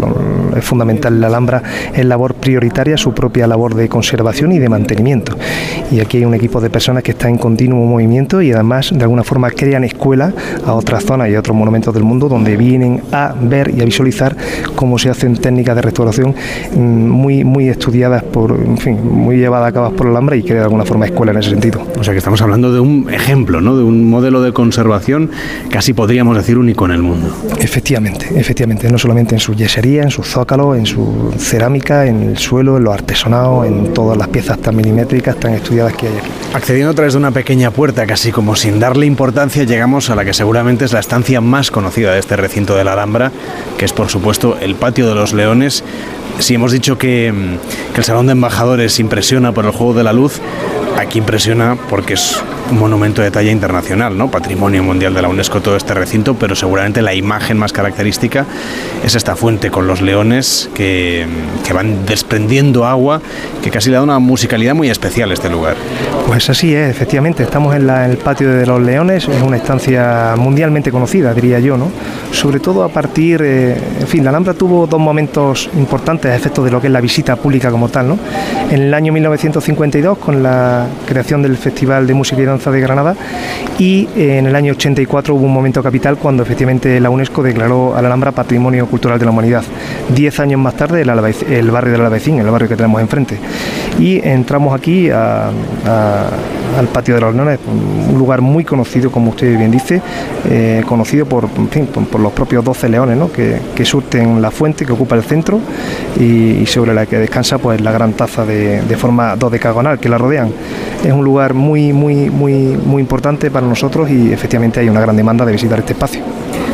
[0.56, 1.19] es fundamental.
[1.20, 1.62] La Alhambra
[1.94, 5.36] es labor prioritaria, su propia labor de conservación y de mantenimiento.
[5.92, 9.02] Y aquí hay un equipo de personas que está en continuo movimiento y además de
[9.02, 10.34] alguna forma crean escuelas
[10.66, 13.86] a otras zonas y a otros monumentos del mundo donde vienen a ver y a
[13.86, 14.36] visualizar
[14.76, 16.36] cómo se hacen técnicas de restauración
[16.76, 20.44] mm, muy, muy estudiadas por, en fin, muy llevadas a cabo por la Alhambra y
[20.44, 21.82] crea de alguna forma escuela en ese sentido.
[22.00, 23.78] O sea que estamos hablando de un ejemplo, ¿no?
[23.78, 25.32] de un modelo de conservación
[25.70, 27.36] casi podríamos decir único en el mundo.
[27.60, 32.38] Efectivamente efectivamente, no solamente en su yesería, en su zócalo, en su cerámica, en el
[32.38, 36.14] suelo, en los artesonados, en todas las piezas tan milimétricas, tan estudiadas que hay.
[36.54, 40.26] Accediendo a través de una pequeña puerta, casi como sin darle importancia, llegamos a la
[40.26, 43.32] que seguramente es la estancia más conocida de este recinto de la Alhambra,
[43.78, 45.84] que es por supuesto el Patio de los Leones.
[46.40, 50.40] Si hemos dicho que el Salón de Embajadores impresiona por el juego de la luz,
[50.98, 54.30] aquí impresiona porque es un monumento de talla internacional, ¿no?
[54.30, 58.46] Patrimonio mundial de la UNESCO todo este recinto, pero seguramente la imagen más característica
[59.04, 61.26] es esta fuente con los leones que,
[61.74, 63.22] van desprendiendo agua,
[63.62, 65.76] que casi le da una musicalidad muy especial a este lugar.
[66.26, 70.92] Pues así es, efectivamente, estamos en, el patio de los leones, es una estancia mundialmente
[70.92, 71.92] conocida, diría yo, ¿no?
[72.32, 76.64] Sobre todo a partir, eh, en fin, la Alhambra tuvo dos momentos importantes a efecto
[76.64, 78.20] de lo que es la visita pública como tal, ¿no?
[78.72, 83.16] En el año 1952, con la creación del Festival de Música y Danza de Granada
[83.78, 88.02] y en el año 84 hubo un momento capital cuando efectivamente la UNESCO declaró a
[88.02, 89.64] la Alhambra Patrimonio Cultural de la Humanidad.
[90.14, 93.38] Diez años más tarde el, el barrio del Albaicín, el barrio que tenemos enfrente.
[93.98, 97.60] Y entramos aquí al patio de los Leones,
[98.12, 100.02] un lugar muy conocido, como usted bien dice,
[100.50, 105.24] eh, conocido por, por, los propios 12 leones que, surten la fuente que ocupa el
[105.24, 105.60] centro
[106.20, 110.18] y, sobre la que descansa pues la gran taza de, de forma dodecagonal que la
[110.18, 110.52] rodean.
[111.04, 115.16] Es un lugar muy, muy, muy, muy importante para nosotros y efectivamente hay una gran
[115.16, 116.22] demanda de visitar este espacio.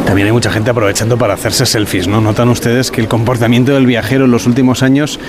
[0.06, 2.22] También hay mucha gente aprovechando para hacerse selfies, ¿no?
[2.22, 5.19] Notan ustedes que el comportamiento del viajero en los últimos años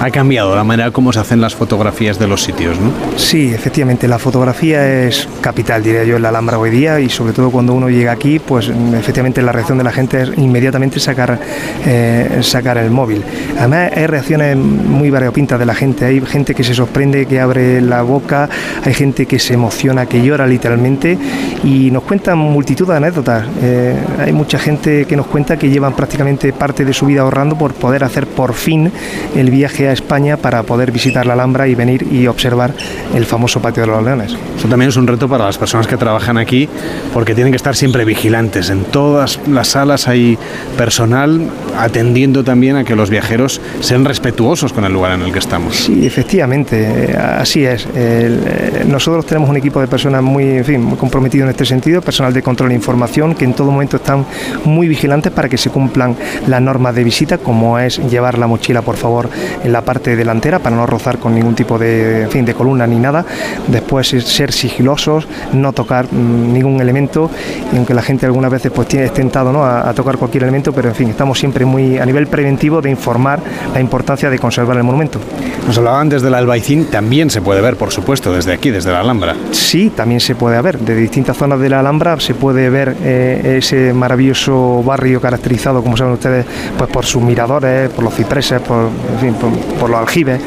[0.00, 2.92] ha cambiado la manera como se hacen las fotografías de los sitios, ¿no?
[3.16, 7.32] Sí, efectivamente, la fotografía es capital, diría yo, en la Alhambra hoy día y sobre
[7.32, 11.38] todo cuando uno llega aquí, pues efectivamente la reacción de la gente es inmediatamente sacar,
[11.86, 13.22] eh, sacar el móvil.
[13.58, 17.80] Además hay reacciones muy variopintas de la gente, hay gente que se sorprende, que abre
[17.80, 18.48] la boca,
[18.84, 21.18] hay gente que se emociona, que llora literalmente
[21.64, 23.46] y nos cuentan multitud de anécdotas.
[23.62, 23.96] Eh,
[24.26, 27.74] hay mucha gente que nos cuenta que llevan prácticamente parte de su vida ahorrando por
[27.74, 28.90] poder hacer por fin
[29.36, 32.74] el viaje a España para poder visitar la Alhambra y venir y observar
[33.14, 34.36] el famoso patio de los leones.
[34.58, 36.68] Eso también es un reto para las personas que trabajan aquí
[37.14, 38.70] porque tienen que estar siempre vigilantes.
[38.70, 40.38] En todas las salas hay
[40.76, 41.40] personal
[41.78, 45.76] atendiendo también a que los viajeros sean respetuosos con el lugar en el que estamos.
[45.76, 47.86] Sí, efectivamente, eh, así es.
[47.94, 52.00] Eh, nosotros tenemos un equipo de personas muy, en fin, muy comprometido en este sentido,
[52.00, 54.26] personal de control e información que en todo momento están
[54.64, 56.16] muy vigilantes para que se cumplan
[56.46, 59.28] las normas de visita, como es llevar la mochila, por favor,
[59.62, 62.86] en la parte delantera para no rozar con ningún tipo de, en fin, de columna
[62.86, 63.24] ni nada.
[63.68, 67.30] Después ser sigilosos, no tocar mm, ningún elemento,
[67.72, 69.64] y aunque la gente algunas veces pues tiene tentado ¿no?
[69.64, 72.90] a, a tocar cualquier elemento, pero en fin, estamos siempre muy a nivel preventivo de
[72.90, 73.40] informar
[73.72, 75.20] la importancia de conservar el monumento.
[75.66, 79.00] Nos hablaban desde el Albaicín, también se puede ver, por supuesto, desde aquí, desde la
[79.00, 79.34] Alhambra.
[79.50, 80.78] Sí, también se puede ver.
[80.78, 85.96] De distintas zonas de la Alhambra se puede ver eh, ese maravilloso barrio caracterizado, como
[85.96, 86.46] saben ustedes,
[86.78, 89.34] pues por sus miradores, por los cipreses, por, en fin,
[89.80, 90.40] por, los aljibes,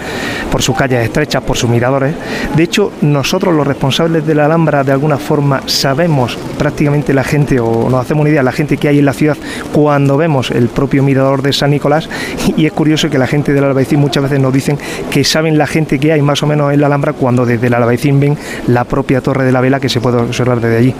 [0.50, 2.16] por sus calles estrechas, por sus miradores.
[2.56, 7.60] De hecho, nosotros los responsables de la Alhambra, de alguna forma, sabemos prácticamente la gente,
[7.60, 9.36] o nos hacemos una idea, la gente que hay en la ciudad,
[9.74, 12.08] cuando vemos el propio mirador de San Nicolás.
[12.56, 14.78] Y es curioso que la gente del Albaicín muchas veces nos dicen
[15.12, 17.74] que saben la gente que hay más o menos en la Alhambra cuando desde el
[17.74, 18.38] Albaicín ven
[18.68, 20.96] la propia Torre de la Vela que se puede observar desde allí.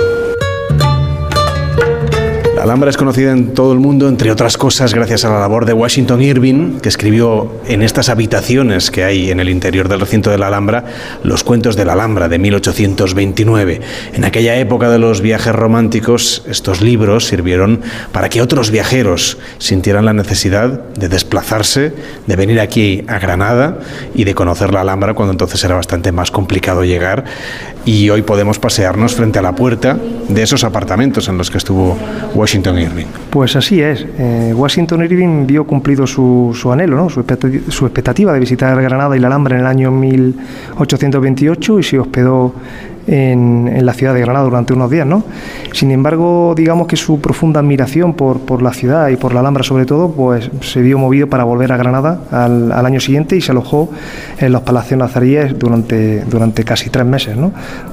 [2.60, 5.64] La Alhambra es conocida en todo el mundo, entre otras cosas, gracias a la labor
[5.64, 10.30] de Washington Irving, que escribió en estas habitaciones que hay en el interior del recinto
[10.30, 10.84] de la Alhambra
[11.24, 13.80] los cuentos de la Alhambra de 1829.
[14.12, 17.80] En aquella época de los viajes románticos, estos libros sirvieron
[18.12, 21.94] para que otros viajeros sintieran la necesidad de desplazarse,
[22.28, 23.80] de venir aquí a Granada
[24.14, 27.24] y de conocer la Alhambra cuando entonces era bastante más complicado llegar.
[27.86, 31.98] Y hoy podemos pasearnos frente a la puerta de esos apartamentos en los que estuvo
[32.36, 33.06] Washington Irving.
[33.30, 34.06] Pues así es.
[34.18, 37.10] Eh, Washington Irving vio cumplido su, anhelo, ¿no?
[37.10, 41.84] su, expectativa, su expectativa de visitar Granada y la Alhambra en el año 1828 y
[41.84, 42.56] se hospedó
[43.06, 45.06] en, la ciudad de Granada durante unos días.
[45.06, 45.24] ¿no?
[45.74, 49.86] Sin embargo, digamos que su profunda admiración por, la ciudad y por la Alhambra sobre
[49.86, 53.52] todo, pues se vio movido para volver a Granada al, al año siguiente y se
[53.52, 53.90] alojó
[54.40, 57.52] en los Palacios Nazaríes durante, durante casi tres meses, ¿no?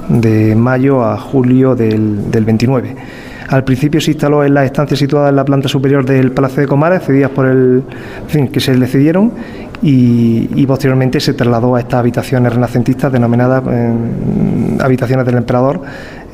[0.09, 2.95] de mayo a julio del, del 29.
[3.47, 6.67] Al principio se instaló en la estancia situada en la planta superior del Palacio de
[6.67, 7.83] Comares, cedidas por el,
[8.23, 9.31] en fin, que se le cedieron,
[9.81, 13.93] y, y, posteriormente se trasladó a estas habitaciones renacentistas denominadas eh,
[14.79, 15.81] habitaciones del emperador,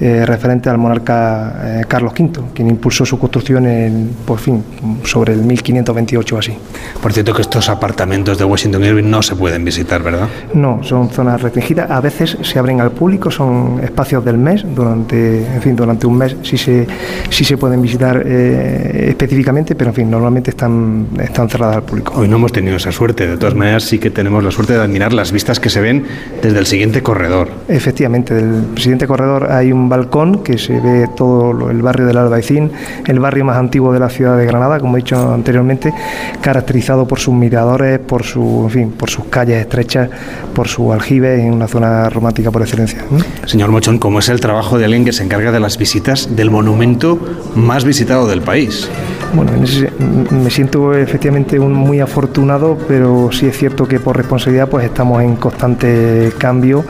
[0.05, 4.61] eh, referente al monarca eh, Carlos V, quien impulsó su construcción en, por fin,
[5.05, 6.53] sobre el 1528 o así.
[7.01, 10.27] Por cierto que estos apartamentos de Washington Irving no se pueden visitar, ¿verdad?
[10.53, 11.89] No, son zonas restringidas.
[11.89, 16.17] A veces se abren al público, son espacios del mes, durante, en fin, durante un
[16.17, 16.85] mes sí se,
[17.29, 22.11] sí se pueden visitar eh, específicamente, pero en fin, normalmente están, están cerradas al público.
[22.17, 24.81] Hoy no hemos tenido esa suerte, de todas maneras sí que tenemos la suerte de
[24.81, 26.03] admirar las vistas que se ven
[26.41, 27.47] desde el siguiente corredor.
[27.69, 32.71] Efectivamente, del siguiente corredor hay un balcón que se ve todo el barrio del Albaicín,
[33.05, 35.93] el barrio más antiguo de la ciudad de Granada, como he dicho anteriormente,
[36.41, 40.09] caracterizado por sus miradores, por su, en fin, por sus calles estrechas,
[40.55, 43.03] por su aljibe, en una zona romántica por excelencia.
[43.45, 46.49] Señor Mochón, ¿cómo es el trabajo de alguien que se encarga de las visitas del
[46.49, 47.19] monumento
[47.55, 48.89] más visitado del país?
[49.33, 49.89] Bueno, ese,
[50.31, 55.23] me siento efectivamente un, muy afortunado, pero sí es cierto que por responsabilidad pues estamos
[55.23, 56.85] en constante cambio,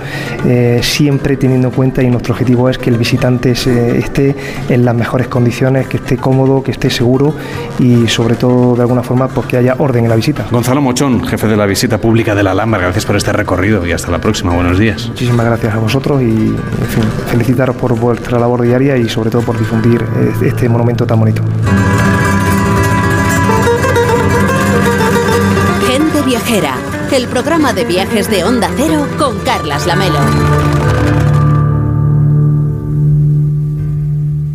[0.46, 4.36] eh, siempre teniendo en cuenta y nuestro objetivo es que el visitante se, esté
[4.70, 7.36] en las mejores condiciones, que esté cómodo, que esté seguro
[7.80, 10.46] y sobre todo de alguna forma pues que haya orden en la visita.
[10.52, 13.92] Gonzalo Mochón, jefe de la visita pública de la Alhambra, gracias por este recorrido y
[13.92, 14.54] hasta la próxima.
[14.54, 15.08] Buenos días.
[15.08, 19.42] Muchísimas gracias a vosotros y en fin, felicitaros por vuestra labor diaria y sobre todo
[19.42, 20.06] por difundir
[20.44, 21.42] este monumento tan bonito.
[25.88, 26.76] Gente Viajera,
[27.12, 30.73] el programa de viajes de Onda Cero con Carlas Lamelo.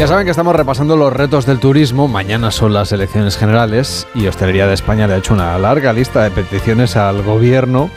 [0.00, 2.08] Ya saben que estamos repasando los retos del turismo.
[2.08, 6.22] Mañana son las elecciones generales y Hostelería de España le ha hecho una larga lista
[6.22, 7.90] de peticiones al gobierno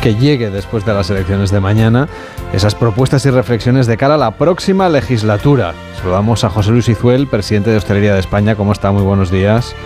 [0.00, 2.08] que llegue después de las elecciones de mañana
[2.54, 5.74] esas propuestas y reflexiones de cara a la próxima legislatura.
[5.98, 8.54] Saludamos a José Luis Izuel, presidente de Hostelería de España.
[8.54, 8.90] ¿Cómo está?
[8.90, 9.76] Muy buenos días.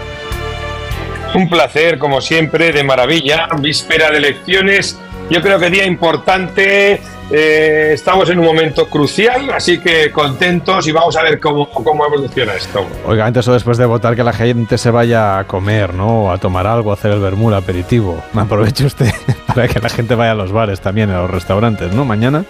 [1.35, 3.49] Un placer, como siempre, de maravilla.
[3.59, 4.97] Víspera de elecciones.
[5.29, 7.03] Yo creo que día importante.
[7.31, 12.05] Eh, estamos en un momento crucial, así que contentos y vamos a ver cómo, cómo
[12.07, 12.87] evoluciona esto.
[13.07, 16.31] Oiga, antes o después de votar que la gente se vaya a comer, ¿no?
[16.31, 18.23] A tomar algo, a hacer el vermú, el aperitivo.
[18.35, 19.11] Aproveche usted
[19.47, 22.05] para que la gente vaya a los bares también, a los restaurantes, ¿no?
[22.05, 22.45] Mañana.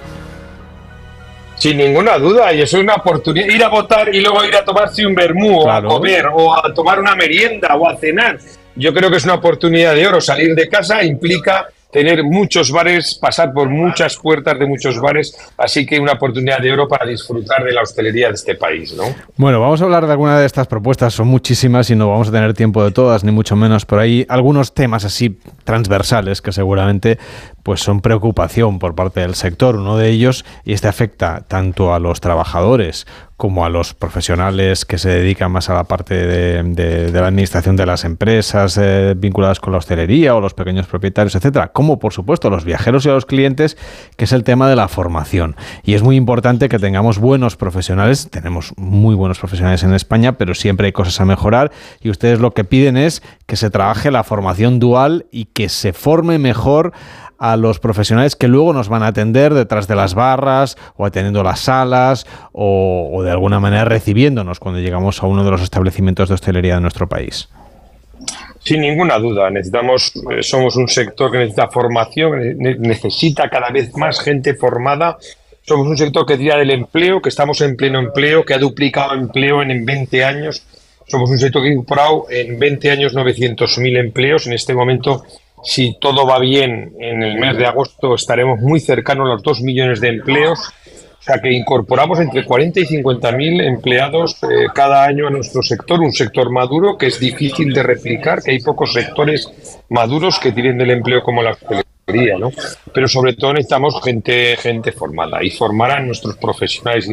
[1.55, 3.47] Sin ninguna duda, y eso es una oportunidad.
[3.47, 6.75] Ir a votar y luego ir a tomarse un vermú, o a comer, o a
[6.75, 8.39] tomar una merienda, o a cenar.
[8.75, 10.21] Yo creo que es una oportunidad de oro.
[10.21, 15.87] Salir de casa implica tener muchos bares, pasar por muchas puertas de muchos bares, así
[15.87, 19.05] que una oportunidad de oro para disfrutar de la hostelería de este país, ¿no?
[19.37, 22.33] Bueno, vamos a hablar de alguna de estas propuestas, son muchísimas y no vamos a
[22.33, 24.27] tener tiempo de todas, ni mucho menos por ahí.
[24.29, 27.17] Algunos temas así transversales que seguramente
[27.63, 29.77] pues son preocupación por parte del sector.
[29.77, 33.07] Uno de ellos, y este afecta tanto a los trabajadores
[33.37, 37.85] como a los profesionales que se dedican más a la parte de, la administración de
[37.85, 42.49] las empresas eh, vinculadas con la hostelería o los pequeños propietarios, etcétera, como por supuesto
[42.49, 43.77] a los viajeros y a los clientes,
[44.17, 45.57] que es el tema de la formación.
[45.83, 50.55] Y es muy importante que tengamos buenos profesionales, tenemos muy buenos profesionales en España, pero
[50.55, 54.23] siempre hay cosas a mejorar y ustedes lo que piden es que se trabaje la
[54.23, 56.93] formación dual y que se forme mejor
[57.39, 61.43] a los profesionales que luego nos van a atender detrás de las barras o atendiendo
[61.43, 66.35] las salas o, de alguna manera recibiéndonos cuando llegamos a uno de los establecimientos de
[66.35, 67.49] hostelería de nuestro país.
[68.61, 74.21] Sin ninguna duda, necesitamos, eh, somos un sector que necesita formación, necesita cada vez más
[74.21, 75.19] gente formada.
[75.61, 79.15] Somos un sector que tira del empleo, que estamos en pleno empleo, que ha duplicado
[79.15, 80.63] empleo en, en 20 años.
[81.07, 84.47] Somos un sector que ha incorporado en 20 años 900.000 empleos.
[84.47, 85.25] En este momento
[85.65, 89.63] si todo va bien, en el mes de agosto estaremos muy cercanos a los 2
[89.63, 90.73] millones de empleos.
[91.19, 95.63] O sea que incorporamos entre 40 y 50 mil empleados eh, cada año a nuestro
[95.63, 99.51] sector, un sector maduro que es difícil de replicar, que hay pocos sectores
[99.89, 102.53] maduros que tienen del empleo como la hostelería, ¿no?
[102.93, 107.09] Pero sobre todo necesitamos gente, gente formada y formar a nuestros profesionales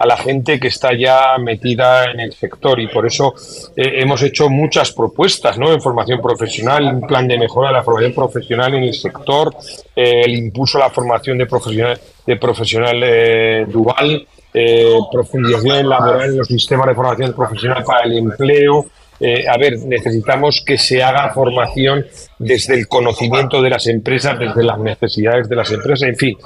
[0.00, 3.34] a la gente que está ya metida en el sector y por eso
[3.76, 5.70] eh, hemos hecho muchas propuestas ¿no?
[5.70, 9.54] en formación profesional, un plan de mejora de la formación profesional en el sector,
[9.94, 14.26] eh, el impulso a la formación de profesional, de profesional eh, dual,
[15.12, 18.86] profundización laboral en los sistemas de formación profesional para el empleo,
[19.20, 22.06] a ver, necesitamos que se haga formación
[22.38, 26.36] desde el conocimiento de las empresas, desde las necesidades de las empresas, en fin.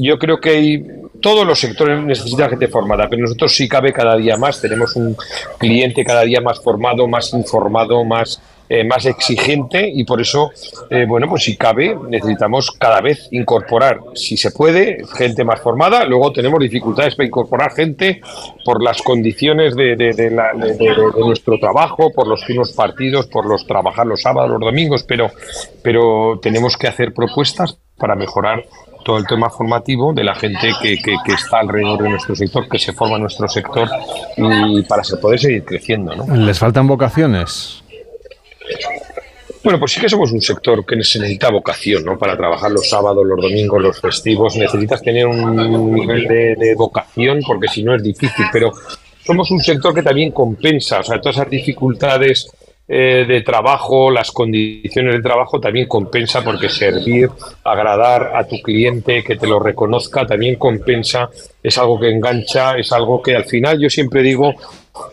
[0.00, 0.82] yo creo que
[1.20, 5.16] todos los sectores necesitan gente formada, pero nosotros sí cabe cada día más, tenemos un
[5.58, 8.40] cliente cada día más formado, más informado, más,
[8.70, 10.50] eh, más exigente y por eso,
[10.90, 16.04] eh, bueno, pues si cabe, necesitamos cada vez incorporar, si se puede, gente más formada.
[16.04, 18.20] Luego tenemos dificultades para incorporar gente
[18.64, 20.30] por las condiciones de, de,
[21.18, 25.30] nuestro trabajo, por los finos partidos, por los trabajar los sábados, los domingos, pero,
[25.82, 28.64] pero tenemos que hacer propuestas para mejorar
[29.02, 32.78] todo el tema formativo de la gente que, que, está alrededor de nuestro sector, que
[32.78, 33.88] se forma nuestro sector
[34.36, 36.14] y para poder seguir creciendo.
[36.14, 36.36] ¿no?
[36.36, 37.82] ¿Les faltan vocaciones?
[39.62, 42.16] Bueno, pues sí que somos un sector que se necesita vocación, ¿no?
[42.16, 44.56] Para trabajar los sábados, los domingos, los festivos.
[44.56, 48.72] Necesitas tener un nivel de, vocación porque si no es difícil, pero
[49.24, 52.50] somos un sector que también compensa, o sea, todas esas dificultades
[52.90, 57.28] eh, de trabajo, las condiciones de trabajo también compensa porque servir,
[57.62, 61.28] agradar a tu cliente, que te lo reconozca, también compensa,
[61.62, 64.54] es algo que engancha, es algo que al final yo siempre digo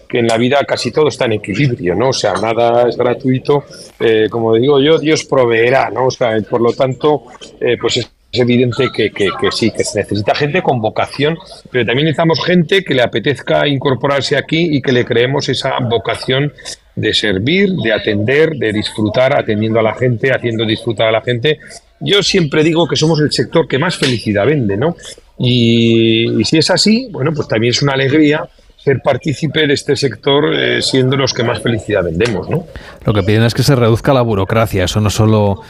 [0.08, 2.10] que en la vida casi todo está en equilibrio, ¿no?
[2.10, 3.64] O sea, nada es gratuito,
[4.00, 6.08] eh, como digo yo, Dios proveerá, ¿no?
[6.08, 7.24] O sea, por lo tanto,
[7.60, 11.38] eh, pues es es evidente que, que, sí, que se necesita gente con vocación,
[11.72, 16.52] pero también necesitamos gente que le apetezca incorporarse aquí y que le creemos esa vocación
[16.96, 21.60] de servir, de atender, de disfrutar atendiendo a la gente, haciendo disfrutar a la gente.
[22.00, 24.96] Yo siempre digo que somos el sector que más felicidad vende, ¿no?
[25.38, 28.48] Y, si es así, bueno, pues también es una alegría
[28.86, 32.68] ser partícipe de este sector eh, siendo los que más felicidad vendemos, ¿no?
[33.04, 35.62] Lo que piden es que se reduzca la burocracia, eso no solo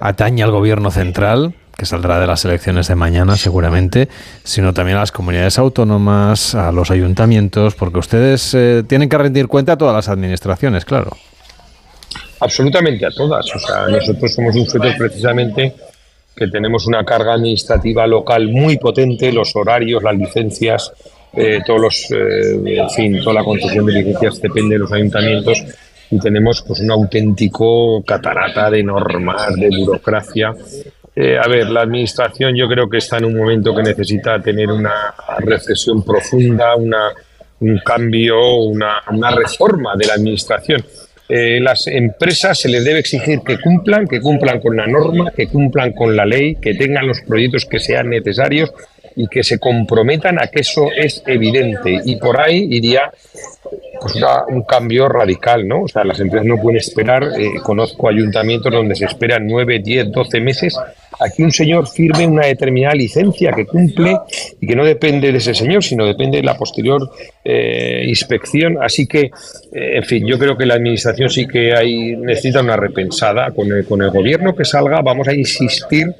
[0.00, 4.08] atañe al gobierno central, que saldrá de las elecciones de mañana seguramente,
[4.42, 9.46] sino también a las comunidades autónomas, a los ayuntamientos, porque ustedes eh, tienen que rendir
[9.46, 11.16] cuenta a todas las administraciones, claro.
[12.40, 13.46] Absolutamente a todas.
[13.54, 15.74] O sea, nosotros somos un sector precisamente
[16.36, 20.92] que tenemos una carga administrativa local muy potente, los horarios, las licencias,
[21.36, 25.64] eh, todos los, eh, en fin, toda la concesión de licencias depende de los ayuntamientos
[26.10, 30.54] y tenemos pues un auténtico catarata de normas, de burocracia
[31.16, 34.68] eh, a ver, la administración yo creo que está en un momento que necesita tener
[34.68, 37.12] una reflexión profunda, una,
[37.60, 40.84] un cambio, una, una reforma de la administración.
[41.26, 45.92] Las empresas se les debe exigir que cumplan, que cumplan con la norma, que cumplan
[45.92, 48.72] con la ley, que tengan los proyectos que sean necesarios
[49.16, 52.00] y que se comprometan a que eso es evidente.
[52.04, 53.10] Y por ahí iría
[54.00, 54.16] pues
[54.48, 55.82] un cambio radical, ¿no?
[55.82, 60.10] O sea, las empresas no pueden esperar, eh, conozco ayuntamientos donde se esperan 9, 10,
[60.10, 64.18] 12 meses a que un señor firme una determinada licencia que cumple
[64.60, 67.08] y que no depende de ese señor, sino depende de la posterior
[67.44, 68.78] eh, inspección.
[68.82, 69.30] Así que, eh,
[69.72, 73.86] en fin, yo creo que la administración sí que hay, necesita una repensada con el,
[73.86, 75.00] con el gobierno que salga.
[75.02, 76.14] Vamos a insistir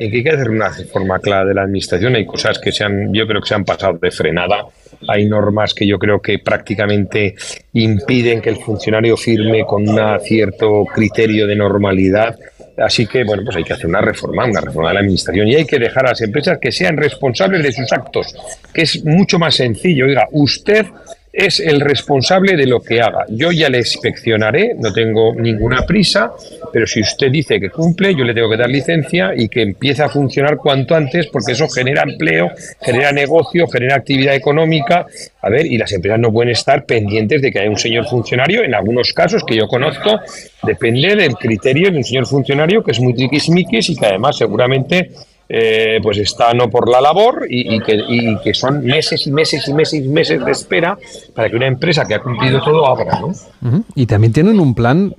[0.00, 2.16] en que hay que hacer una reforma clara de la administración.
[2.16, 4.64] Hay cosas que se han, yo creo que se han pasado de frenada.
[5.06, 7.34] Hay normas que yo creo que prácticamente
[7.74, 12.34] impiden que el funcionario firme con un cierto criterio de normalidad.
[12.78, 15.56] Así que, bueno, pues hay que hacer una reforma, una reforma de la administración y
[15.56, 18.34] hay que dejar a las empresas que sean responsables de sus actos,
[18.72, 20.06] que es mucho más sencillo.
[20.06, 20.86] Oiga, usted
[21.32, 23.24] es el responsable de lo que haga.
[23.28, 26.32] Yo ya le inspeccionaré, no tengo ninguna prisa,
[26.72, 30.02] pero si usted dice que cumple, yo le tengo que dar licencia y que empiece
[30.02, 32.50] a funcionar cuanto antes, porque eso genera empleo,
[32.80, 35.06] genera negocio, genera actividad económica.
[35.42, 38.64] A ver, y las empresas no pueden estar pendientes de que haya un señor funcionario.
[38.64, 40.20] En algunos casos que yo conozco,
[40.62, 45.10] depende del criterio de un señor funcionario que es muy triquismiquis y que además seguramente
[45.52, 49.66] eh, pues está no por la labor y, que, y, que, son meses y meses
[49.66, 50.96] y meses y meses de espera
[51.34, 53.20] para que una empresa que ha cumplido todo abra.
[53.20, 53.84] ¿no?
[53.96, 55.12] Y también tienen un plan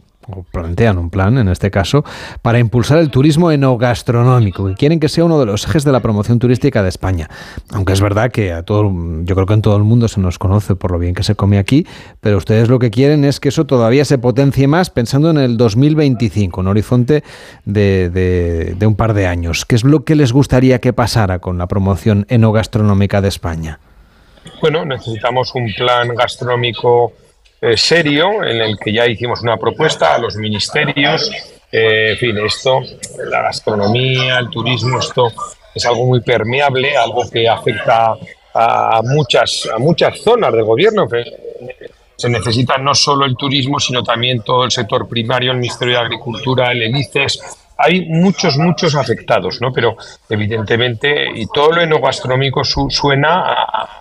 [0.51, 2.03] plantean un plan, en este caso,
[2.41, 5.99] para impulsar el turismo enogastronómico, y quieren que sea uno de los ejes de la
[5.99, 7.29] promoción turística de España.
[7.71, 8.91] Aunque es verdad que a todo,
[9.23, 11.35] yo creo que en todo el mundo se nos conoce por lo bien que se
[11.35, 11.85] come aquí,
[12.19, 15.57] pero ustedes lo que quieren es que eso todavía se potencie más pensando en el
[15.57, 17.23] 2025, un horizonte
[17.65, 19.65] de, de un par de años.
[19.65, 23.79] ¿Qué es lo que les gustaría que pasara con la promoción enogastronómica de España?
[24.61, 27.13] Bueno, necesitamos un plan gastronómico
[27.61, 31.31] eh, serio en el que ya hicimos una propuesta a los ministerios.
[31.71, 32.81] Eh, en fin, esto,
[33.29, 35.31] la gastronomía, el turismo, esto
[35.73, 38.15] es algo muy permeable, algo que afecta
[38.53, 41.07] a muchas, a muchas zonas del gobierno.
[42.15, 46.01] Se necesita no solo el turismo, sino también todo el sector primario, el Ministerio de
[46.01, 47.39] Agricultura, el ELICES,
[47.83, 49.71] hay muchos, muchos afectados, ¿no?
[49.71, 49.95] Pero
[50.29, 53.43] evidentemente, y todo lo enogastronómico suena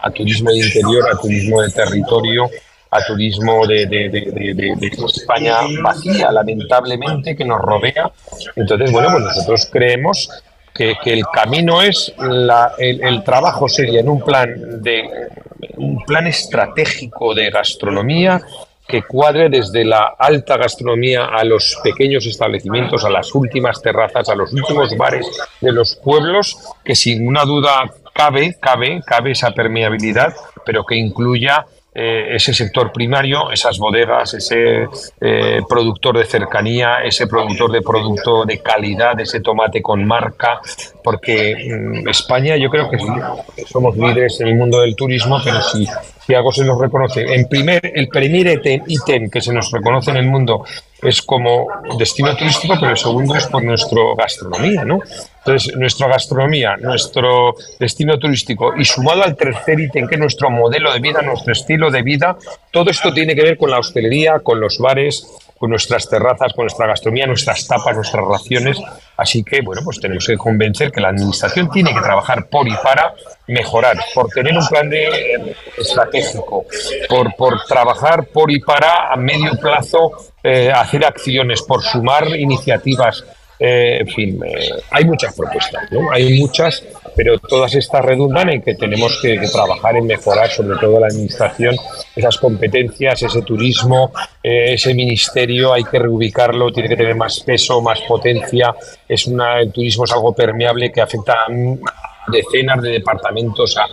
[0.03, 2.51] a, turismo de interior, a turismo de territorio,
[2.91, 8.11] a turismo de, de, España vacía, lamentablemente, que nos rodea.
[8.57, 10.29] Entonces, bueno, pues nosotros creemos
[10.75, 15.09] que, el camino es la, el, trabajo sería en un plan de
[15.77, 18.41] un plan estratégico de gastronomía
[18.89, 24.35] que cuadre desde la alta gastronomía a los pequeños establecimientos, a las últimas terrazas, a
[24.35, 25.27] los últimos bares
[25.61, 30.35] de los pueblos, que sin una duda cabe, cabe, cabe esa permeabilidad,
[30.67, 34.87] pero que incluya eh, ese sector primario, esas bodegas, ese
[35.21, 40.61] eh, productor de cercanía, ese productor de producto de calidad, ese tomate con marca,
[41.03, 42.99] porque mm, España yo creo que
[43.67, 45.85] somos líderes en el mundo del turismo, pero si,
[46.25, 50.19] si algo se nos reconoce, en primer, el primer ítem que se nos reconoce en
[50.19, 50.65] el mundo
[51.03, 51.67] es como
[51.99, 55.01] destino turístico, pero el segundo es por nuestra gastronomía, ¿no?
[55.39, 60.93] Entonces, nuestra gastronomía, nuestro destino turístico y sumado al tercer ítem, que es nuestro modelo
[60.93, 62.37] de vida, nuestro estilo de vida,
[62.71, 65.27] todo esto tiene que ver con la hostelería, con los bares,
[65.61, 68.78] con nuestras terrazas, con nuestra gastronomía, nuestras tapas, nuestras raciones.
[69.15, 72.74] Así que, bueno, pues tenemos que convencer que la Administración tiene que trabajar por y
[72.82, 73.12] para
[73.47, 76.65] mejorar, por tener un plan de, eh, estratégico,
[77.11, 83.23] por, por trabajar por y para a medio plazo eh, hacer acciones, por sumar iniciativas
[83.62, 86.11] eh, en fin, eh, hay muchas propuestas, ¿no?
[86.11, 86.82] Hay muchas,
[87.15, 91.77] pero todas estas redundan en que tenemos que, trabajar en mejorar, sobre todo la administración,
[92.16, 94.12] esas competencias, ese turismo,
[94.43, 98.74] eh, ese ministerio, hay que reubicarlo, tiene que tener más peso, más potencia.
[99.07, 103.87] Es una, el turismo es algo permeable que afecta a decenas de departamentos, a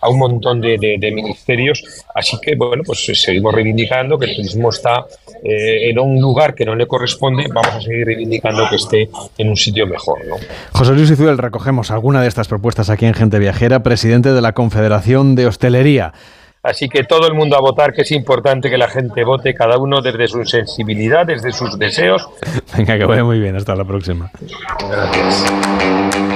[0.00, 1.84] a un montón de, ministerios.
[2.14, 5.06] Así que, bueno, pues seguimos reivindicando que el turismo está
[5.42, 7.46] eh, en un lugar que no le corresponde.
[7.52, 9.08] Vamos a seguir reivindicando que esté
[9.38, 10.24] en un sitio mejor.
[10.26, 10.36] ¿no?
[10.72, 14.52] José Luis Izuel, recogemos alguna de estas propuestas aquí en Gente Viajera, presidente de la
[14.52, 16.12] Confederación de Hostelería.
[16.66, 19.78] Así que todo el mundo a votar, que es importante que la gente vote, cada
[19.78, 22.28] uno desde su sensibilidad, desde sus deseos.
[22.76, 23.54] Venga, que vaya muy bien.
[23.54, 24.32] Hasta la próxima.
[24.80, 26.35] Gracias.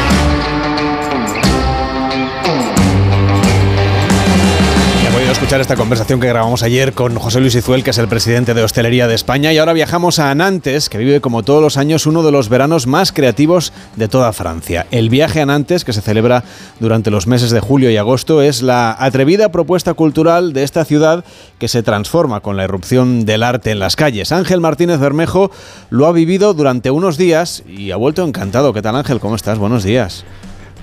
[5.31, 8.63] Escuchar esta conversación que grabamos ayer con José Luis Izuel, que es el presidente de
[8.63, 12.21] Hostelería de España, y ahora viajamos a Nantes, que vive como todos los años uno
[12.21, 14.87] de los veranos más creativos de toda Francia.
[14.91, 16.43] El viaje a Nantes, que se celebra
[16.81, 21.23] durante los meses de julio y agosto, es la atrevida propuesta cultural de esta ciudad
[21.59, 24.33] que se transforma con la irrupción del arte en las calles.
[24.33, 25.49] Ángel Martínez Bermejo
[25.89, 28.73] lo ha vivido durante unos días y ha vuelto encantado.
[28.73, 29.21] ¿Qué tal Ángel?
[29.21, 29.59] ¿Cómo estás?
[29.59, 30.25] Buenos días.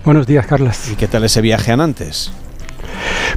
[0.04, 0.90] Buenos días, Carlas.
[0.90, 2.32] ¿Y qué tal ese viaje a Nantes?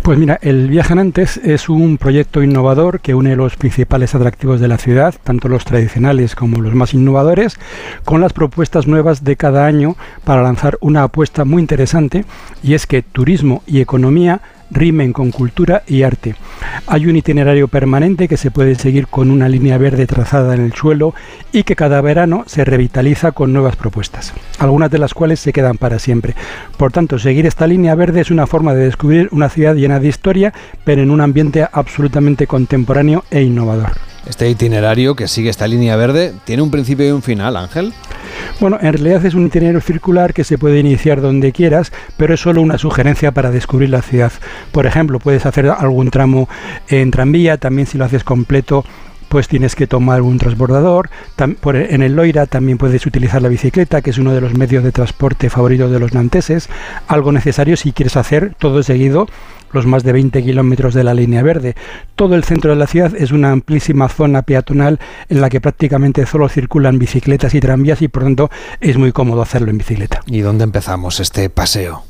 [0.02, 4.68] Pues mira, el Viaje Nantes es un proyecto innovador que une los principales atractivos de
[4.68, 7.60] la ciudad, tanto los tradicionales como los más innovadores,
[8.04, 12.26] con las propuestas nuevas de cada año para lanzar una apuesta muy interesante
[12.64, 14.42] y es que turismo y economía
[14.72, 16.36] rimen con cultura y arte.
[16.88, 20.74] Hay un itinerario permanente que se puede seguir con una línea verde trazada en el
[20.74, 21.14] suelo
[21.52, 25.78] y que cada verano se revitaliza con nuevas propuestas, algunas de las cuales se quedan
[25.78, 26.36] para siempre.
[26.78, 30.08] Por tanto, seguir esta línea verde es una forma de descubrir una ciudad llena de
[30.08, 30.54] historia,
[30.84, 34.11] pero en un ambiente absolutamente contemporáneo e innovador.
[34.28, 37.94] Este itinerario que sigue esta línea verde tiene un principio y un final, Ángel.
[38.60, 42.40] Bueno, en realidad es un itinerario circular que se puede iniciar donde quieras, pero es
[42.40, 44.32] solo una sugerencia para descubrir la ciudad.
[44.72, 46.48] Por ejemplo, puedes hacer algún tramo
[46.88, 48.86] en tranvía, también si lo haces completo
[49.32, 51.10] pues tienes que tomar un transbordador.
[51.38, 54.92] en el Loira también puedes utilizar la bicicleta, que es uno de los medios de
[54.92, 56.68] transporte favoritos de los nanteses.
[57.08, 59.28] Algo necesario si quieres hacer todo seguido
[59.74, 61.76] los más de 20 kilómetros de la línea verde.
[62.16, 65.00] Todo el centro de la ciudad es una amplísima zona peatonal
[65.30, 68.50] en la que prácticamente solo circulan bicicletas y tranvías y por tanto
[68.80, 70.22] es muy cómodo hacerlo en bicicleta.
[70.28, 72.04] ¿Y dónde empezamos este paseo?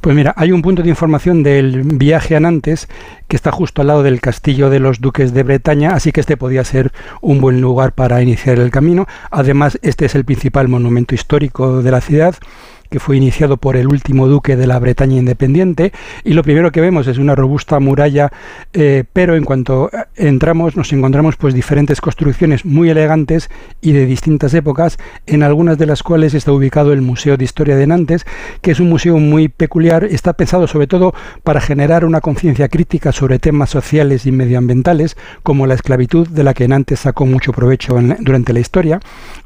[0.00, 2.88] Pues mira, hay un punto de información del viaje a Nantes
[3.28, 6.36] que está justo al lado del castillo de los duques de Bretaña, así que este
[6.36, 9.06] podía ser un buen lugar para iniciar el camino.
[9.30, 12.36] Además, este es el principal monumento histórico de la ciudad
[12.90, 15.92] que fue iniciado por el último duque de la Bretaña independiente
[16.24, 18.32] y lo primero que vemos es una robusta muralla
[18.72, 23.50] eh, pero en cuanto entramos nos encontramos pues diferentes construcciones muy elegantes
[23.80, 27.76] y de distintas épocas en algunas de las cuales está ubicado el Museo de Historia
[27.76, 28.26] de Nantes
[28.60, 33.12] que es un museo muy peculiar está pensado sobre todo para generar una conciencia crítica
[33.12, 37.96] sobre temas sociales y medioambientales como la esclavitud de la que Nantes sacó mucho provecho
[38.20, 39.00] durante la historia.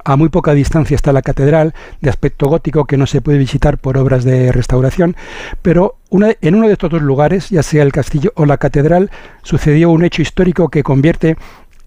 [0.04, 3.78] A muy poca distancia está la catedral de aspecto gótico que no se puede visitar
[3.78, 5.16] por obras de restauración,
[5.62, 5.96] pero
[6.40, 9.10] en uno de estos dos lugares, ya sea el castillo o la catedral,
[9.42, 11.36] sucedió un hecho histórico que convierte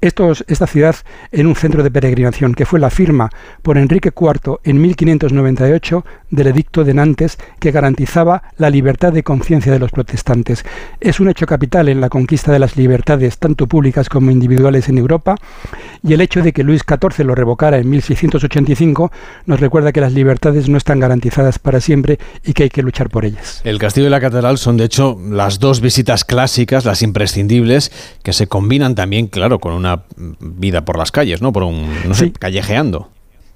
[0.03, 0.95] esta ciudad
[1.31, 3.29] en un centro de peregrinación, que fue la firma
[3.61, 9.71] por Enrique IV en 1598 del Edicto de Nantes que garantizaba la libertad de conciencia
[9.71, 10.65] de los protestantes.
[10.99, 14.97] Es un hecho capital en la conquista de las libertades, tanto públicas como individuales en
[14.97, 15.35] Europa,
[16.03, 19.11] y el hecho de que Luis XIV lo revocara en 1685
[19.45, 23.09] nos recuerda que las libertades no están garantizadas para siempre y que hay que luchar
[23.09, 23.61] por ellas.
[23.63, 27.91] El castillo y la catedral son, de hecho, las dos visitas clásicas, las imprescindibles,
[28.23, 29.92] que se combinan también, claro, con una
[30.39, 31.51] vida por las calles, ¿no?
[31.51, 33.09] Por un, no sé, callejeando.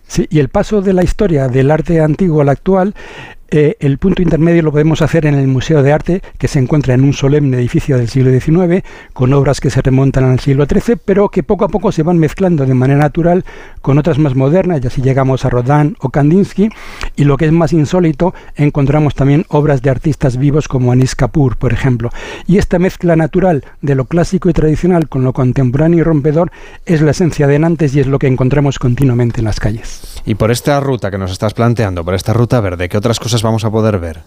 [0.08, 2.96] Sí, y el paso de la historia del arte antiguo al actual
[3.50, 6.94] Eh, el punto intermedio lo podemos hacer en el Museo de Arte, que se encuentra
[6.94, 8.84] en un solemne edificio del siglo XIX,
[9.14, 12.18] con obras que se remontan al siglo XIII, pero que poco a poco se van
[12.18, 13.46] mezclando de manera natural
[13.82, 16.70] con otras más modernas, y así llegamos a Rodin o Kandinsky,
[17.16, 21.58] y lo que es más insólito, encontramos también obras de artistas vivos como Anis Kapoor,
[21.58, 22.10] por ejemplo.
[22.48, 26.52] Y esta mezcla natural de lo clásico y tradicional con lo contemporáneo y rompedor
[26.86, 30.22] es la esencia de Nantes y es lo que encontramos continuamente en las calles.
[30.26, 33.37] Y por esta ruta que nos estás planteando, por esta ruta verde, ¿qué otras cosas
[33.44, 34.20] vamos a poder ver?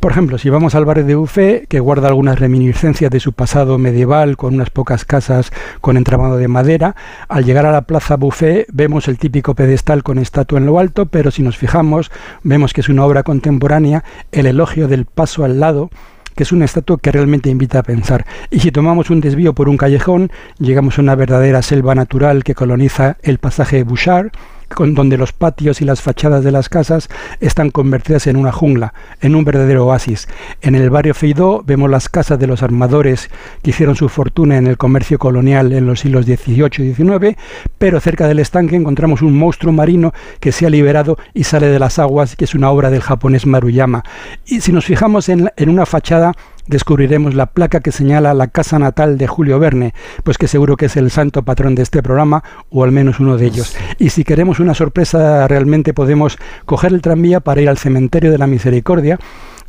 [0.00, 3.78] Por ejemplo, si vamos al barrio de Buffet, que guarda algunas reminiscencias de su pasado
[3.78, 5.50] medieval, con unas pocas casas
[5.80, 6.94] con entramado de madera,
[7.26, 11.06] al llegar a la plaza Buffet vemos el típico pedestal con estatua en lo alto,
[11.06, 12.10] pero si nos fijamos,
[12.42, 15.88] vemos que es una obra contemporánea, el elogio del paso al lado,
[16.36, 18.26] que es una estatua que realmente invita a pensar.
[18.50, 22.54] Y si tomamos un desvío por un callejón, llegamos a una verdadera selva natural que
[22.54, 24.32] coloniza el pasaje Bouchard,
[24.68, 27.08] con, donde los patios y las fachadas de las casas
[27.40, 30.28] están convertidas en una jungla, en un verdadero oasis.
[30.62, 33.30] En el barrio Feidó vemos las casas de los armadores
[33.62, 37.36] que hicieron su fortuna en el comercio colonial en los siglos XVIII y XIX,
[37.78, 41.78] pero cerca del estanque encontramos un monstruo marino que se ha liberado y sale de
[41.78, 44.04] las aguas, que es una obra del japonés Maruyama.
[44.46, 46.32] Y si nos fijamos en, en una fachada,
[46.66, 50.86] descubriremos la placa que señala la casa natal de Julio Verne, pues que seguro que
[50.86, 53.76] es el santo patrón de este programa, o al menos uno de ellos.
[53.98, 58.38] Y si queremos una sorpresa, realmente podemos coger el tranvía para ir al cementerio de
[58.38, 59.18] la Misericordia,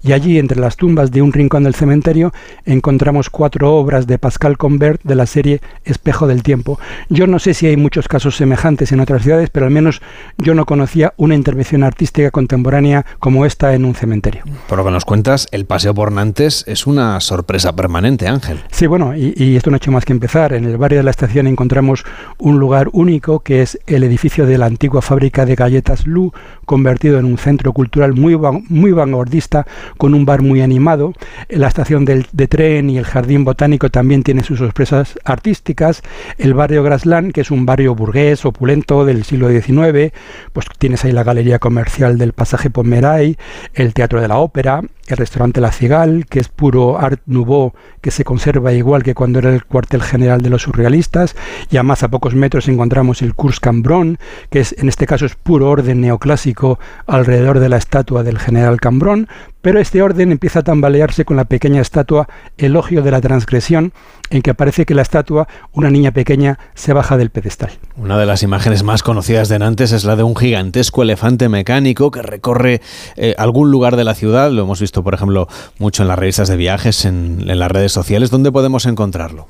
[0.06, 2.32] y allí entre las tumbas de un rincón del cementerio
[2.66, 6.80] encontramos cuatro obras de Pascal Convert de la serie Espejo del Tiempo.
[7.10, 10.02] Yo no sé si hay muchos casos semejantes en otras ciudades, pero al menos
[10.38, 14.44] yo no conocía una intervención artística contemporánea como esta en un cementerio.
[14.68, 18.60] Por lo que nos cuentas, el paseo por Nantes es una sorpresa permanente, Ángel.
[18.72, 20.54] Sí, bueno, y, y esto no ha hecho más que empezar.
[20.54, 22.06] En el barrio de la estación encontramos
[22.38, 26.32] un lugar único que es el edificio de la antigua fábrica de galletas Lu,
[26.66, 28.38] convertido en un centro cultural muy,
[28.70, 29.66] muy vanguardista
[29.98, 31.14] con un bar muy animado.
[31.50, 36.02] La estación del, de tren y el jardín botánico también tienen sus sorpresas artísticas.
[36.38, 40.14] El barrio Grasland, que es un barrio burgués, opulento del siglo XIX,
[40.54, 43.38] pues tienes ahí la galería comercial del pasaje Pomeray,
[43.74, 48.12] el Teatro de la Ópera, el restaurante La Cigal, que es puro Art Nouveau, que
[48.12, 51.36] se conserva igual que cuando era el cuartel general de los surrealistas,
[51.70, 54.18] y además a pocos metros encontramos el Kurs Cambron,
[54.50, 58.80] que es en este caso es puro orden neoclásico alrededor de la estatua del general
[58.80, 59.28] Cambron,
[59.66, 63.94] pero este orden empieza a tambalearse con la pequeña estatua Elogio de la Transgresión,
[64.30, 67.72] en que aparece que la estatua, una niña pequeña, se baja del pedestal.
[67.98, 72.12] Una de las imágenes más conocidas de Nantes es la de un gigantesco elefante mecánico
[72.12, 72.80] que recorre
[73.16, 75.48] eh, algún lugar de la ciudad, lo hemos visto por ejemplo
[75.80, 79.48] mucho en las revistas de viajes, en, en las redes sociales, ¿dónde podemos encontrarlo?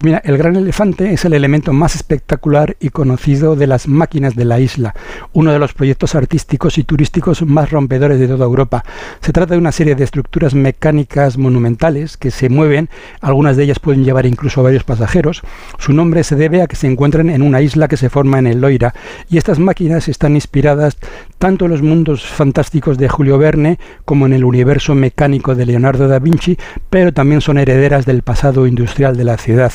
[0.00, 4.44] Mira, el gran elefante es el elemento más espectacular y conocido de las máquinas de
[4.44, 4.94] la isla,
[5.32, 8.84] uno de los proyectos artísticos y turísticos más rompedores de toda Europa.
[9.20, 12.88] Se trata de una serie de estructuras mecánicas monumentales que se mueven,
[13.20, 15.42] algunas de ellas pueden llevar incluso varios pasajeros.
[15.80, 18.46] Su nombre se debe a que se encuentran en una isla que se forma en
[18.46, 18.94] el Loira,
[19.28, 20.96] y estas máquinas están inspiradas
[21.38, 26.06] tanto en los mundos fantásticos de Julio Verne como en el universo mecánico de Leonardo
[26.06, 26.56] da Vinci,
[26.88, 29.72] pero también son herederas del pasado industrial de la ciudad.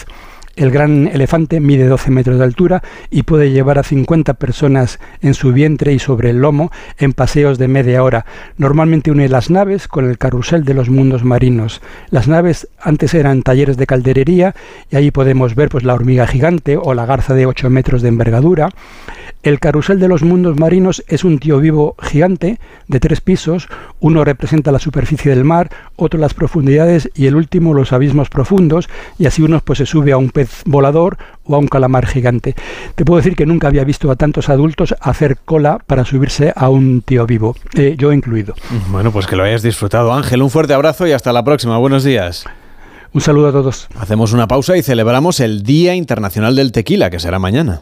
[0.56, 5.34] El gran elefante mide 12 metros de altura y puede llevar a 50 personas en
[5.34, 8.28] su vientre y sobre el lomo en paseos de media hora.
[8.58, 11.82] Normalmente une las naves con el carrusel de los mundos marinos.
[12.12, 14.54] Las naves antes eran talleres de calderería
[14.92, 18.10] y ahí podemos ver pues, la hormiga gigante o la garza de 8 metros de
[18.10, 18.70] envergadura.
[19.44, 23.68] El carrusel de los mundos marinos es un tío vivo gigante de tres pisos.
[24.00, 28.88] Uno representa la superficie del mar, otro las profundidades y el último los abismos profundos.
[29.20, 32.56] Y así uno pues se sube a un pez volador o a un calamar gigante.
[32.96, 36.70] Te puedo decir que nunca había visto a tantos adultos hacer cola para subirse a
[36.70, 38.56] un tío vivo, eh, yo incluido.
[38.92, 40.42] Bueno, pues que lo hayas disfrutado, Ángel.
[40.42, 41.78] Un fuerte abrazo y hasta la próxima.
[41.78, 42.46] Buenos días.
[43.12, 43.90] Un saludo a todos.
[44.00, 47.82] Hacemos una pausa y celebramos el Día Internacional del Tequila, que será mañana.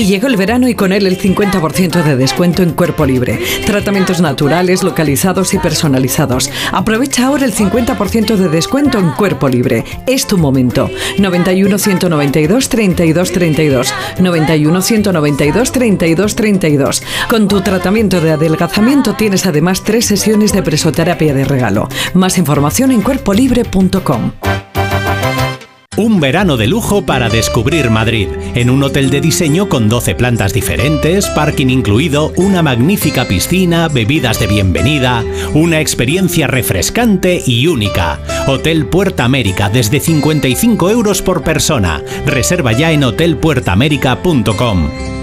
[0.00, 3.38] Y llegó el verano y con él el 50% de descuento en cuerpo libre.
[3.66, 6.50] Tratamientos naturales, localizados y personalizados.
[6.72, 9.84] Aprovecha ahora el 50% de descuento en cuerpo libre.
[10.06, 10.88] Es tu momento.
[11.18, 13.94] 91 192 32 32.
[14.18, 17.02] 91 192 32 32.
[17.28, 21.90] Con tu tratamiento de adelgazamiento tienes además tres sesiones de presoterapia de regalo.
[22.14, 24.32] Más información en cuerpolibre.com.
[26.00, 30.54] Un verano de lujo para descubrir Madrid, en un hotel de diseño con 12 plantas
[30.54, 35.22] diferentes, parking incluido, una magnífica piscina, bebidas de bienvenida,
[35.52, 38.18] una experiencia refrescante y única.
[38.46, 42.02] Hotel Puerta América desde 55 euros por persona.
[42.24, 45.19] Reserva ya en hotelpuertaamerica.com.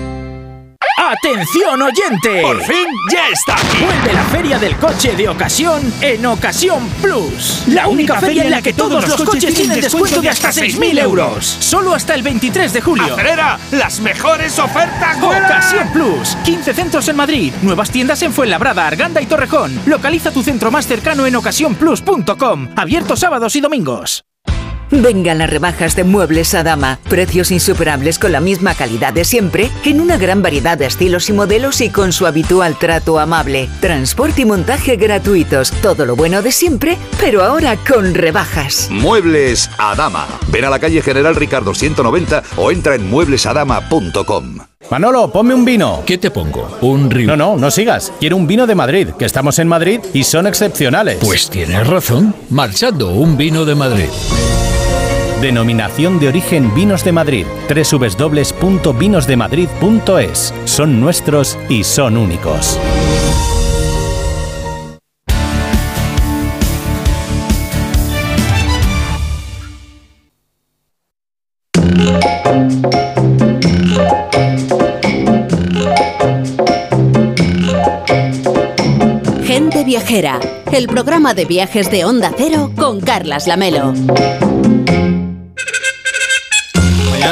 [1.08, 2.42] ¡Atención oyente!
[2.42, 3.82] ¡Por fin ya está aquí!
[3.82, 7.64] Vuelve la feria del coche de ocasión en Ocasión Plus.
[7.68, 11.46] La única feria en la que todos los coches tienen descuento de hasta 6.000 euros.
[11.46, 13.14] Solo hasta el 23 de julio.
[13.14, 13.58] ¡Acelera!
[13.72, 15.22] ¡Las mejores ofertas!
[15.22, 15.46] vuelan!
[15.46, 16.36] Ocasión Plus.
[16.44, 17.54] 15 centros en Madrid.
[17.62, 19.80] Nuevas tiendas en Fuenlabrada, Arganda y Torrejón.
[19.86, 22.68] Localiza tu centro más cercano en ocasiónplus.com.
[22.76, 24.27] Abierto sábados y domingos.
[24.90, 27.00] Vengan las rebajas de Muebles a Dama.
[27.10, 31.34] Precios insuperables con la misma calidad de siempre, en una gran variedad de estilos y
[31.34, 33.70] modelos y con su habitual trato amable.
[33.82, 35.72] Transporte y montaje gratuitos.
[35.82, 38.88] Todo lo bueno de siempre, pero ahora con rebajas.
[38.90, 40.28] Muebles a Dama.
[40.48, 44.60] Ven a la calle General Ricardo 190 o entra en mueblesadama.com.
[44.90, 46.04] Manolo, ponme un vino.
[46.06, 46.78] ¿Qué te pongo?
[46.80, 47.28] ¿Un río?
[47.28, 48.14] No, no, no sigas.
[48.22, 51.18] Quiero un vino de Madrid, que estamos en Madrid y son excepcionales.
[51.20, 52.34] Pues tienes razón.
[52.50, 54.08] Marchando, un vino de Madrid.
[55.42, 57.46] Denominación de origen Vinos de Madrid.
[57.70, 60.54] www.vinosdemadrid.es.
[60.66, 62.80] Son nuestros y son únicos.
[79.44, 80.40] Gente Viajera,
[80.72, 83.94] el programa de viajes de Onda Cero con Carlas Lamelo.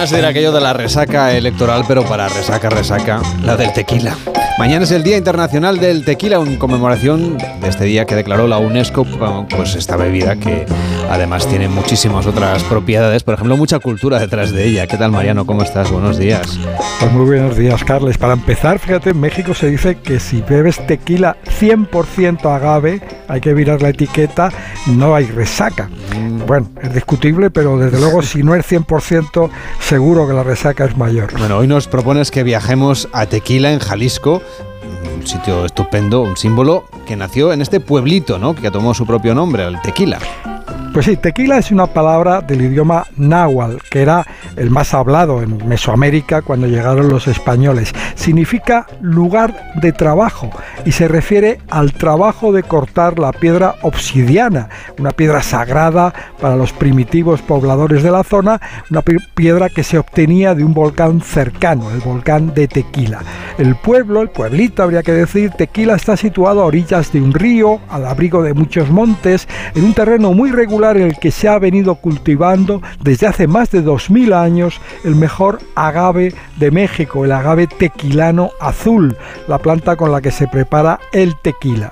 [0.03, 4.15] Se dirá aquello de la resaca electoral, pero para resaca, resaca, la del tequila.
[4.57, 8.57] Mañana es el Día Internacional del Tequila, en conmemoración de este día que declaró la
[8.57, 9.06] UNESCO,
[9.49, 10.65] pues esta bebida que
[11.10, 14.88] además tiene muchísimas otras propiedades, por ejemplo, mucha cultura detrás de ella.
[14.88, 15.45] ¿Qué tal, Mariano?
[15.45, 15.91] ¿Cómo estás?
[15.91, 16.57] Buenos días.
[17.02, 18.18] Pues muy buenos días, Carles.
[18.18, 23.53] Para empezar, fíjate, en México se dice que si bebes tequila 100% agave, hay que
[23.53, 24.53] virar la etiqueta,
[24.88, 25.90] no hay resaca.
[26.48, 29.49] Bueno, es discutible, pero desde luego si no es 100%
[29.82, 31.38] seguro que la resaca es mayor.
[31.38, 34.41] Bueno, hoy nos propones que viajemos a Tequila, en Jalisco,
[35.26, 38.53] un sitio estupendo, un símbolo que nació en este pueblito, ¿no?
[38.53, 40.19] Que tomó su propio nombre, el Tequila.
[40.95, 45.67] Pues sí, tequila es una palabra del idioma náhuatl, que era el más hablado en
[45.67, 47.93] Mesoamérica cuando llegaron los españoles.
[48.15, 50.51] Significa lugar de trabajo
[50.85, 56.72] y se refiere al trabajo de cortar la piedra obsidiana, una piedra sagrada para los
[56.72, 61.99] primitivos pobladores de la zona, una piedra que se obtenía de un volcán cercano, el
[61.99, 63.19] volcán de Tequila.
[63.57, 67.81] El pueblo, el pueblito habría que decir, Tequila está situado a orillas de un río,
[67.89, 69.45] al abrigo de muchos montes,
[69.76, 73.71] en un terreno muy regular en el que se ha venido cultivando desde hace más
[73.71, 79.17] de 2000 años el mejor agave de México, el agave tequilano azul,
[79.47, 81.91] la planta con la que se prepara el tequila.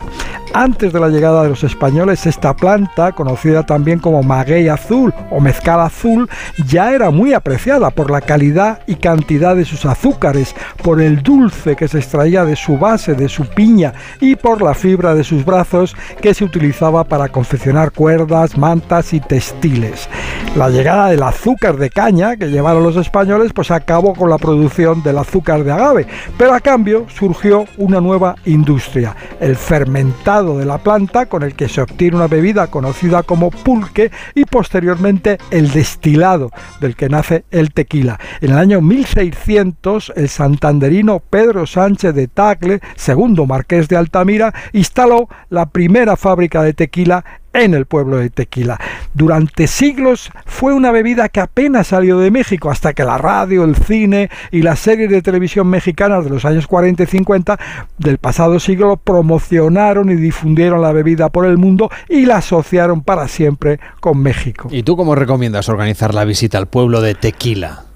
[0.56, 5.40] Antes de la llegada de los españoles, esta planta, conocida también como maguey azul o
[5.40, 6.30] mezcal azul,
[6.68, 10.54] ya era muy apreciada por la calidad y cantidad de sus azúcares,
[10.84, 14.76] por el dulce que se extraía de su base, de su piña, y por la
[14.76, 20.08] fibra de sus brazos que se utilizaba para confeccionar cuerdas, mantas y textiles.
[20.56, 25.02] La llegada del azúcar de caña que llevaron los españoles pues acabó con la producción
[25.02, 26.08] del azúcar de agave,
[26.38, 31.70] pero a cambio surgió una nueva industria, el fermentado de la planta con el que
[31.70, 36.52] se obtiene una bebida conocida como pulque y posteriormente el destilado
[36.82, 38.20] del que nace el tequila.
[38.42, 45.30] En el año 1600 el santanderino Pedro Sánchez de Tagle, segundo marqués de Altamira, instaló
[45.50, 47.24] la primera fábrica de tequila
[47.54, 48.80] en el pueblo de Tequila.
[49.14, 53.76] Durante siglos fue una bebida que apenas salió de México hasta que la radio, el
[53.76, 57.60] cine y las series de televisión mexicanas de los años 40 y 50
[57.98, 63.28] del pasado siglo promocionaron y difundieron la bebida por el mundo y la asociaron para
[63.28, 64.70] siempre con México.
[64.72, 67.93] ¿Y tú cómo recomiendas organizar la visita al pueblo de Tequila?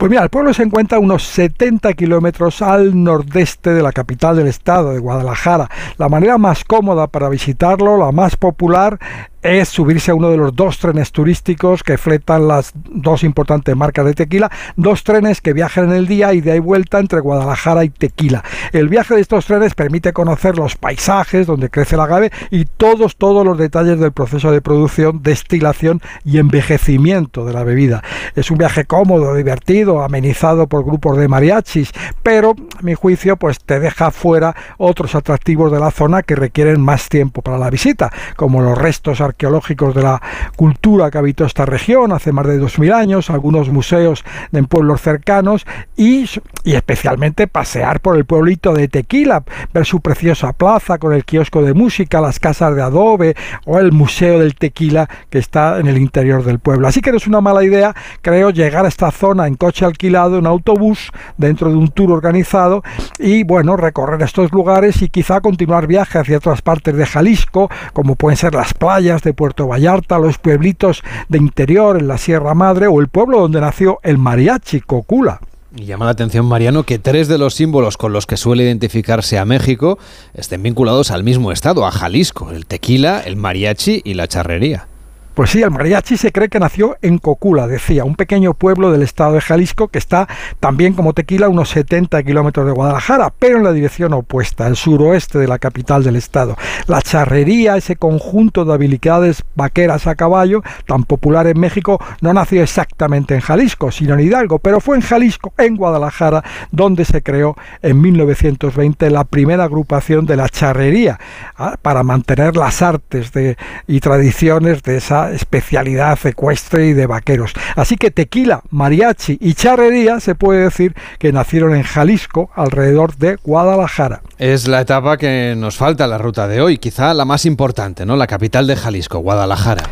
[0.00, 4.34] Pues mira, el pueblo se encuentra a unos 70 kilómetros al nordeste de la capital
[4.34, 5.68] del estado, de Guadalajara.
[5.98, 8.98] La manera más cómoda para visitarlo, la más popular,
[9.42, 14.04] es subirse a uno de los dos trenes turísticos que fletan las dos importantes marcas
[14.04, 17.84] de tequila, dos trenes que viajan en el día y de ahí vuelta entre Guadalajara
[17.84, 18.44] y Tequila.
[18.72, 23.16] El viaje de estos trenes permite conocer los paisajes donde crece el agave y todos,
[23.16, 28.02] todos los detalles del proceso de producción, destilación y envejecimiento de la bebida.
[28.34, 31.92] Es un viaje cómodo, divertido, amenizado por grupos de mariachis,
[32.22, 36.80] pero a mi juicio pues te deja fuera otros atractivos de la zona que requieren
[36.80, 40.20] más tiempo para la visita, como los restos arqueológicos de la
[40.56, 45.66] cultura que habitó esta región hace más de 2000 años, algunos museos en pueblos cercanos
[45.96, 46.28] y,
[46.64, 49.42] y especialmente pasear por el pueblito de Tequila,
[49.72, 53.34] ver su preciosa plaza con el kiosco de música, las casas de adobe
[53.64, 56.88] o el museo del tequila que está en el interior del pueblo.
[56.88, 60.38] Así que no es una mala idea, creo, llegar a esta zona en coche alquilado,
[60.38, 62.82] en autobús, dentro de un tour organizado
[63.18, 68.16] y bueno, recorrer estos lugares y quizá continuar viaje hacia otras partes de Jalisco, como
[68.16, 72.86] pueden ser las playas de Puerto Vallarta, los pueblitos de interior en la Sierra Madre
[72.86, 75.40] o el pueblo donde nació el mariachi Cocula.
[75.76, 79.38] Y llama la atención, Mariano, que tres de los símbolos con los que suele identificarse
[79.38, 79.98] a México
[80.34, 84.89] estén vinculados al mismo estado, a Jalisco, el tequila, el mariachi y la charrería.
[85.34, 89.02] Pues sí, el mariachi se cree que nació en Cocula, decía, un pequeño pueblo del
[89.02, 90.26] estado de Jalisco que está
[90.58, 95.38] también como Tequila unos 70 kilómetros de Guadalajara, pero en la dirección opuesta, el suroeste
[95.38, 96.56] de la capital del estado.
[96.88, 102.62] La charrería, ese conjunto de habilidades vaqueras a caballo, tan popular en México, no nació
[102.62, 106.42] exactamente en Jalisco, sino en Hidalgo, pero fue en Jalisco, en Guadalajara,
[106.72, 111.20] donde se creó en 1920 la primera agrupación de la charrería,
[111.56, 117.52] ah, para mantener las artes de, y tradiciones de esa especialidad ecuestre y de vaqueros.
[117.76, 123.36] Así que tequila, mariachi y charrería se puede decir que nacieron en Jalisco, alrededor de
[123.36, 124.22] Guadalajara.
[124.38, 128.16] Es la etapa que nos falta la ruta de hoy, quizá la más importante, ¿no?
[128.16, 129.82] La capital de Jalisco, Guadalajara.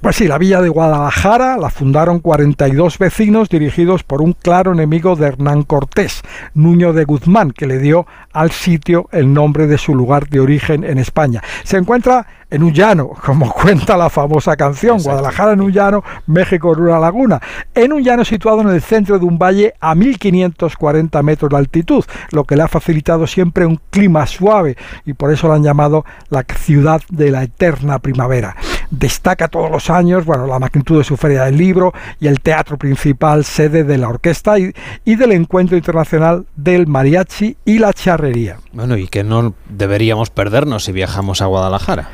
[0.00, 5.16] Pues sí, la villa de Guadalajara la fundaron 42 vecinos dirigidos por un claro enemigo
[5.16, 6.22] de Hernán Cortés,
[6.54, 10.84] Nuño de Guzmán, que le dio al sitio el nombre de su lugar de origen
[10.84, 11.42] en España.
[11.64, 16.72] Se encuentra en un llano, como cuenta la famosa canción, Guadalajara en un llano, México
[16.74, 17.40] en una laguna,
[17.74, 22.04] en un llano situado en el centro de un valle a 1540 metros de altitud,
[22.30, 26.04] lo que le ha facilitado siempre un clima suave y por eso la han llamado
[26.30, 28.54] la ciudad de la eterna primavera.
[28.90, 32.78] Destaca todos los años, bueno, la magnitud de su feria del libro y el teatro
[32.78, 34.72] principal, sede de la orquesta y,
[35.04, 38.58] y del encuentro internacional del mariachi y la charrería.
[38.72, 42.08] Bueno, y que no deberíamos perdernos si viajamos a Guadalajara.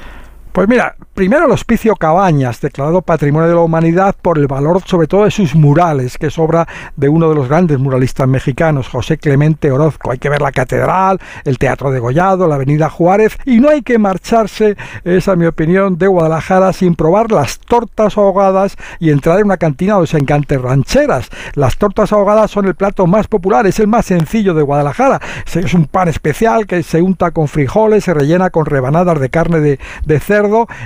[0.55, 5.09] Pues mira, primero el Hospicio Cabañas, declarado Patrimonio de la Humanidad por el valor sobre
[5.09, 9.18] todo de sus murales, que es obra de uno de los grandes muralistas mexicanos, José
[9.18, 10.12] Clemente Orozco.
[10.12, 13.82] Hay que ver la catedral, el Teatro de Gollado, la Avenida Juárez, y no hay
[13.82, 19.40] que marcharse, esa es mi opinión, de Guadalajara sin probar las tortas ahogadas y entrar
[19.40, 21.31] en una cantina donde se rancheras.
[21.55, 25.20] Las tortas ahogadas son el plato más popular, es el más sencillo de Guadalajara.
[25.52, 29.59] Es un pan especial que se unta con frijoles, se rellena con rebanadas de carne
[29.59, 30.43] de, de cerdo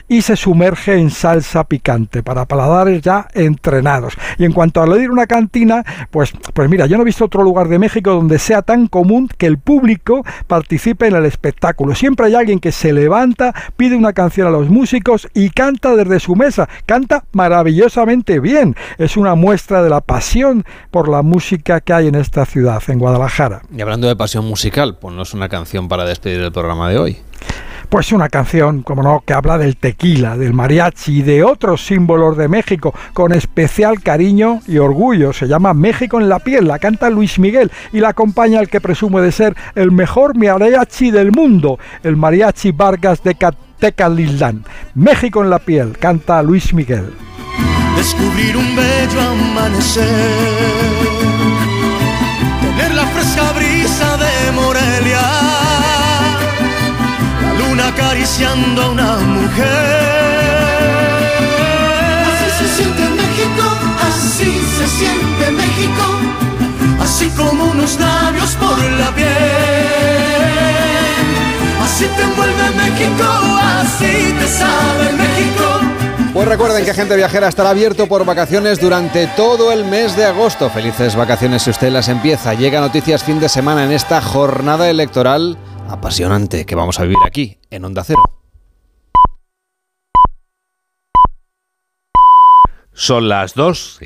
[0.08, 4.14] y se sumerge en salsa picante para paladares ya entrenados.
[4.38, 7.42] Y en cuanto a lo una cantina, pues, pues mira, yo no he visto otro
[7.42, 11.94] lugar de México donde sea tan común que el público participe en el espectáculo.
[11.94, 16.20] Siempre hay alguien que se levanta, pide una canción a los músicos y canta desde
[16.20, 16.68] su mesa.
[16.86, 18.76] Canta maravillosamente bien.
[18.98, 22.98] Es una muestra de la pasión por la música que hay en esta ciudad, en
[22.98, 23.62] Guadalajara.
[23.74, 27.18] Y hablando de pasión musical, ponnos una canción para despedir el programa de hoy.
[27.88, 32.36] Pues una canción, como no, que habla del tequila, del mariachi y de otros símbolos
[32.36, 35.32] de México con especial cariño y orgullo.
[35.32, 38.82] Se llama México en la piel, la canta Luis Miguel y la acompaña el que
[38.82, 43.34] presume de ser el mejor mariachi del mundo, el mariachi Vargas de
[43.78, 44.64] Tecalitlán.
[44.94, 47.14] México en la piel, canta Luis Miguel.
[47.96, 50.04] Descubrir un bello amanecer,
[52.94, 55.37] la fresca brisa de Morelia
[58.18, 59.66] acariciando a una mujer.
[62.26, 63.64] Así se siente México,
[64.08, 66.04] así se siente México,
[67.00, 69.28] así como unos labios por la piel.
[71.84, 73.24] Así te envuelve México,
[73.80, 75.80] así te sabe México.
[76.34, 80.70] Pues recuerden que Gente Viajera estará abierto por vacaciones durante todo el mes de agosto.
[80.70, 82.54] Felices vacaciones si usted las empieza.
[82.54, 85.56] Llega noticias fin de semana en esta jornada electoral
[85.88, 88.22] apasionante que vamos a vivir aquí, en Onda Cero.
[92.92, 93.98] Son las dos.